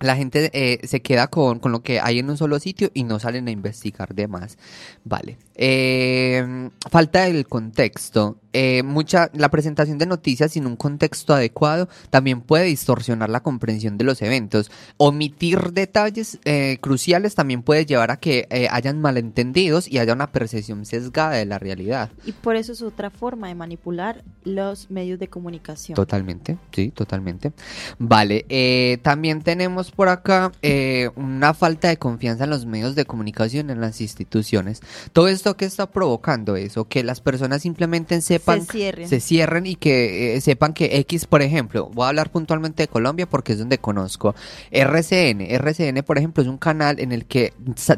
La 0.00 0.14
gente 0.14 0.50
eh, 0.52 0.86
se 0.86 1.00
queda 1.00 1.28
con, 1.28 1.58
con 1.58 1.72
lo 1.72 1.82
que 1.82 2.00
hay 2.00 2.18
en 2.18 2.28
un 2.28 2.36
solo 2.36 2.58
sitio 2.58 2.90
y 2.92 3.04
no 3.04 3.18
salen 3.18 3.48
a 3.48 3.50
investigar 3.50 4.14
de 4.14 4.28
más. 4.28 4.58
Vale. 5.04 5.38
Eh, 5.54 6.68
falta 6.90 7.26
el 7.26 7.46
contexto. 7.46 8.36
Eh, 8.58 8.82
mucha, 8.82 9.28
la 9.34 9.50
presentación 9.50 9.98
de 9.98 10.06
noticias 10.06 10.52
sin 10.52 10.66
un 10.66 10.76
contexto 10.76 11.34
adecuado 11.34 11.90
también 12.08 12.40
puede 12.40 12.64
distorsionar 12.64 13.28
la 13.28 13.40
comprensión 13.40 13.98
de 13.98 14.04
los 14.04 14.22
eventos. 14.22 14.70
Omitir 14.96 15.72
detalles 15.72 16.38
eh, 16.46 16.78
cruciales 16.80 17.34
también 17.34 17.62
puede 17.62 17.84
llevar 17.84 18.10
a 18.10 18.16
que 18.16 18.46
eh, 18.48 18.66
hayan 18.70 18.98
malentendidos 18.98 19.88
y 19.88 19.98
haya 19.98 20.14
una 20.14 20.32
percepción 20.32 20.86
sesgada 20.86 21.32
de 21.32 21.44
la 21.44 21.58
realidad. 21.58 22.10
Y 22.24 22.32
por 22.32 22.56
eso 22.56 22.72
es 22.72 22.80
otra 22.80 23.10
forma 23.10 23.48
de 23.48 23.54
manipular 23.54 24.24
los 24.42 24.90
medios 24.90 25.18
de 25.18 25.28
comunicación. 25.28 25.94
Totalmente, 25.94 26.56
sí, 26.72 26.90
totalmente. 26.90 27.52
Vale, 27.98 28.46
eh, 28.48 28.98
también 29.02 29.42
tenemos 29.42 29.90
por 29.90 30.08
acá 30.08 30.50
eh, 30.62 31.10
una 31.16 31.52
falta 31.52 31.88
de 31.88 31.98
confianza 31.98 32.44
en 32.44 32.50
los 32.50 32.64
medios 32.64 32.94
de 32.94 33.04
comunicación, 33.04 33.68
en 33.68 33.82
las 33.82 34.00
instituciones. 34.00 34.80
Todo 35.12 35.28
esto 35.28 35.58
que 35.58 35.66
está 35.66 35.90
provocando 35.90 36.56
eso, 36.56 36.86
que 36.88 37.04
las 37.04 37.20
personas 37.20 37.62
simplemente 37.62 38.20
sepan, 38.20 38.45
Se 38.66 38.72
cierren. 38.72 39.08
se 39.08 39.20
cierren 39.20 39.66
y 39.66 39.76
que 39.76 40.36
eh, 40.36 40.40
sepan 40.40 40.72
que 40.72 40.98
X, 41.00 41.26
por 41.26 41.42
ejemplo, 41.42 41.90
voy 41.92 42.04
a 42.06 42.08
hablar 42.08 42.30
puntualmente 42.30 42.84
de 42.84 42.88
Colombia 42.88 43.26
porque 43.28 43.52
es 43.52 43.58
donde 43.58 43.78
conozco. 43.78 44.34
RCN, 44.70 45.40
RCN, 45.42 46.02
por 46.04 46.18
ejemplo, 46.18 46.42
es 46.42 46.48
un 46.48 46.58
canal 46.58 47.00
en 47.00 47.12
el 47.12 47.26
que 47.26 47.52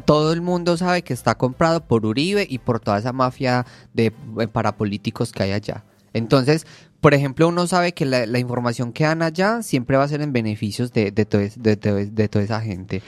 todo 0.05 0.33
el 0.33 0.41
mundo 0.41 0.77
sabe 0.77 1.01
que 1.03 1.13
está 1.13 1.35
comprado 1.35 1.85
por 1.85 2.05
Uribe 2.05 2.45
y 2.49 2.57
por 2.59 2.79
toda 2.79 2.97
esa 2.99 3.13
mafia 3.13 3.65
de 3.93 4.13
eh, 4.39 4.47
parapolíticos 4.47 5.31
que 5.31 5.43
hay 5.43 5.51
allá. 5.51 5.83
Entonces, 6.13 6.65
por 7.01 7.13
ejemplo, 7.13 7.47
uno 7.47 7.65
sabe 7.67 7.93
que 7.93 8.05
la, 8.05 8.25
la 8.25 8.39
información 8.39 8.91
que 8.91 9.03
dan 9.05 9.21
allá 9.21 9.61
siempre 9.63 9.95
va 9.95 10.03
a 10.03 10.07
ser 10.07 10.21
en 10.21 10.33
beneficios 10.33 10.91
de, 10.91 11.11
de, 11.11 11.25
todo 11.25 11.41
es- 11.41 11.61
de, 11.61 11.75
de 11.77 12.27
toda 12.27 12.43
esa 12.43 12.59
gente. 12.61 13.01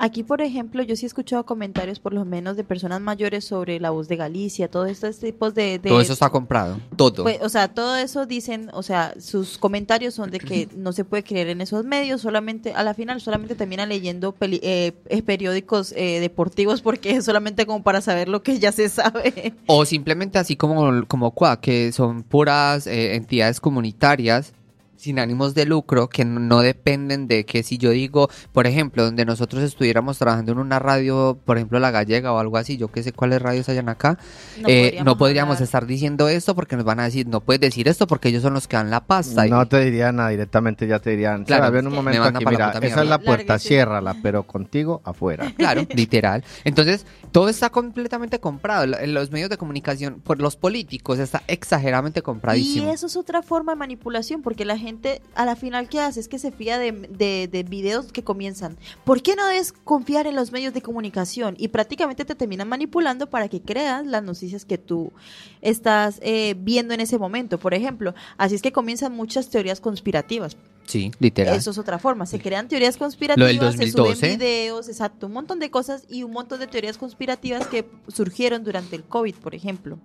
Aquí, 0.00 0.22
por 0.22 0.40
ejemplo, 0.40 0.82
yo 0.84 0.94
sí 0.94 1.04
he 1.06 1.08
escuchado 1.08 1.44
comentarios, 1.44 1.98
por 1.98 2.12
lo 2.14 2.24
menos 2.24 2.56
de 2.56 2.62
personas 2.62 3.00
mayores, 3.00 3.44
sobre 3.44 3.80
la 3.80 3.90
voz 3.90 4.06
de 4.06 4.14
Galicia, 4.16 4.68
todos 4.70 4.88
estos 4.88 5.18
tipos 5.18 5.54
de... 5.54 5.80
de- 5.80 5.88
Todo 5.88 6.00
eso 6.00 6.12
está 6.12 6.30
comprado. 6.30 6.78
Todo. 6.96 7.24
Pues, 7.24 7.38
o 7.42 7.48
sea, 7.48 7.66
todo 7.66 7.96
eso 7.96 8.24
dicen, 8.24 8.70
o 8.74 8.84
sea, 8.84 9.12
sus 9.18 9.58
comentarios 9.58 10.14
son 10.14 10.30
de 10.30 10.38
que 10.38 10.68
no 10.76 10.92
se 10.92 11.04
puede 11.04 11.24
creer 11.24 11.48
en 11.48 11.60
esos 11.60 11.84
medios, 11.84 12.20
solamente, 12.20 12.72
a 12.74 12.84
la 12.84 12.94
final 12.94 13.20
solamente 13.20 13.56
terminan 13.56 13.88
leyendo 13.88 14.30
peli- 14.32 14.60
eh, 14.62 14.92
eh, 15.06 15.22
periódicos 15.22 15.92
eh, 15.96 16.20
deportivos 16.20 16.80
porque 16.80 17.10
es 17.16 17.24
solamente 17.24 17.66
como 17.66 17.82
para 17.82 18.00
saber 18.00 18.28
lo 18.28 18.42
que 18.44 18.58
ya 18.60 18.70
se 18.70 18.88
sabe. 18.88 19.54
O 19.66 19.84
simplemente 19.84 20.38
así 20.38 20.54
como, 20.56 21.06
como 21.08 21.32
CUA, 21.32 21.60
que 21.60 21.90
son 21.90 22.22
puras 22.22 22.86
eh, 22.86 23.16
entidades 23.16 23.58
comunitarias 23.60 24.52
sin 24.98 25.18
ánimos 25.18 25.54
de 25.54 25.64
lucro 25.64 26.08
que 26.08 26.24
no- 26.24 26.40
no 26.40 26.60
dependen 26.60 27.28
de 27.28 27.44
que 27.46 27.62
si 27.62 27.78
yo 27.78 27.90
digo, 27.90 28.28
por 28.52 28.66
ejemplo, 28.66 29.04
donde 29.04 29.24
nosotros 29.24 29.62
estuviéramos 29.62 30.18
trabajando 30.18 30.52
en 30.52 30.58
una 30.58 30.78
radio, 30.78 31.38
por 31.44 31.56
ejemplo 31.56 31.78
la 31.78 31.90
gallega 31.90 32.32
o 32.32 32.38
algo 32.38 32.56
así, 32.58 32.76
yo 32.76 32.88
que 32.88 33.02
sé 33.02 33.12
cuáles 33.12 33.40
radios 33.40 33.68
hayan 33.68 33.88
acá, 33.88 34.18
No 34.60 34.68
eh, 34.68 34.82
podríamos 34.82 35.04
no 35.06 35.16
podríamos 35.18 35.54
hablar. 35.54 35.62
estar 35.64 35.86
diciendo 35.86 36.28
esto 36.28 36.54
porque 36.56 36.74
nos 36.76 36.84
van 36.84 37.00
a 37.00 37.04
decir, 37.04 37.26
no 37.28 37.40
puedes 37.40 37.60
decir 37.60 37.86
esto 37.88 38.06
porque 38.08 38.28
ellos 38.28 38.42
son 38.42 38.54
los 38.54 38.66
que 38.68 38.76
dan 38.76 38.90
la 38.90 39.04
pasta. 39.06 39.46
y- 39.46 39.50
No 39.50 39.66
te 39.68 39.84
dirían 39.84 40.16
nada, 40.16 40.30
directamente 40.30 40.86
ya 40.88 40.98
te 40.98 41.10
dirían, 41.10 41.44
Claro, 41.44 41.78
en 41.78 41.86
un 41.86 41.92
me 41.92 41.96
momento 41.96 42.24
aquí, 42.24 42.44
mira, 42.44 42.72
esa 42.82 43.02
es 43.02 43.08
la 43.08 43.18
puerta, 43.18 43.58
ciérrala, 43.60 44.16
pero 44.22 44.42
contigo 44.42 45.00
afuera. 45.04 45.44
Claro, 45.58 45.86
literal. 45.94 46.42
Entonces, 46.64 47.06
todo 47.30 47.48
está 47.48 47.70
completamente 47.70 48.40
comprado. 48.40 48.86
Los 49.06 49.30
medios 49.30 49.48
de 49.50 49.58
comunicación, 49.58 50.20
por 50.24 50.40
los 50.40 50.56
políticos, 50.56 51.18
está 51.20 51.42
exageradamente 51.46 52.20
Y 52.20 52.22
compradísimo. 52.22 52.90
eso 52.92 53.06
es 53.06 53.16
otra 53.16 53.42
forma 53.42 53.72
de 53.72 53.76
manipulación, 53.76 54.42
porque 54.42 54.64
la 54.64 54.76
gente 54.78 54.87
a 55.34 55.44
la 55.44 55.56
final 55.56 55.88
¿qué 55.88 56.00
hace? 56.00 56.20
Es 56.20 56.28
que 56.28 56.38
se 56.38 56.52
fía 56.52 56.78
de, 56.78 56.92
de, 56.92 57.48
de 57.50 57.62
videos 57.62 58.12
que 58.12 58.24
comienzan. 58.24 58.76
¿Por 59.04 59.22
qué 59.22 59.36
no 59.36 59.46
debes 59.46 59.72
confiar 59.72 60.26
en 60.26 60.36
los 60.36 60.52
medios 60.52 60.74
de 60.74 60.82
comunicación? 60.82 61.54
Y 61.58 61.68
prácticamente 61.68 62.24
te 62.24 62.34
terminan 62.34 62.68
manipulando 62.68 63.28
para 63.28 63.48
que 63.48 63.60
creas 63.60 64.06
las 64.06 64.22
noticias 64.22 64.64
que 64.64 64.78
tú 64.78 65.12
estás 65.60 66.20
eh, 66.22 66.54
viendo 66.58 66.94
en 66.94 67.00
ese 67.00 67.18
momento. 67.18 67.58
Por 67.58 67.74
ejemplo, 67.74 68.14
así 68.36 68.54
es 68.54 68.62
que 68.62 68.72
comienzan 68.72 69.12
muchas 69.12 69.50
teorías 69.50 69.80
conspirativas. 69.80 70.56
Sí, 70.88 71.10
literal. 71.20 71.54
Eso 71.54 71.70
es 71.70 71.76
otra 71.76 71.98
forma. 71.98 72.24
Se 72.24 72.40
crean 72.40 72.66
teorías 72.66 72.96
conspirativas, 72.96 73.38
Lo 73.38 73.46
del 73.46 73.58
se 73.58 73.66
2012. 73.92 74.14
suben 74.16 74.38
videos, 74.38 74.88
exacto, 74.88 75.26
un 75.26 75.34
montón 75.34 75.58
de 75.58 75.70
cosas 75.70 76.04
y 76.08 76.22
un 76.22 76.30
montón 76.32 76.60
de 76.60 76.66
teorías 76.66 76.96
conspirativas 76.96 77.66
que 77.66 77.86
surgieron 78.08 78.64
durante 78.64 78.96
el 78.96 79.04
COVID, 79.04 79.34
por 79.34 79.54
ejemplo. 79.54 79.98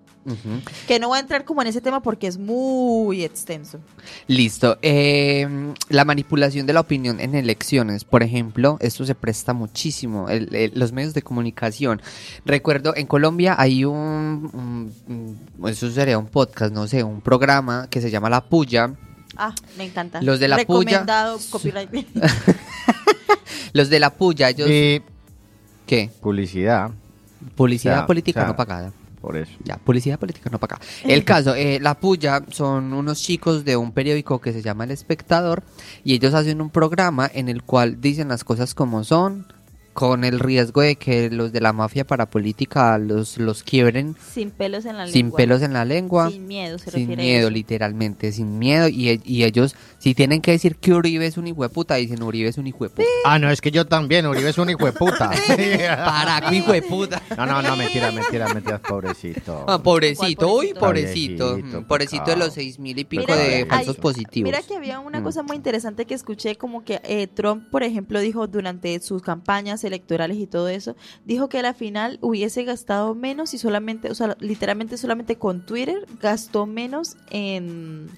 Que 0.88 1.00
no 1.00 1.08
voy 1.08 1.18
a 1.18 1.22
entrar 1.22 1.46
como 1.46 1.62
en 1.62 1.70
ese 1.70 1.80
tema 1.80 2.02
porque 2.02 2.28
es 2.28 2.38
muy 2.38 3.24
extenso. 3.24 3.80
Listo. 4.28 4.78
Eh, 4.82 5.48
la 5.88 6.04
manipulación 6.04 6.66
de 6.68 6.74
la 6.74 6.82
opinión 6.82 7.22
en 7.22 7.34
elecciones, 7.36 8.04
por 8.04 8.22
ejemplo, 8.22 8.78
esto 8.82 9.06
se 9.06 9.16
presta 9.16 9.54
muchísimo. 9.54 10.28
El- 10.30 10.54
el- 10.54 10.72
los 10.76 10.92
medios 10.92 11.14
de 11.14 11.22
comunicación. 11.22 12.02
Recuerdo, 12.46 12.94
en 12.96 13.08
Colombia 13.08 13.56
hay 13.58 13.86
un, 13.86 14.50
un- 14.54 14.94
un- 15.08 15.70
eso 15.70 15.90
sería 15.92 16.18
un 16.18 16.28
podcast, 16.28 16.74
no 16.74 16.88
sé, 16.88 17.04
un 17.04 17.22
programa 17.22 17.88
que 17.90 18.02
se 18.02 18.12
llama 18.12 18.30
La 18.30 18.42
Puya. 18.42 18.94
Ah, 19.38 19.54
me 19.78 19.86
encanta. 19.86 20.22
Los 20.22 20.40
de 20.40 20.48
la 20.48 20.58
puya. 20.58 21.00
Recomendado, 21.00 21.40
copyright. 21.50 21.90
Los 23.74 23.90
de 23.90 24.00
La 24.00 24.12
Puya, 24.12 24.50
ellos... 24.50 24.70
Y 24.70 25.02
¿Qué? 25.86 26.10
publicidad, 26.22 26.92
Publicidad 27.56 27.96
O 27.96 27.98
sea, 28.00 28.08
política 28.08 28.40
o 28.40 28.44
sea, 28.44 28.48
no 28.50 28.56
pagada. 28.56 28.94
por 29.20 29.36
eso. 29.36 29.52
Ya, 29.64 29.78
publicidad 29.78 30.18
política 30.20 30.50
no 30.50 30.60
acá. 30.62 30.80
El 31.04 31.24
caso, 31.26 31.56
eh, 31.56 31.80
La 31.82 31.96
Puya 31.96 32.44
son 32.52 32.94
unos 32.94 33.22
chicos 33.22 33.66
de 33.66 33.76
un 33.76 33.92
periódico 33.92 34.40
que 34.40 34.54
se 34.54 34.62
llama 34.62 34.86
El 34.86 34.92
Espectador 34.92 35.64
y 36.04 36.14
ellos 36.14 36.34
hacen 36.34 36.62
un 36.62 36.70
programa 36.70 37.30
en 37.34 37.50
el 37.50 37.64
cual 37.64 38.00
dicen 38.00 38.30
las 38.30 38.44
cosas 38.44 38.74
como 38.74 39.04
son, 39.04 39.48
con 39.94 40.24
el 40.24 40.40
riesgo 40.40 40.82
de 40.82 40.96
que 40.96 41.30
los 41.30 41.52
de 41.52 41.62
la 41.62 41.72
mafia 41.74 42.06
parapolítica 42.06 42.98
los, 42.98 43.38
los 43.38 43.64
quiebren 43.64 44.16
Sin 44.34 44.50
pelos 44.52 44.86
en 44.86 44.98
la 44.98 45.06
lengua. 45.06 45.14
sin 45.14 45.32
pelos 45.32 45.62
en 45.62 45.74
la 45.74 45.86
lengua. 45.86 46.30
Sin 46.32 46.48
miedo, 46.48 46.78
se 46.80 46.92
Sin 46.92 47.02
refiere 47.02 47.22
a 47.22 47.26
miedo, 47.26 47.48
eso. 47.48 47.50
literalmente, 47.52 48.32
sin 48.32 48.58
miedo. 48.60 48.88
Y, 48.88 49.22
y 49.24 49.44
ellos, 49.44 49.76
si 50.00 50.14
tienen 50.16 50.42
que 50.42 50.52
decir 50.52 50.76
que 50.78 50.94
Uribe 50.94 51.26
es 51.28 51.38
un 51.38 51.48
hijo 51.48 51.64
de 51.64 51.70
puta, 51.70 51.96
dicen 51.96 52.24
Uribe 52.24 52.50
es 52.50 52.58
un 52.58 52.68
hijo 52.68 52.84
de 52.86 52.90
puta. 52.90 53.08
Ah, 53.26 53.38
no, 53.40 53.50
es 53.52 53.62
que 53.62 53.72
yo 53.72 53.86
también, 53.86 54.26
Uribe 54.26 54.50
es 54.50 54.58
un 54.58 54.70
hijo 54.70 54.86
de 54.86 54.94
puta. 54.94 55.30
Para, 55.88 56.54
hijo 56.54 56.72
de 56.72 56.82
puta. 56.82 57.22
No, 57.38 57.46
no, 57.46 57.62
no, 57.62 57.76
mentira, 57.76 58.12
mentira, 58.12 58.54
mentira, 58.54 58.80
pobrecito. 58.80 59.66
Ah, 59.68 59.82
pobrecito, 59.82 60.48
¿Cuál 60.48 60.68
uy, 60.68 60.74
pobrecito? 60.74 61.48
pobrecito. 61.58 61.80
Mm, 61.82 61.84
Pobrecito 61.86 62.26
de 62.26 62.38
los 62.38 62.54
seis 62.54 62.80
mil 62.80 62.98
y 62.98 63.04
pico 63.04 63.24
Mira, 63.28 63.36
de 63.38 63.56
hay- 63.56 63.66
falsos 63.66 63.98
positivos. 63.98 64.50
Mira 64.52 64.62
que 64.62 64.76
había 64.76 65.00
una 65.00 65.20
Mm. 65.20 65.24
cosa 65.24 65.44
muy 65.44 65.56
interesante 65.56 66.06
que 66.06 66.14
escuché, 66.14 66.56
como 66.56 66.84
que 66.84 67.00
eh, 67.04 67.28
Trump, 67.28 67.70
por 67.70 67.84
ejemplo, 67.84 68.20
dijo 68.20 68.48
durante 68.48 69.00
sus 69.02 69.22
campañas 69.22 69.83
electorales 69.84 70.38
y 70.38 70.48
todo 70.48 70.68
eso, 70.70 70.96
dijo 71.26 71.50
que 71.50 71.60
a 71.60 71.62
la 71.62 71.74
final 71.74 72.18
hubiese 72.22 72.64
gastado 72.64 73.16
menos 73.16 73.54
y 73.54 73.58
solamente, 73.58 74.10
o 74.12 74.16
sea, 74.16 74.36
literalmente 74.40 74.98
solamente 74.98 75.38
con 75.38 75.66
Twitter 75.66 76.06
gastó 76.22 76.66
menos 76.66 77.16
en 77.30 78.10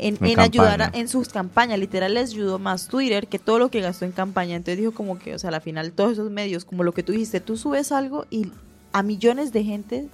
en, 0.00 0.16
ayudar 0.44 0.80
a- 0.82 0.90
en 1.00 1.08
sus 1.08 1.28
campañas, 1.28 1.76
literal 1.78 2.14
les 2.14 2.30
ayudó 2.30 2.60
más 2.60 2.86
Twitter 2.86 3.26
que 3.26 3.40
todo 3.40 3.58
lo 3.58 3.68
que 3.68 3.80
gastó 3.80 4.04
en 4.04 4.12
campaña. 4.12 4.54
Entonces 4.54 4.78
dijo 4.78 4.92
como 4.92 5.18
que, 5.18 5.34
o 5.34 5.38
sea, 5.40 5.48
a 5.48 5.50
la 5.50 5.60
final 5.60 5.90
todos 5.92 6.12
esos 6.12 6.30
medios, 6.30 6.64
como 6.64 6.84
lo 6.84 6.92
que 6.94 7.02
tú 7.02 7.10
dijiste, 7.12 7.40
tú 7.40 7.56
subes 7.56 7.90
algo 7.90 8.24
y 8.30 8.52
a 8.92 9.02
millones 9.02 9.52
de 9.52 9.64
gente, 9.64 10.08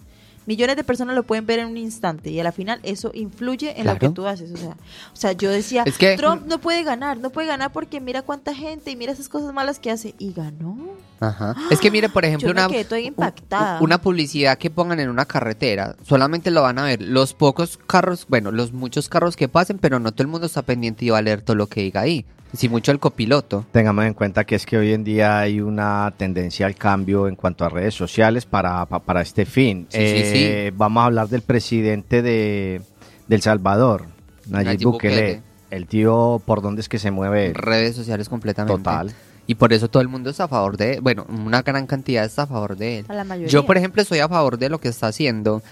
millones 0.47 0.77
de 0.77 0.85
personas 0.85 1.15
lo 1.15 1.23
pueden 1.23 1.47
ver 1.47 1.59
en 1.61 1.69
un 1.69 1.77
instante 1.77 2.31
y 2.31 2.41
a 2.41 2.45
la 2.45 2.53
final 2.53 2.81
eso 2.83 3.11
influye 3.15 3.79
en 3.81 3.87
lo 3.87 3.99
que 3.99 4.09
tú 4.11 4.27
haces. 4.27 4.51
O 4.53 4.57
sea, 4.57 4.71
o 5.13 5.17
sea 5.17 5.33
yo 5.33 5.51
decía, 5.51 5.83
Es 5.87 5.99
que- 5.99 6.17
Trump 6.17 6.47
no 6.47 6.59
puede 6.59 6.83
ganar, 6.83 7.19
no 7.19 7.31
puede 7.31 7.47
ganar 7.47 7.73
porque 7.73 8.01
mira 8.01 8.23
cuánta 8.23 8.55
gente 8.55 8.91
y 8.91 8.97
mira 8.97 9.13
esas 9.13 9.29
cosas 9.29 9.53
malas 9.53 9.79
que 9.79 9.91
hace 9.91 10.15
y 10.19 10.33
ganó. 10.33 10.77
Ajá. 11.21 11.55
Es 11.71 11.81
que 11.81 11.91
mire, 11.91 12.09
por 12.09 12.25
ejemplo, 12.25 12.51
una, 12.51 12.69
impactada. 12.99 13.81
una 13.81 14.01
publicidad 14.01 14.59
que 14.59 14.71
pongan 14.71 15.01
en 15.01 15.09
una 15.09 15.25
carretera, 15.25 15.97
solamente 16.03 16.51
lo 16.51 16.63
van 16.63 16.79
a 16.79 16.85
ver 16.85 17.01
los 17.01 17.35
pocos 17.35 17.79
carros, 17.87 18.27
bueno, 18.29 18.51
los 18.51 18.73
muchos 18.73 19.09
carros 19.09 19.37
que 19.37 19.49
pasen, 19.49 19.79
pero 19.79 19.99
no 20.01 20.13
todo 20.13 20.23
el 20.23 20.29
mundo 20.29 20.47
está 20.47 20.63
pendiente 20.63 21.05
y 21.05 21.11
va 21.11 21.19
a 21.19 21.23
leer 21.23 21.43
todo 21.43 21.57
lo 21.57 21.67
que 21.67 21.83
diga 21.83 22.01
ahí. 22.03 22.27
Si 22.57 22.69
mucho 22.69 22.93
el 22.93 22.99
copiloto. 23.01 23.65
Tengamos 23.73 24.05
en 24.05 24.15
cuenta 24.15 24.45
que 24.45 24.55
es 24.55 24.65
que 24.65 24.77
hoy 24.79 24.93
en 24.93 25.03
día 25.05 25.39
hay 25.41 25.61
una 25.61 26.13
tendencia 26.17 26.67
al 26.67 26.75
cambio 26.77 27.27
en 27.29 27.35
cuanto 27.37 27.65
a 27.65 27.69
redes 27.69 27.95
sociales 27.95 28.47
para, 28.47 28.87
pa- 28.87 29.01
para 29.01 29.23
este 29.23 29.45
fin. 29.45 29.87
Sí, 29.91 29.99
sí, 29.99 30.45
Eh, 30.45 30.73
Vamos 30.77 31.03
a 31.03 31.07
hablar 31.07 31.29
del 31.29 31.43
presidente 31.43 32.23
de, 32.23 32.81
de 33.27 33.37
El 33.37 33.43
Salvador, 33.43 34.07
Nayib, 34.49 34.67
Nayib 34.67 34.83
Bukele. 34.85 35.15
Bukele. 35.17 35.43
El 35.71 35.87
tío, 35.89 36.41
¿por 36.47 36.63
dónde 36.63 36.81
es 36.83 36.89
que 36.89 36.99
se 37.01 37.11
mueve? 37.11 37.53
Redes 37.55 37.97
sociales 37.97 38.29
completamente. 38.29 38.77
Total. 38.79 39.13
Y 39.47 39.57
por 39.57 39.73
eso 39.73 39.89
todo 39.89 40.01
el 40.03 40.09
mundo 40.09 40.31
está 40.31 40.45
a 40.45 40.49
favor 40.49 40.77
de, 40.77 41.01
bueno, 41.01 41.27
una 41.29 41.63
gran 41.63 41.87
cantidad 41.87 42.25
está 42.25 42.43
a 42.43 42.47
favor 42.47 42.77
de 42.77 43.01
él. 43.01 43.07
A 43.09 43.15
la 43.15 43.25
mayoría. 43.25 43.49
Yo, 43.51 43.67
por 43.67 43.77
ejemplo, 43.77 44.01
estoy 44.01 44.21
a 44.21 44.29
favor 44.29 44.57
de 44.59 44.69
lo 44.69 44.79
que 44.79 44.89
está 44.89 45.09
haciendo, 45.09 45.63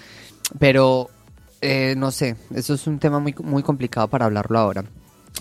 pero 0.59 1.09
eh, 1.61 1.95
no 1.97 2.11
sé, 2.11 2.35
eso 2.53 2.73
es 2.73 2.85
un 2.87 2.99
tema 2.99 3.19
muy, 3.19 3.33
muy 3.41 3.63
complicado 3.63 4.07
para 4.09 4.25
hablarlo 4.25 4.59
ahora. 4.59 4.83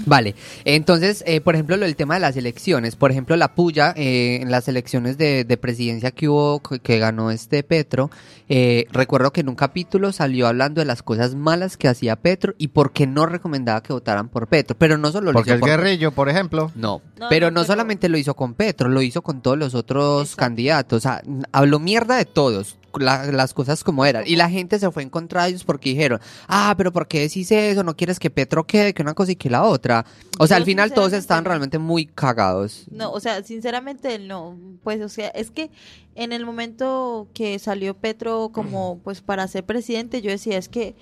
Vale, 0.06 0.34
entonces, 0.64 1.22
eh, 1.26 1.42
por 1.42 1.54
ejemplo, 1.54 1.76
lo 1.76 1.84
del 1.84 1.96
tema 1.96 2.14
de 2.14 2.20
las 2.20 2.36
elecciones, 2.36 2.96
por 2.96 3.10
ejemplo, 3.10 3.36
la 3.36 3.54
puya 3.54 3.92
eh, 3.94 4.38
en 4.40 4.50
las 4.50 4.66
elecciones 4.66 5.18
de, 5.18 5.44
de 5.44 5.56
presidencia 5.58 6.10
que 6.10 6.30
hubo, 6.30 6.60
que 6.60 6.98
ganó 6.98 7.30
este 7.30 7.62
Petro, 7.62 8.10
eh, 8.54 8.86
recuerdo 8.92 9.32
que 9.32 9.40
en 9.40 9.48
un 9.48 9.54
capítulo 9.54 10.12
salió 10.12 10.46
hablando 10.46 10.82
de 10.82 10.84
las 10.84 11.02
cosas 11.02 11.34
malas 11.34 11.78
que 11.78 11.88
hacía 11.88 12.16
Petro 12.16 12.52
y 12.58 12.68
por 12.68 12.92
qué 12.92 13.06
no 13.06 13.24
recomendaba 13.24 13.82
que 13.82 13.94
votaran 13.94 14.28
por 14.28 14.46
Petro, 14.46 14.76
pero 14.78 14.98
no 14.98 15.10
solo 15.10 15.32
lo 15.32 15.38
Porque 15.38 15.50
hizo 15.52 15.54
es 15.54 15.60
por 15.60 15.68
guerrillo, 15.70 16.12
por 16.12 16.28
ejemplo. 16.28 16.70
no, 16.74 17.00
No, 17.18 17.28
pero 17.30 17.46
no, 17.46 17.52
no 17.52 17.60
pero- 17.62 17.66
solamente 17.72 18.10
lo 18.10 18.18
hizo 18.18 18.34
con 18.34 18.52
Petro, 18.52 18.90
lo 18.90 19.00
hizo 19.00 19.22
con 19.22 19.40
todos 19.40 19.56
los 19.56 19.74
otros 19.74 20.22
Exacto. 20.32 20.40
candidatos. 20.40 20.96
O 20.98 21.00
sea, 21.00 21.22
habló 21.52 21.78
mierda 21.78 22.16
de 22.16 22.26
todos, 22.26 22.76
la- 22.98 23.24
las 23.32 23.54
cosas 23.54 23.82
como 23.84 24.04
eran. 24.04 24.24
Y 24.26 24.36
la 24.36 24.50
gente 24.50 24.78
se 24.78 24.90
fue 24.90 25.02
en 25.02 25.08
contra 25.08 25.44
de 25.44 25.48
ellos 25.50 25.64
porque 25.64 25.88
dijeron, 25.88 26.20
ah, 26.46 26.74
pero 26.76 26.92
¿por 26.92 27.08
qué 27.08 27.20
decís 27.20 27.50
eso? 27.50 27.82
¿No 27.84 27.96
quieres 27.96 28.18
que 28.18 28.28
Petro 28.28 28.66
quede? 28.66 28.92
Que 28.92 29.00
una 29.00 29.14
cosa 29.14 29.32
y 29.32 29.36
que 29.36 29.48
la 29.48 29.62
otra. 29.62 30.04
O 30.38 30.46
sea, 30.46 30.58
Yo 30.58 30.62
al 30.62 30.66
final 30.66 30.92
todos 30.92 31.12
no. 31.12 31.40
realmente 31.42 31.78
muy 31.78 32.04
cagados. 32.04 32.84
No, 32.90 33.10
o 33.12 33.18
sea, 33.20 33.42
sinceramente 33.42 34.18
no. 34.18 34.58
Pues, 34.82 35.00
o 35.00 35.08
sea, 35.08 35.28
es 35.28 35.50
que 35.50 35.70
en 36.14 36.32
el 36.34 36.44
momento 36.44 37.28
que 37.32 37.58
salió 37.58 37.94
Petro 37.94 38.41
como, 38.50 38.98
pues, 39.04 39.20
para 39.20 39.46
ser 39.46 39.64
presidente, 39.64 40.22
yo 40.22 40.30
decía, 40.30 40.58
es 40.58 40.68
que 40.68 40.96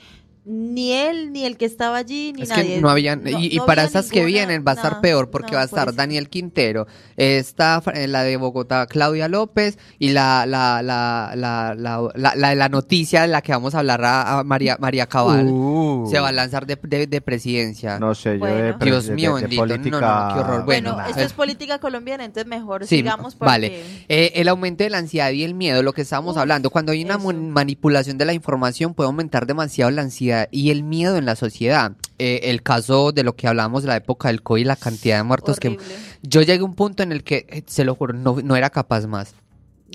ni 0.50 0.92
él, 0.92 1.32
ni 1.32 1.44
el 1.44 1.56
que 1.56 1.64
estaba 1.64 1.96
allí, 1.98 2.32
ni 2.34 2.42
Es 2.42 2.48
nadie. 2.48 2.74
que 2.76 2.80
no 2.80 2.90
habían, 2.90 3.22
no- 3.22 3.30
y, 3.30 3.46
y 3.54 3.56
no 3.58 3.66
para 3.66 3.82
había 3.82 3.86
estas 4.00 4.10
que 4.10 4.24
vienen 4.24 4.64
va 4.66 4.72
a 4.72 4.74
estar 4.74 4.94
no, 4.94 5.00
peor 5.00 5.30
porque 5.30 5.52
no, 5.52 5.56
va 5.56 5.62
a 5.62 5.64
estar. 5.64 5.94
Daniel 5.94 6.28
Quintero, 6.28 6.86
está 7.16 7.82
eh, 7.94 8.08
la 8.08 8.22
de 8.22 8.36
Bogotá 8.36 8.86
Claudia 8.86 9.28
López 9.28 9.78
y 9.98 10.10
la 10.10 10.46
la 10.46 10.82
la 10.82 11.32
la 11.36 11.74
la, 11.76 12.10
la, 12.14 12.34
la 12.34 12.48
de 12.50 12.56
la 12.56 12.68
noticia 12.68 13.22
de 13.22 13.28
la 13.28 13.42
que 13.42 13.52
vamos 13.52 13.74
a 13.74 13.78
hablar 13.80 14.04
a, 14.04 14.38
a 14.40 14.44
María 14.44 14.76
María 14.80 15.06
Cabal. 15.06 15.46
Uh. 15.46 16.08
Se 16.10 16.18
va 16.18 16.28
a 16.28 16.32
lanzar 16.32 16.66
de, 16.66 16.78
de, 16.82 17.06
de 17.06 17.20
presidencia. 17.20 17.98
No 17.98 18.14
sé, 18.14 18.38
yo 18.38 18.46
de, 18.46 18.52
Bueno. 18.52 18.78
pre- 18.78 18.90
Dios 18.90 19.06
de- 19.06 19.14
mío, 19.14 19.36
de- 19.36 19.46
de 19.46 19.60
bendito. 19.66 20.00
No, 20.00 20.28
no, 20.28 20.34
qué 20.34 20.40
horror. 20.40 20.64
Bueno, 20.64 20.94
Bueno, 20.94 21.08
esto 21.08 21.20
es 21.22 21.32
política 21.32 21.78
colombiana, 21.78 22.24
entonces 22.24 22.48
mejor 22.48 22.86
Sí, 22.86 22.96
sigamos 22.96 23.34
porque... 23.34 23.50
vale. 23.50 23.82
Eh, 24.08 24.32
el 24.36 24.48
aumento 24.48 24.84
de 24.84 24.90
la 24.90 24.98
ansiedad 24.98 25.30
y 25.30 25.44
el 25.44 25.54
miedo, 25.54 25.82
lo 25.82 25.92
que 25.92 26.02
estábamos 26.02 26.34
Uf, 26.36 26.40
hablando, 26.40 26.70
cuando 26.70 26.92
hay 26.92 27.04
una 27.04 27.14
eso. 27.16 27.32
manipulación 27.32 28.18
de 28.18 28.24
la 28.24 28.32
información 28.32 28.94
puede 28.94 29.06
aumentar 29.08 29.46
demasiado 29.46 29.90
la 29.90 30.02
ansiedad 30.02 30.39
y 30.50 30.70
el 30.70 30.82
miedo 30.82 31.16
en 31.16 31.26
la 31.26 31.36
sociedad. 31.36 31.92
Eh, 32.18 32.50
el 32.50 32.62
caso 32.62 33.12
de 33.12 33.24
lo 33.24 33.34
que 33.34 33.48
hablábamos 33.48 33.82
de 33.82 33.88
la 33.88 33.96
época 33.96 34.28
del 34.28 34.42
COVID, 34.42 34.66
la 34.66 34.76
cantidad 34.76 35.16
de 35.16 35.22
muertos 35.22 35.58
que... 35.58 35.78
Yo 36.22 36.42
llegué 36.42 36.60
a 36.60 36.64
un 36.64 36.74
punto 36.74 37.02
en 37.02 37.12
el 37.12 37.24
que, 37.24 37.46
eh, 37.48 37.62
se 37.66 37.84
lo 37.84 37.94
juro, 37.94 38.12
no, 38.12 38.36
no 38.42 38.56
era 38.56 38.70
capaz 38.70 39.06
más. 39.06 39.34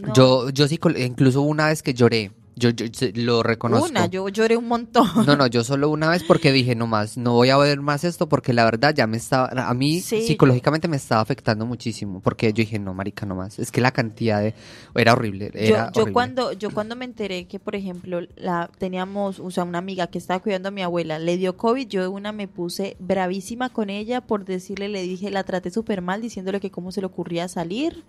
No. 0.02 0.14
Yo, 0.14 0.50
yo 0.50 0.68
sí, 0.68 0.80
incluso 0.98 1.42
una 1.42 1.68
vez 1.68 1.84
que 1.84 1.94
lloré, 1.94 2.32
Yo, 2.56 2.70
yo 2.70 2.86
lo 3.16 3.44
reconozco. 3.44 3.90
Una, 3.90 4.08
yo 4.08 4.28
lloré 4.30 4.58
un 4.58 4.68
montón. 4.68 5.08
No, 5.26 5.36
no, 5.36 5.48
yo 5.48 5.64
solo 5.66 5.90
una 5.90 6.10
vez 6.10 6.24
porque 6.24 6.52
dije, 6.52 6.76
no 6.76 6.88
más, 6.88 7.18
no 7.18 7.34
voy 7.34 7.50
a 7.50 7.58
ver 7.58 7.82
más 7.82 8.04
esto 8.04 8.30
porque 8.30 8.54
la 8.54 8.64
verdad 8.66 8.94
ya 8.96 9.08
me 9.08 9.18
estaba, 9.18 9.48
a 9.48 9.74
mí 9.74 10.00
Sí, 10.02 10.22
psicológicamente 10.22 10.88
me 10.88 10.98
estaba 10.98 11.22
afectando 11.22 11.66
muchísimo 11.66 12.22
porque 12.22 12.48
yo 12.48 12.58
dije, 12.58 12.80
no, 12.80 12.94
marica, 12.94 13.26
no 13.26 13.36
más. 13.36 13.60
Es 13.60 13.72
que 13.72 13.82
la 13.82 13.92
cantidad 13.92 14.42
de, 14.42 14.54
era 14.96 15.14
horrible, 15.14 15.52
Yo, 15.54 15.62
yo 15.62 15.84
horrible. 15.88 16.14
cuando 16.14 16.52
yo 16.54 16.70
cuando 16.72 16.96
me 16.96 17.06
enteré 17.06 17.46
que 17.46 17.60
por 17.60 17.76
ejemplo 17.76 18.22
la 18.38 18.70
teníamos 18.78 19.40
o 19.40 19.52
sea 19.52 19.64
una 19.64 19.78
amiga 19.78 20.08
que 20.08 20.18
estaba 20.18 20.40
cuidando 20.40 20.70
a 20.70 20.72
mi 20.72 20.82
abuela 20.82 21.20
le 21.20 21.38
dio 21.38 21.58
covid 21.58 21.88
yo 21.88 22.02
de 22.02 22.08
una 22.08 22.32
me 22.32 22.48
puse 22.48 22.96
bravísima 23.00 23.70
con 23.70 23.90
ella 23.90 24.22
por 24.22 24.46
decirle 24.46 24.88
le 24.90 25.02
dije 25.02 25.30
la 25.32 25.44
traté 25.44 25.72
súper 25.72 26.02
mal 26.02 26.22
diciéndole 26.22 26.60
que 26.60 26.72
cómo 26.72 26.92
se 26.92 27.02
le 27.02 27.08
ocurría 27.08 27.48
salir 27.48 28.04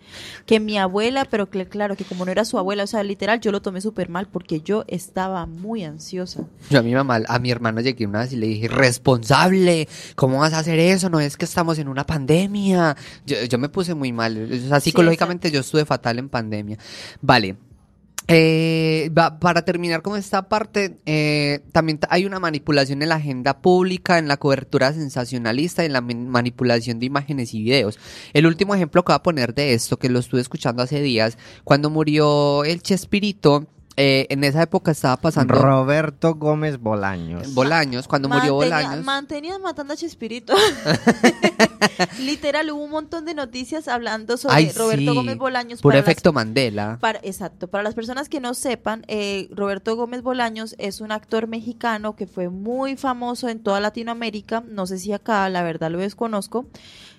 que 0.47 0.61
mi 0.61 0.78
abuela 0.78 1.24
pero 1.24 1.51
que 1.51 1.66
claro 1.66 1.97
que 1.97 2.05
como 2.05 2.24
no 2.24 2.30
era 2.30 2.44
su 2.44 2.59
abuela 2.59 2.84
o 2.84 2.86
sea 2.86 3.03
literal 3.03 3.40
yo 3.40 3.53
lo 3.53 3.62
tomé 3.62 3.80
súper 3.80 4.09
mal 4.09 4.26
porque 4.37 4.61
yo 4.61 4.84
estaba 4.87 5.47
muy 5.47 5.82
ansiosa 5.82 6.45
Yo 6.68 6.80
a 6.80 6.82
mi 6.82 6.93
mamá, 6.95 7.22
a 7.26 7.39
mi 7.39 7.51
hermano 7.51 7.80
llegué 7.80 8.07
una 8.07 8.18
vez 8.18 8.34
y 8.34 8.37
le 8.37 8.47
dije, 8.49 8.68
responsable, 8.68 9.89
¿cómo 10.14 10.41
vas 10.41 10.53
a 10.53 10.59
hacer 10.59 10.78
eso? 10.78 11.09
No 11.09 11.20
es 11.20 11.39
que 11.39 11.47
estamos 11.47 11.78
en 11.78 11.89
una 11.89 12.05
pandemia. 12.05 12.95
Yo, 13.24 13.43
yo 13.45 13.57
me 13.57 13.70
puse 13.70 13.95
muy 13.95 14.12
mal, 14.12 14.37
o 14.53 14.68
sea, 14.68 14.78
psicológicamente 14.80 15.51
yo 15.51 15.61
estuve 15.61 15.87
fatal 15.87 16.18
en 16.18 16.28
pandemia. 16.28 16.76
Vale. 17.22 17.57
Eh, 18.28 19.09
para 19.41 19.64
terminar 19.64 20.03
con 20.03 20.18
esta 20.18 20.49
parte, 20.49 20.99
eh, 21.07 21.61
también 21.72 21.99
ta- 21.99 22.09
hay 22.11 22.26
una 22.26 22.41
manipulación 22.41 23.01
en 23.03 23.09
la 23.11 23.14
agenda 23.14 23.62
pública, 23.62 24.18
en 24.18 24.26
la 24.28 24.37
cobertura 24.37 24.93
sensacionalista 24.93 25.82
y 25.82 25.87
en 25.87 25.93
la 25.93 26.01
man- 26.01 26.28
manipulación 26.28 26.99
de 26.99 27.07
imágenes 27.07 27.55
y 27.55 27.62
videos. 27.62 27.99
El 28.34 28.47
último 28.47 28.74
ejemplo 28.74 29.03
que 29.05 29.12
voy 29.12 29.16
a 29.16 29.22
poner 29.22 29.55
de 29.55 29.72
esto, 29.74 29.97
que 29.97 30.09
lo 30.11 30.18
estuve 30.18 30.41
escuchando 30.43 30.82
hace 30.82 31.01
días, 31.01 31.39
cuando 31.64 31.89
murió 31.89 32.64
el 32.64 32.82
Chespirito, 32.82 33.66
eh, 33.97 34.26
en 34.28 34.44
esa 34.44 34.62
época 34.62 34.90
estaba 34.90 35.16
pasando... 35.16 35.55
Roberto 35.55 36.34
Gómez 36.34 36.78
Bolaños. 36.78 37.55
Bolaños, 37.55 38.07
cuando 38.07 38.28
murió 38.28 38.55
Bolaños. 38.55 39.05
mantenían 39.05 39.62
matando 39.62 39.94
a 39.94 39.97
Chespirito 39.97 40.55
literal 42.20 42.70
hubo 42.70 42.84
un 42.84 42.90
montón 42.90 43.24
de 43.24 43.34
noticias 43.34 43.88
hablando 43.88 44.36
sobre 44.36 44.57
Ay, 44.57 44.72
Roberto 44.76 45.12
sí, 45.12 45.16
Gómez 45.16 45.38
Bolaños 45.38 45.80
las 45.82 45.94
efecto 45.94 46.32
Mandela. 46.32 46.99
Para, 47.01 47.20
exacto, 47.22 47.68
para 47.68 47.82
las 47.84 47.94
personas 47.94 48.28
que 48.28 48.40
no 48.40 48.55
sepan, 48.55 49.05
eh, 49.09 49.49
Roberto 49.51 49.97
Gómez 49.97 50.22
Bolaños 50.22 50.74
es 50.78 51.01
un 51.01 51.12
actor 51.12 51.47
mexicano 51.47 52.16
que 52.16 52.26
fue 52.26 52.49
muy 52.49 52.97
famoso 52.97 53.49
en 53.49 53.61
toda 53.61 53.80
Latinoamérica, 53.80 54.62
no 54.68 54.86
sé 54.86 54.99
si 54.99 55.12
acá, 55.12 55.49
la 55.49 55.62
verdad 55.62 55.90
lo 55.90 55.99
desconozco, 55.99 56.66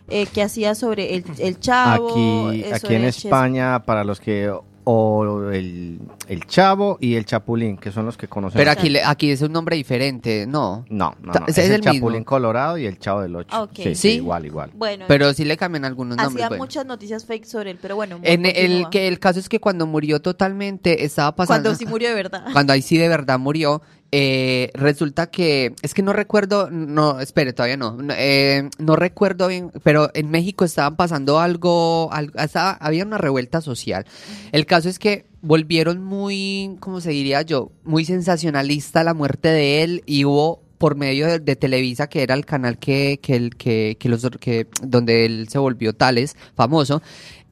eh, 0.09 0.25
que 0.27 0.41
hacía 0.41 0.75
sobre 0.75 1.15
el, 1.15 1.25
el 1.39 1.59
chavo. 1.59 2.49
Aquí, 2.49 2.63
aquí 2.71 2.95
en 2.95 3.05
España, 3.05 3.83
para 3.83 4.03
los 4.03 4.19
que 4.19 4.51
o 4.89 5.51
el, 5.51 5.99
el 6.29 6.45
Chavo 6.45 6.97
y 7.01 7.15
el 7.15 7.25
Chapulín, 7.25 7.77
que 7.77 7.91
son 7.91 8.05
los 8.05 8.15
que 8.15 8.29
conocemos. 8.29 8.57
Pero 8.61 8.71
aquí, 8.71 8.89
le- 8.89 9.03
aquí 9.03 9.29
es 9.31 9.41
un 9.41 9.51
nombre 9.51 9.75
diferente, 9.75 10.45
no. 10.47 10.85
No, 10.89 11.13
no, 11.21 11.33
no. 11.33 11.45
ese 11.47 11.49
Es, 11.49 11.57
es 11.57 11.65
el, 11.65 11.71
el 11.73 11.79
mismo. 11.81 11.93
Chapulín 11.93 12.23
Colorado 12.23 12.77
y 12.77 12.85
el 12.85 12.97
Chavo 12.97 13.21
del 13.21 13.35
Ocho. 13.35 13.69
Sí, 13.75 13.83
sí, 13.83 13.95
¿Sí? 13.95 14.09
igual, 14.15 14.45
igual. 14.45 14.71
Bueno, 14.75 15.03
Pero 15.09 15.33
sí 15.33 15.43
le 15.43 15.57
cambian 15.57 15.83
algunos 15.83 16.15
nombres. 16.15 16.35
hacía 16.35 16.47
bueno. 16.47 16.63
muchas 16.63 16.85
noticias 16.85 17.25
fake 17.25 17.43
sobre 17.45 17.71
él, 17.71 17.79
pero 17.81 17.95
bueno. 17.97 18.17
En 18.23 18.45
el 18.45 18.87
que 18.89 19.09
el 19.09 19.19
caso 19.19 19.39
es 19.41 19.49
que 19.49 19.59
cuando 19.59 19.85
murió 19.87 20.21
totalmente 20.21 21.03
estaba 21.03 21.35
pasando. 21.35 21.63
Cuando 21.69 21.77
sí 21.77 21.85
murió 21.85 22.07
de 22.07 22.15
verdad. 22.15 22.45
Cuando 22.53 22.71
ahí 22.71 22.81
sí 22.81 22.97
de 22.97 23.09
verdad 23.09 23.37
murió, 23.39 23.81
eh, 24.11 24.71
resulta 24.73 25.27
que 25.29 25.73
es 25.81 25.93
que 25.93 26.01
no 26.01 26.13
recuerdo, 26.13 26.69
no, 26.71 27.19
espere, 27.19 27.53
todavía 27.53 27.77
no, 27.77 27.91
no, 27.97 28.13
eh, 28.17 28.69
no 28.79 28.95
recuerdo 28.95 29.47
bien, 29.47 29.71
pero 29.83 30.09
en 30.13 30.29
México 30.31 30.63
estaban 30.65 30.95
pasando 30.95 31.39
algo, 31.39 32.09
algo 32.11 32.39
estaba- 32.39 32.71
había 32.73 33.03
una 33.05 33.17
revuelta 33.17 33.61
social. 33.61 34.05
El 34.51 34.65
caso 34.65 34.87
es 34.89 34.97
que 34.99 35.25
volvieron 35.41 36.03
muy, 36.03 36.77
¿cómo 36.79 37.01
se 37.01 37.11
diría 37.11 37.41
yo? 37.41 37.71
Muy 37.83 38.05
sensacionalista 38.05 39.03
la 39.03 39.13
muerte 39.13 39.49
de 39.49 39.83
él 39.83 40.03
y 40.05 40.25
hubo 40.25 40.61
por 40.77 40.95
medio 40.95 41.25
de, 41.25 41.39
de 41.39 41.55
Televisa, 41.55 42.07
que 42.07 42.21
era 42.21 42.35
el 42.35 42.45
canal 42.45 42.77
que, 42.77 43.19
que, 43.21 43.35
el, 43.35 43.55
que, 43.55 43.97
que 43.99 44.09
los, 44.09 44.29
que, 44.39 44.67
donde 44.83 45.25
él 45.25 45.47
se 45.49 45.57
volvió 45.57 45.93
tales, 45.93 46.35
famoso, 46.55 47.01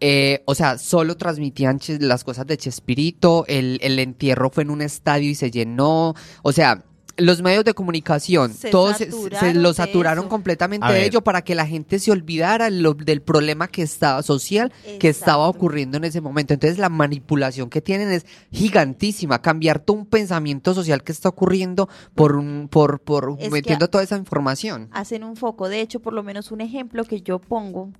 eh, 0.01 0.41
o 0.45 0.55
sea, 0.55 0.77
solo 0.77 1.15
transmitían 1.17 1.79
las 1.99 2.23
cosas 2.23 2.45
de 2.47 2.57
Chespirito, 2.57 3.45
el, 3.47 3.79
el 3.81 3.97
entierro 3.99 4.49
fue 4.49 4.63
en 4.63 4.69
un 4.69 4.81
estadio 4.81 5.29
y 5.29 5.35
se 5.35 5.51
llenó, 5.51 6.13
o 6.43 6.51
sea, 6.51 6.83
los 7.17 7.41
medios 7.41 7.63
de 7.63 7.73
comunicación, 7.73 8.53
Se 8.53 8.71
todos 8.71 8.97
se, 8.97 9.53
lo 9.53 9.73
saturaron 9.73 10.27
completamente 10.27 10.85
A 10.85 10.89
de 10.91 10.95
ver. 10.99 11.03
ello 11.07 11.21
para 11.23 11.43
que 11.43 11.55
la 11.55 11.65
gente 11.65 11.97
se 11.99 12.11
olvidara 12.11 12.69
lo- 12.69 12.93
del 12.93 13.21
problema 13.21 13.69
que 13.69 13.83
estaba 13.83 14.21
social 14.21 14.73
que 14.99 15.07
estaba 15.07 15.47
ocurriendo 15.47 15.95
en 15.95 16.03
ese 16.03 16.19
momento. 16.19 16.53
Entonces 16.53 16.77
la 16.77 16.89
manipulación 16.89 17.69
que 17.69 17.79
tienen 17.81 18.11
es 18.11 18.25
gigantísima, 18.51 19.41
cambiar 19.41 19.79
todo 19.79 19.95
un 19.95 20.05
pensamiento 20.05 20.73
social 20.73 21.03
que 21.03 21.13
está 21.13 21.29
ocurriendo 21.29 21.87
por 22.15 22.35
un, 22.35 22.67
por, 22.69 22.99
por 22.99 23.37
Es 23.39 23.49
metiendo 23.49 23.87
toda 23.89 24.03
esa 24.03 24.17
información. 24.17 24.89
hacen 24.91 25.23
un 25.23 25.37
foco. 25.37 25.69
De 25.69 25.79
hecho, 25.79 26.01
por 26.01 26.11
lo 26.11 26.21
menos 26.21 26.51
un 26.51 26.59
ejemplo 26.59 27.05
que 27.05 27.21
yo 27.21 27.39
pongo 27.39 27.91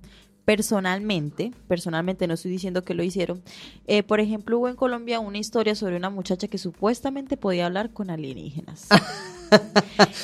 personalmente, 0.46 1.52
personalmente 1.68 2.26
no 2.26 2.32
estoy 2.34 2.50
diciendo 2.50 2.82
que 2.84 2.94
lo 2.94 3.02
hicieron, 3.02 3.42
eh, 3.86 4.02
por 4.02 4.20
ejemplo, 4.20 4.58
hubo 4.58 4.68
en 4.68 4.76
Colombia 4.76 5.20
una 5.20 5.36
historia 5.36 5.74
sobre 5.74 5.96
una 5.98 6.08
muchacha 6.08 6.48
que 6.48 6.56
supuestamente 6.56 7.36
podía 7.36 7.66
hablar 7.66 7.90
con 7.90 8.08
alienígenas. 8.08 8.88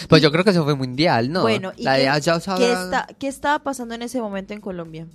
Pues 0.09 0.21
yo 0.21 0.33
creo 0.33 0.43
que 0.43 0.51
eso 0.51 0.65
fue 0.65 0.75
mundial, 0.75 1.31
¿no? 1.31 1.43
Bueno, 1.43 1.71
¿y 1.77 1.85
la 1.85 1.93
de 1.93 2.03
qué, 2.03 2.09
Aya 2.09 2.33
qué 2.33 2.39
Osaba- 2.39 2.59
está- 2.85 3.07
qué 3.21 3.29
estaba 3.29 3.61
pasando 3.61 3.95
en 3.95 4.03
ese 4.03 4.21
momento 4.21 4.53
en 4.53 4.61
Colombia? 4.61 5.07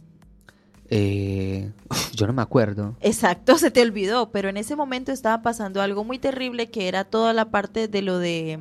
Eh, 0.89 1.69
yo 2.13 2.25
no 2.25 2.31
me 2.31 2.41
acuerdo. 2.41 2.95
Exacto, 3.01 3.57
se 3.57 3.69
te 3.69 3.81
olvidó, 3.81 4.31
pero 4.31 4.47
en 4.47 4.55
ese 4.55 4.77
momento 4.77 5.11
estaba 5.11 5.41
pasando 5.41 5.81
algo 5.81 6.05
muy 6.05 6.19
terrible 6.19 6.67
que 6.71 6.87
era 6.87 7.03
toda 7.03 7.33
la 7.33 7.51
parte 7.51 7.89
de 7.89 8.01
lo 8.01 8.17
de... 8.17 8.59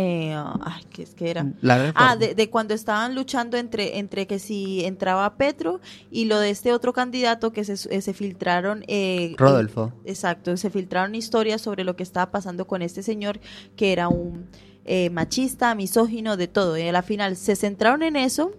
eh, 0.00 0.34
ay, 0.62 0.82
¿qué 0.90 1.02
es 1.02 1.14
que 1.14 1.30
era? 1.30 1.46
La. 1.60 1.92
Ah, 1.94 2.16
de, 2.16 2.34
de 2.34 2.48
cuando 2.50 2.74
estaban 2.74 3.14
luchando 3.14 3.56
entre, 3.56 3.98
entre 3.98 4.26
que 4.26 4.38
si 4.38 4.84
entraba 4.84 5.36
Petro 5.36 5.80
y 6.10 6.24
lo 6.24 6.38
de 6.38 6.50
este 6.50 6.72
otro 6.72 6.92
candidato 6.92 7.52
que 7.52 7.64
se, 7.64 7.74
eh, 7.94 8.00
se 8.00 8.12
filtraron. 8.14 8.84
eh, 8.88 9.34
Rodolfo. 9.36 9.92
eh, 10.04 10.10
exacto, 10.10 10.56
se 10.56 10.70
filtraron 10.70 11.14
historias 11.14 11.60
sobre 11.60 11.84
lo 11.84 11.96
que 11.96 12.02
estaba 12.02 12.30
pasando 12.30 12.66
con 12.66 12.82
este 12.82 13.02
señor 13.02 13.40
que 13.76 13.92
era 13.92 14.08
un 14.08 14.46
eh, 14.84 15.10
machista, 15.10 15.74
misógino, 15.74 16.36
de 16.36 16.48
todo. 16.48 16.76
Y 16.78 16.82
a 16.88 16.92
la 16.92 17.02
final 17.02 17.36
se 17.36 17.54
centraron 17.54 18.02
en 18.02 18.16
eso. 18.16 18.52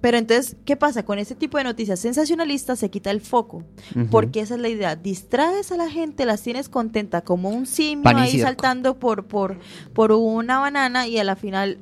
Pero 0.00 0.16
entonces, 0.16 0.56
¿qué 0.64 0.76
pasa? 0.76 1.04
Con 1.04 1.18
este 1.18 1.34
tipo 1.34 1.58
de 1.58 1.64
noticias 1.64 1.98
sensacionalistas 2.00 2.78
se 2.78 2.90
quita 2.90 3.10
el 3.10 3.20
foco. 3.20 3.64
Porque 4.10 4.40
esa 4.40 4.54
es 4.54 4.60
la 4.60 4.68
idea. 4.68 4.96
Distraes 4.96 5.72
a 5.72 5.76
la 5.76 5.90
gente, 5.90 6.24
las 6.24 6.42
tienes 6.42 6.68
contenta 6.68 7.22
como 7.22 7.50
un 7.50 7.66
simio 7.66 8.08
ahí 8.16 8.38
saltando 8.40 8.98
por, 8.98 9.26
por, 9.26 9.58
por 9.92 10.12
una 10.12 10.60
banana 10.60 11.06
y 11.06 11.18
a 11.18 11.24
la 11.24 11.36
final 11.36 11.78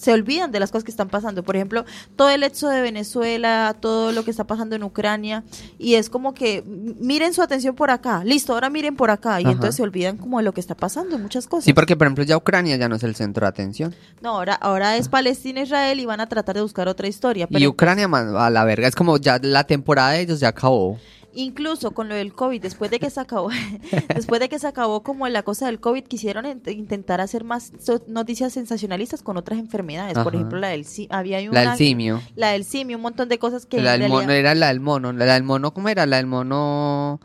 se 0.00 0.12
olvidan 0.12 0.50
de 0.50 0.60
las 0.60 0.70
cosas 0.70 0.84
que 0.84 0.90
están 0.90 1.08
pasando. 1.08 1.42
Por 1.42 1.56
ejemplo, 1.56 1.84
todo 2.16 2.30
el 2.30 2.42
hecho 2.42 2.68
de 2.68 2.80
Venezuela, 2.80 3.76
todo 3.78 4.12
lo 4.12 4.24
que 4.24 4.30
está 4.30 4.44
pasando 4.44 4.74
en 4.74 4.82
Ucrania, 4.82 5.44
y 5.78 5.94
es 5.94 6.08
como 6.08 6.32
que 6.32 6.64
miren 6.66 7.34
su 7.34 7.42
atención 7.42 7.74
por 7.74 7.90
acá, 7.90 8.24
listo, 8.24 8.54
ahora 8.54 8.70
miren 8.70 8.96
por 8.96 9.10
acá, 9.10 9.40
y 9.40 9.44
Ajá. 9.44 9.52
entonces 9.52 9.76
se 9.76 9.82
olvidan 9.82 10.16
como 10.16 10.38
de 10.38 10.44
lo 10.44 10.52
que 10.52 10.60
está 10.60 10.74
pasando, 10.74 11.18
muchas 11.18 11.46
cosas. 11.46 11.64
Sí, 11.64 11.74
porque 11.74 11.96
por 11.96 12.06
ejemplo 12.06 12.24
ya 12.24 12.36
Ucrania 12.36 12.76
ya 12.76 12.88
no 12.88 12.96
es 12.96 13.02
el 13.02 13.14
centro 13.14 13.44
de 13.44 13.48
atención. 13.48 13.94
No, 14.22 14.30
ahora, 14.30 14.54
ahora 14.54 14.96
es 14.96 15.08
Palestina, 15.08 15.60
Israel, 15.60 16.00
y 16.00 16.06
van 16.06 16.20
a 16.20 16.28
tratar 16.28 16.54
de 16.54 16.62
buscar 16.62 16.88
otra 16.88 17.06
historia. 17.06 17.46
y 17.50 17.52
Pero 17.52 17.68
Ucrania 17.68 18.08
man, 18.08 18.34
a 18.36 18.48
la 18.48 18.64
verga, 18.64 18.88
es 18.88 18.94
como 18.94 19.18
ya 19.18 19.38
la 19.42 19.64
temporada 19.64 20.12
de 20.12 20.20
ellos 20.20 20.40
ya 20.40 20.48
acabó. 20.48 20.98
Incluso 21.34 21.92
con 21.92 22.08
lo 22.08 22.14
del 22.14 22.32
COVID, 22.32 22.60
después 22.60 22.90
de 22.90 22.98
que 22.98 23.10
se 23.10 23.20
acabó, 23.20 23.50
después 24.14 24.40
de 24.40 24.48
que 24.48 24.58
se 24.58 24.66
acabó 24.66 25.02
como 25.02 25.26
la 25.28 25.42
cosa 25.42 25.66
del 25.66 25.80
COVID, 25.80 26.04
quisieron 26.04 26.44
int- 26.44 26.72
intentar 26.76 27.20
hacer 27.20 27.44
más 27.44 27.72
so- 27.80 28.02
noticias 28.08 28.52
sensacionalistas 28.52 29.22
con 29.22 29.36
otras 29.36 29.58
enfermedades. 29.58 30.18
Por 30.18 30.34
ejemplo, 30.34 30.58
la 30.58 30.68
del 30.68 30.84
si- 30.84 31.08
había 31.10 31.40
La 31.42 31.50
una, 31.50 31.60
del 31.70 31.76
simio. 31.78 32.20
la 32.36 32.52
del 32.52 32.64
simio, 32.64 32.96
un 32.96 33.02
montón 33.02 33.28
de 33.28 33.38
cosas 33.38 33.66
que 33.66 33.80
La 33.80 33.92
del 33.92 34.00
realidad- 34.02 34.20
mono, 34.20 34.32
era 34.32 34.54
la 34.54 34.68
del 34.68 34.80
mono. 34.80 35.12
La 35.12 35.34
del 35.34 35.42
mono, 35.42 35.72
¿cómo 35.74 35.88
era? 35.88 36.06
La 36.06 36.16
del 36.18 36.26
mono... 36.26 37.20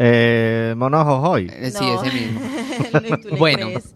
Eh, 0.00 0.74
Mono 0.76 1.04
Jojoy. 1.04 1.50
eh, 1.52 1.72
Sí, 1.72 1.84
No. 1.84 2.04
ese 2.04 2.14
mismo. 2.14 2.40
Bueno. 3.38 3.66
crees. 3.66 3.94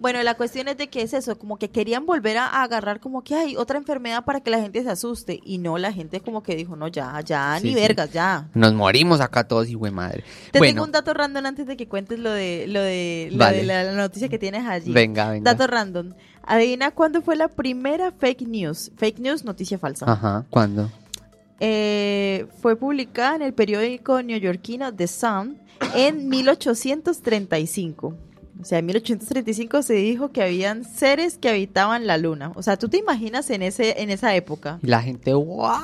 Bueno, 0.00 0.20
la 0.24 0.34
cuestión 0.34 0.66
es 0.66 0.76
de 0.76 0.88
que 0.88 1.02
es 1.02 1.14
eso, 1.14 1.38
como 1.38 1.56
que 1.56 1.70
querían 1.70 2.04
volver 2.04 2.36
a, 2.36 2.46
a 2.46 2.62
agarrar 2.64 2.98
como 2.98 3.22
que 3.22 3.36
hay 3.36 3.56
otra 3.56 3.78
enfermedad 3.78 4.24
para 4.24 4.40
que 4.40 4.50
la 4.50 4.60
gente 4.60 4.82
se 4.82 4.90
asuste 4.90 5.40
y 5.44 5.58
no, 5.58 5.78
la 5.78 5.92
gente 5.92 6.20
como 6.20 6.42
que 6.42 6.56
dijo, 6.56 6.74
no, 6.74 6.88
ya, 6.88 7.20
ya, 7.20 7.56
Sí, 7.60 7.68
ni 7.68 7.74
sí. 7.74 7.80
vergas, 7.80 8.12
ya. 8.12 8.48
Nos 8.54 8.74
morimos 8.74 9.20
acá 9.20 9.44
todos, 9.46 9.68
hijo 9.70 9.84
de 9.84 9.92
madre. 9.92 10.24
Te 10.50 10.58
bueno, 10.58 10.72
tengo 10.74 10.84
un 10.84 10.92
dato 10.92 11.14
random 11.14 11.46
antes 11.46 11.66
de 11.68 11.76
que 11.76 11.86
cuentes 11.86 12.18
lo 12.18 12.32
de, 12.32 12.66
lo 12.68 12.80
de, 12.80 13.28
lo 13.30 13.38
Vale. 13.38 13.58
de 13.58 13.62
la, 13.62 13.84
la 13.84 13.92
noticia 13.92 14.28
que 14.28 14.38
tienes 14.38 14.66
allí. 14.66 14.92
venga, 14.92 15.30
venga. 15.30 15.52
Dato 15.54 15.66
random. 15.68 16.12
Adivina 16.42 16.90
cuándo 16.90 17.22
fue 17.22 17.36
la 17.36 17.46
primera 17.48 18.10
fake 18.10 18.42
news. 18.48 18.90
Fake 18.96 19.20
news, 19.20 19.44
noticia 19.44 19.78
falsa. 19.78 20.10
Ajá, 20.10 20.44
¿cuándo? 20.50 20.90
Eh, 21.60 22.46
fue 22.60 22.74
publicada 22.76 23.36
en 23.36 23.42
el 23.42 23.54
periódico 23.54 24.20
neoyorquino 24.22 24.92
The 24.92 25.06
Sun 25.06 25.56
en 25.94 26.28
1835. 26.28 28.14
O 28.60 28.64
sea, 28.64 28.78
en 28.78 28.86
1835 28.86 29.82
se 29.82 29.94
dijo 29.94 30.30
que 30.30 30.42
habían 30.42 30.84
seres 30.84 31.38
que 31.38 31.48
habitaban 31.48 32.06
la 32.06 32.18
luna. 32.18 32.52
O 32.54 32.62
sea, 32.62 32.76
¿tú 32.76 32.88
te 32.88 32.98
imaginas 32.98 33.50
en 33.50 33.62
ese 33.62 34.02
en 34.02 34.10
esa 34.10 34.34
época? 34.34 34.78
La 34.82 35.02
gente, 35.02 35.32
¡guau! 35.32 35.80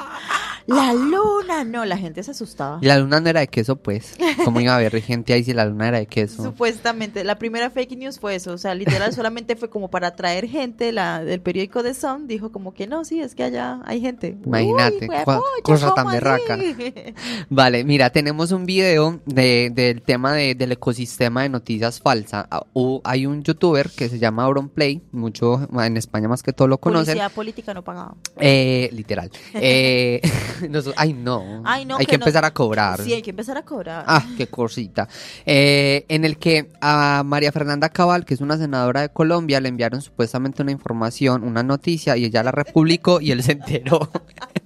La 0.66 0.92
luna, 0.92 1.64
no, 1.64 1.84
la 1.84 1.96
gente 1.96 2.22
se 2.22 2.30
asustaba. 2.32 2.78
Y 2.82 2.86
la 2.86 2.98
luna 2.98 3.20
no 3.20 3.28
era 3.28 3.40
de 3.40 3.48
queso, 3.48 3.76
pues. 3.76 4.16
¿Cómo 4.44 4.60
iba 4.60 4.72
a 4.72 4.76
haber 4.76 5.00
gente 5.02 5.32
ahí 5.32 5.42
si 5.44 5.52
la 5.52 5.64
luna 5.64 5.88
era 5.88 5.98
de 5.98 6.06
queso? 6.06 6.42
Supuestamente, 6.42 7.24
la 7.24 7.38
primera 7.38 7.70
fake 7.70 7.96
news 7.96 8.18
fue 8.18 8.34
eso, 8.36 8.52
o 8.52 8.58
sea, 8.58 8.74
literal 8.74 9.12
solamente 9.14 9.56
fue 9.56 9.68
como 9.70 9.90
para 9.90 10.08
atraer 10.08 10.48
gente, 10.48 10.92
la 10.92 11.24
del 11.24 11.40
periódico 11.40 11.82
de 11.82 11.94
Sun 11.94 12.26
dijo 12.26 12.52
como 12.52 12.72
que 12.74 12.86
no, 12.86 13.04
sí, 13.04 13.20
es 13.20 13.34
que 13.34 13.44
allá 13.44 13.80
hay 13.84 14.00
gente. 14.00 14.38
Imagínate, 14.44 15.08
Uy, 15.08 15.62
cosa 15.62 15.86
¿cómo 15.90 15.94
tan 15.94 16.10
berraca. 16.12 16.58
Vale, 17.50 17.84
mira, 17.84 18.10
tenemos 18.10 18.52
un 18.52 18.66
video 18.66 19.20
de, 19.26 19.70
del 19.74 20.02
tema 20.02 20.32
de- 20.34 20.54
del 20.54 20.72
ecosistema 20.72 21.42
de 21.42 21.48
noticias 21.48 22.00
falsas. 22.00 22.46
Ah, 22.50 22.64
Hay 23.04 23.26
un 23.26 23.42
youtuber 23.42 23.90
que 23.90 24.08
se 24.08 24.18
llama 24.18 24.44
Auronplay, 24.44 25.02
mucho 25.12 25.68
en 25.82 25.96
España 25.96 26.28
más 26.28 26.42
que 26.42 26.52
todo 26.52 26.68
lo 26.68 26.78
conocen. 26.78 27.14
Publicidad 27.14 27.32
política 27.32 27.74
no 27.74 27.82
pagaba. 27.84 28.14
Eh, 28.38 28.88
literal. 28.92 29.30
Eh, 29.62 30.20
nos- 30.70 30.92
ay, 30.96 31.12
no. 31.12 31.62
Ay, 31.64 31.84
no, 31.84 31.96
Hay 31.96 32.06
que, 32.06 32.12
que 32.12 32.18
no- 32.18 32.24
empezar 32.24 32.44
a 32.44 32.52
cobrar. 32.52 33.00
Sí, 33.02 33.12
hay 33.14 33.22
que 33.22 33.30
empezar 33.30 33.56
a 33.56 33.62
cobrar. 33.64 34.04
Ah, 34.06 34.24
qué 34.36 34.46
cosita. 34.48 35.08
Eh, 35.46 36.04
en 36.08 36.24
el 36.24 36.38
que 36.38 36.70
a 36.80 37.22
María 37.24 37.52
Fernanda 37.52 37.88
Cabal, 37.88 38.24
que 38.24 38.34
es 38.34 38.40
una 38.40 38.56
senadora 38.58 39.00
de 39.02 39.08
Colombia, 39.10 39.60
le 39.60 39.68
enviaron 39.68 40.02
supuestamente 40.02 40.62
una 40.62 40.72
información, 40.72 41.44
una 41.44 41.62
noticia, 41.62 42.16
y 42.16 42.24
ella 42.24 42.42
la 42.42 42.52
republicó 42.52 43.20
y 43.20 43.30
él 43.32 43.42
se 43.42 43.52
enteró. 43.52 44.10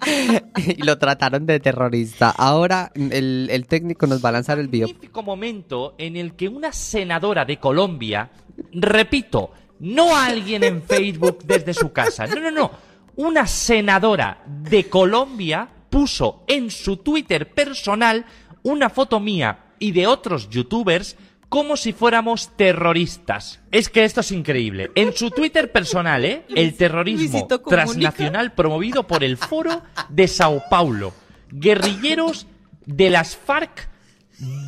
y 0.56 0.82
lo 0.82 0.98
trataron 0.98 1.46
de 1.46 1.60
terrorista. 1.60 2.30
Ahora 2.30 2.90
el, 2.94 3.48
el 3.50 3.66
técnico 3.66 4.06
nos 4.06 4.24
va 4.24 4.30
a 4.30 4.32
lanzar 4.32 4.58
el 4.58 4.68
video. 4.68 4.88
magnífico 4.88 5.22
momento 5.22 5.94
en 5.98 6.16
el 6.16 6.34
que 6.34 6.48
una 6.48 6.72
senadora 6.72 7.44
de 7.44 7.58
Colombia, 7.58 8.30
repito, 8.72 9.50
no 9.80 10.16
alguien 10.16 10.62
en 10.64 10.82
Facebook 10.86 11.38
desde 11.44 11.74
su 11.74 11.92
casa, 11.92 12.26
no, 12.26 12.40
no, 12.40 12.50
no, 12.50 12.70
una 13.16 13.46
senadora 13.46 14.42
de 14.46 14.88
Colombia 14.88 15.68
puso 15.94 16.42
en 16.48 16.72
su 16.72 16.96
Twitter 16.96 17.54
personal 17.54 18.26
una 18.64 18.90
foto 18.90 19.20
mía 19.20 19.66
y 19.78 19.92
de 19.92 20.08
otros 20.08 20.50
youtubers 20.50 21.16
como 21.48 21.76
si 21.76 21.92
fuéramos 21.92 22.50
terroristas. 22.56 23.60
Es 23.70 23.88
que 23.88 24.02
esto 24.02 24.22
es 24.22 24.32
increíble. 24.32 24.90
En 24.96 25.12
su 25.12 25.30
Twitter 25.30 25.70
personal, 25.70 26.24
¿eh? 26.24 26.46
El 26.48 26.74
terrorismo 26.74 27.46
transnacional 27.46 28.54
promovido 28.54 29.06
por 29.06 29.22
el 29.22 29.36
Foro 29.36 29.82
de 30.08 30.26
Sao 30.26 30.64
Paulo. 30.68 31.14
Guerrilleros 31.52 32.48
de 32.86 33.10
las 33.10 33.36
FARC 33.36 33.88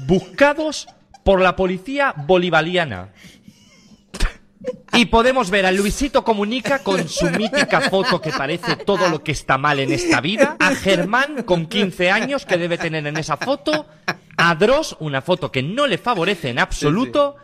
buscados 0.07 0.87
por 1.24 1.41
la 1.41 1.57
policía 1.57 2.14
bolivariana. 2.16 3.09
Y 4.92 5.07
podemos 5.07 5.50
ver 5.50 5.66
a 5.66 5.72
Luisito 5.72 6.24
Comunica 6.24 6.80
con 6.80 7.09
su 7.09 7.26
mítica 7.30 7.82
foto 7.82 8.20
que 8.20 8.30
parece 8.30 8.76
todo 8.76 9.09
lo 9.09 9.22
que 9.22 9.32
está 9.32 9.59
mal 9.59 9.78
en 9.78 9.92
esta 9.92 10.20
vida, 10.20 10.57
a 10.59 10.74
Germán 10.74 11.42
con 11.42 11.66
15 11.66 12.11
años 12.11 12.46
que 12.46 12.57
debe 12.57 12.78
tener 12.78 13.07
en 13.07 13.16
esa 13.16 13.36
foto, 13.36 13.86
a 14.36 14.54
Dross 14.54 14.96
una 15.00 15.20
foto 15.22 15.52
que 15.52 15.62
no 15.62 15.86
le 15.86 15.98
favorece 15.98 16.50
en 16.50 16.59
absoluto. 16.59 17.36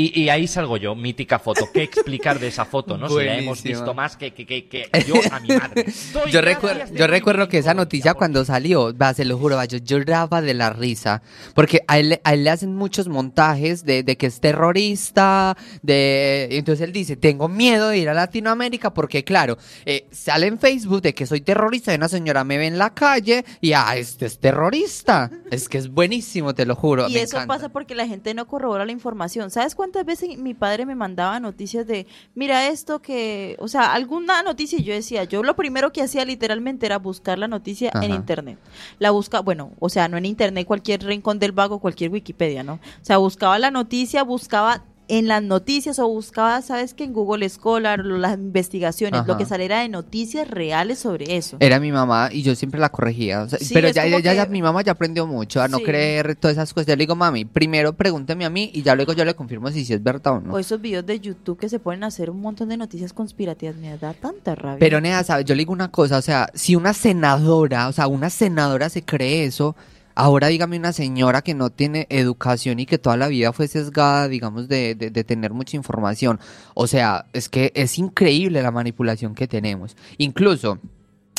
Y, 0.00 0.18
y 0.22 0.28
ahí 0.30 0.46
salgo 0.46 0.76
yo, 0.78 0.94
mítica 0.94 1.38
foto. 1.38 1.68
¿Qué 1.74 1.82
explicar 1.82 2.38
de 2.38 2.48
esa 2.48 2.64
foto, 2.64 2.96
no? 2.96 3.08
Si 3.08 3.14
la 3.16 3.36
hemos 3.38 3.62
visto 3.62 3.92
más 3.92 4.16
que, 4.16 4.32
que, 4.32 4.46
que, 4.46 4.66
que 4.66 4.88
yo 5.06 5.14
a 5.30 5.40
mi 5.40 5.48
madre. 5.48 5.84
Yo 6.30 6.40
recuerdo, 6.40 6.84
yo 6.94 7.06
recuerdo 7.06 7.48
que 7.48 7.58
esa 7.58 7.74
noticia 7.74 8.14
cuando 8.14 8.44
salió, 8.44 8.96
va, 8.96 9.12
se 9.14 9.24
lo 9.24 9.36
juro, 9.36 9.56
va, 9.56 9.64
yo 9.64 9.78
lloraba 9.78 10.40
de 10.42 10.54
la 10.54 10.70
risa, 10.70 11.22
porque 11.54 11.82
a 11.88 11.98
él, 11.98 12.10
le- 12.10 12.20
a 12.24 12.34
él 12.34 12.44
le 12.44 12.50
hacen 12.50 12.74
muchos 12.74 13.08
montajes 13.08 13.84
de, 13.84 14.02
de 14.02 14.16
que 14.16 14.26
es 14.26 14.40
terrorista, 14.40 15.56
de, 15.82 16.48
y 16.50 16.56
entonces 16.56 16.84
él 16.86 16.92
dice, 16.92 17.16
tengo 17.16 17.48
miedo 17.48 17.88
de 17.88 17.98
ir 17.98 18.08
a 18.08 18.14
Latinoamérica 18.14 18.94
porque 18.94 19.24
claro, 19.24 19.58
eh, 19.84 20.06
sale 20.10 20.46
en 20.46 20.58
Facebook 20.58 21.02
de 21.02 21.14
que 21.14 21.26
soy 21.26 21.40
terrorista 21.40 21.92
y 21.92 21.96
una 21.96 22.08
señora 22.08 22.44
me 22.44 22.58
ve 22.58 22.66
en 22.66 22.78
la 22.78 22.90
calle 22.94 23.44
y, 23.60 23.72
ah, 23.72 23.96
este 23.96 24.26
es 24.26 24.38
terrorista. 24.38 25.30
Es 25.50 25.68
que 25.68 25.78
es 25.78 25.88
buenísimo, 25.88 26.54
te 26.54 26.64
lo 26.66 26.74
juro. 26.76 27.08
Y 27.08 27.14
me 27.14 27.22
eso 27.22 27.36
encanta. 27.36 27.54
pasa 27.54 27.68
porque 27.70 27.94
la 27.94 28.06
gente 28.06 28.32
no 28.34 28.46
corrobora 28.46 28.84
la 28.84 28.92
información. 28.92 29.50
¿Sabes 29.50 29.74
cuántas 29.90 30.06
veces 30.06 30.38
mi 30.38 30.54
padre 30.54 30.86
me 30.86 30.94
mandaba 30.94 31.40
noticias 31.40 31.84
de, 31.84 32.06
mira 32.36 32.68
esto 32.68 33.02
que, 33.02 33.56
o 33.58 33.66
sea, 33.66 33.92
alguna 33.92 34.40
noticia 34.42 34.78
y 34.78 34.84
yo 34.84 34.94
decía, 34.94 35.24
yo 35.24 35.42
lo 35.42 35.56
primero 35.56 35.92
que 35.92 36.00
hacía 36.00 36.24
literalmente 36.24 36.86
era 36.86 36.98
buscar 36.98 37.40
la 37.40 37.48
noticia 37.48 37.90
en 38.00 38.12
internet. 38.12 38.56
La 39.00 39.10
busca, 39.10 39.40
bueno, 39.40 39.72
o 39.80 39.88
sea, 39.88 40.06
no 40.06 40.16
en 40.16 40.26
internet, 40.26 40.64
cualquier 40.64 41.02
rincón 41.02 41.40
del 41.40 41.50
vago, 41.50 41.80
cualquier 41.80 42.12
Wikipedia, 42.12 42.62
¿no? 42.62 42.74
O 42.74 43.04
sea, 43.04 43.18
buscaba 43.18 43.58
la 43.58 43.72
noticia, 43.72 44.22
buscaba 44.22 44.84
en 45.10 45.28
las 45.28 45.42
noticias 45.42 45.98
o 45.98 46.08
buscaba, 46.08 46.62
¿sabes 46.62 46.94
que 46.94 47.04
En 47.04 47.12
Google 47.12 47.48
Scholar, 47.48 48.04
las 48.04 48.34
investigaciones, 48.38 49.26
lo 49.26 49.36
que 49.36 49.44
saliera 49.44 49.80
de 49.80 49.88
noticias 49.88 50.48
reales 50.48 50.98
sobre 51.00 51.36
eso. 51.36 51.56
Era 51.60 51.80
mi 51.80 51.92
mamá 51.92 52.28
y 52.32 52.42
yo 52.42 52.54
siempre 52.54 52.80
la 52.80 52.88
corregía. 52.90 53.42
o 53.42 53.48
sea, 53.48 53.58
Sí, 53.58 53.74
pero 53.74 53.88
ya, 53.88 54.06
ya, 54.06 54.18
ya, 54.20 54.30
que- 54.30 54.36
ya 54.36 54.46
mi 54.46 54.62
mamá 54.62 54.82
ya 54.82 54.92
aprendió 54.92 55.26
mucho 55.26 55.60
a 55.60 55.68
no 55.68 55.78
Sí. 55.78 55.84
creer 55.84 56.36
todas 56.36 56.56
esas 56.56 56.72
cosas. 56.72 56.86
Yo 56.86 56.94
le 56.96 57.02
digo, 57.02 57.16
mami, 57.16 57.44
primero 57.44 57.92
pregúnteme 57.92 58.44
a 58.44 58.50
mí 58.50 58.70
y 58.72 58.82
ya 58.82 58.94
luego 58.94 59.12
yo 59.12 59.24
le 59.24 59.34
confirmo 59.34 59.70
si 59.70 59.84
sí 59.84 59.92
es 59.92 60.02
verdad 60.02 60.34
o 60.34 60.40
no. 60.40 60.54
O 60.54 60.58
esos 60.58 60.80
videos 60.80 61.04
de 61.06 61.18
YouTube 61.20 61.58
que 61.58 61.68
se 61.68 61.78
ponen 61.78 62.04
a 62.04 62.06
hacer 62.08 62.30
un 62.30 62.40
montón 62.40 62.68
de 62.68 62.76
noticias 62.76 63.12
conspirativas, 63.12 63.76
me 63.76 63.96
da 63.98 64.12
tanta 64.14 64.54
rabia. 64.54 64.78
Pero 64.78 65.00
Nea, 65.00 65.24
¿sabes? 65.24 65.44
Yo 65.44 65.54
le 65.54 65.60
digo 65.60 65.72
una 65.72 65.90
cosa, 65.90 66.18
o 66.18 66.22
sea, 66.22 66.48
si 66.54 66.76
una 66.76 66.92
senadora, 66.94 67.88
o 67.88 67.92
sea, 67.92 68.06
una 68.06 68.30
senadora 68.30 68.88
se 68.88 69.02
cree 69.02 69.44
eso, 69.44 69.74
ahora 70.20 70.48
dígame 70.48 70.76
una 70.76 70.92
señora 70.92 71.40
que 71.40 71.54
no 71.54 71.70
tiene 71.70 72.06
educación 72.10 72.78
y 72.78 72.86
que 72.86 72.98
toda 72.98 73.16
la 73.16 73.28
vida 73.28 73.52
fue 73.54 73.68
sesgada, 73.68 74.28
digamos, 74.28 74.68
de, 74.68 74.94
de, 74.94 75.24
tener 75.24 75.52
mucha 75.52 75.76
información. 75.76 76.38
O 76.74 76.86
sea, 76.86 77.24
es 77.32 77.48
que 77.48 77.72
es 77.74 77.98
increíble 77.98 78.62
la 78.62 78.70
manipulación 78.70 79.34
que 79.34 79.48
tenemos. 79.48 79.96
Incluso... 80.18 80.78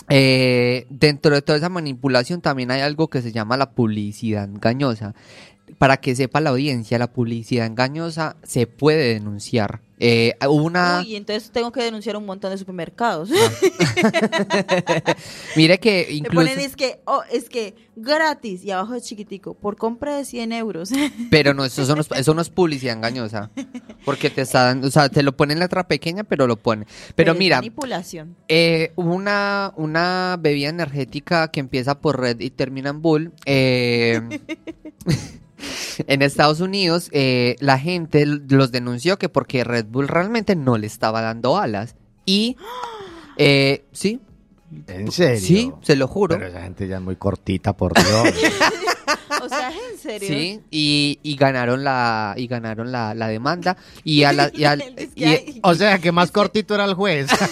eh, 0.09 0.87
dentro 0.89 1.35
de 1.35 1.41
toda 1.41 1.57
esa 1.57 1.69
manipulación 1.69 2.41
también 2.41 2.71
hay 2.71 2.81
algo 2.81 3.07
que 3.07 3.21
se 3.21 3.31
llama 3.31 3.55
la 3.55 3.71
publicidad 3.71 4.45
engañosa. 4.45 5.13
Para 5.77 5.97
que 5.97 6.15
sepa 6.15 6.41
la 6.41 6.49
audiencia, 6.49 6.99
la 6.99 7.13
publicidad 7.13 7.65
engañosa 7.67 8.35
se 8.43 8.67
puede 8.67 9.13
denunciar. 9.13 9.81
Eh, 10.03 10.33
hubo 10.47 10.63
una... 10.63 11.01
Uy, 11.01 11.15
entonces 11.15 11.51
tengo 11.51 11.71
que 11.71 11.83
denunciar 11.83 12.17
un 12.17 12.25
montón 12.25 12.49
de 12.49 12.57
supermercados. 12.57 13.29
Mire 15.55 15.79
que 15.79 16.07
Me 16.09 16.15
incluso... 16.15 16.35
ponen 16.47 16.59
es 16.59 16.75
que, 16.75 17.01
oh, 17.05 17.21
es 17.31 17.49
que 17.49 17.75
gratis 17.95 18.63
y 18.63 18.71
abajo 18.71 18.95
es 18.95 19.03
chiquitico, 19.03 19.53
por 19.53 19.75
compra 19.75 20.17
de 20.17 20.25
100 20.25 20.53
euros. 20.53 20.89
Pero 21.29 21.53
no, 21.53 21.63
eso, 21.65 21.83
no 21.95 22.01
es, 22.01 22.07
eso 22.15 22.33
no 22.33 22.41
es 22.41 22.49
publicidad 22.49 22.95
engañosa. 22.95 23.51
Porque 24.03 24.31
te 24.31 24.41
está 24.41 24.63
dando, 24.63 24.87
o 24.87 24.91
sea, 24.91 25.07
te 25.09 25.21
lo 25.21 25.37
pone 25.37 25.53
en 25.53 25.59
letra 25.59 25.87
pequeña, 25.87 26.23
pero 26.23 26.47
lo 26.47 26.57
pone. 26.57 26.87
Pero 27.15 27.33
es 27.33 27.37
mira, 27.37 27.57
Manipulación. 27.57 28.35
eh, 28.47 28.93
hubo 28.95 29.13
una, 29.13 29.71
una 29.75 30.37
bebida 30.39 30.69
energética 30.69 31.51
que 31.51 31.59
empieza 31.59 31.99
por 32.01 32.19
Red 32.19 32.39
y 32.39 32.49
termina 32.49 32.89
en 32.89 33.01
Bull. 33.03 33.31
eh, 33.45 34.19
en 36.07 36.21
Estados 36.21 36.59
Unidos, 36.59 37.09
eh, 37.11 37.55
la 37.59 37.77
gente 37.79 38.25
los 38.25 38.71
denunció 38.71 39.17
que 39.19 39.29
porque 39.29 39.63
Red 39.63 39.85
Bull 39.85 40.07
realmente 40.07 40.55
no 40.55 40.77
le 40.77 40.87
estaba 40.87 41.21
dando 41.21 41.57
alas. 41.57 41.95
Y, 42.25 42.57
eh, 43.37 43.85
sí, 43.91 44.19
¿En 44.87 45.11
serio? 45.11 45.39
sí, 45.39 45.71
se 45.81 45.95
lo 45.95 46.07
juro. 46.07 46.35
Pero 46.37 46.47
esa 46.47 46.61
gente 46.61 46.87
ya 46.87 46.97
es 46.97 47.01
muy 47.01 47.15
cortita, 47.15 47.73
por 47.73 47.93
Dios. 47.93 48.33
O 49.43 49.49
sea, 49.49 49.69
¿es 49.69 49.75
en 49.93 49.97
serio? 49.97 50.27
Sí, 50.27 50.59
y, 50.69 51.19
y 51.23 51.35
ganaron 51.35 51.83
la 51.83 52.35
y 52.37 52.45
ganaron 52.45 52.91
la, 52.91 53.15
la 53.15 53.27
demanda 53.27 53.75
y 54.03 54.23
a 54.23 54.33
la 54.33 54.51
y 54.53 54.65
al- 54.65 54.83
y- 55.15 55.23
hay- 55.23 55.59
o 55.63 55.73
sea, 55.73 55.97
que 55.97 56.11
más 56.11 56.29
cortito 56.31 56.75
era 56.75 56.85
el 56.85 56.93
juez. 56.93 57.27
Es 57.31 57.39
que, 57.39 57.45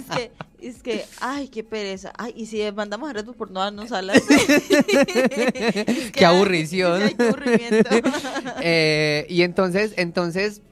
es 0.00 0.04
que, 0.16 0.32
es 0.60 0.82
que, 0.82 1.04
ay, 1.20 1.48
qué 1.48 1.62
pereza. 1.62 2.12
Ay, 2.16 2.32
y 2.36 2.46
si 2.46 2.60
mandamos 2.72 3.08
a 3.08 3.12
Red 3.12 3.24
Bull 3.24 3.36
por 3.36 3.50
no 3.50 3.60
darnos 3.60 3.92
alas. 3.92 4.22
Que, 4.28 6.10
Qué 6.12 6.24
aburrición. 6.24 7.02
ay, 7.02 7.14
qué 7.14 7.22
aburrimiento. 7.24 7.90
eh, 8.62 9.26
y 9.28 9.42
entonces 9.42 9.92
entonces 9.96 10.62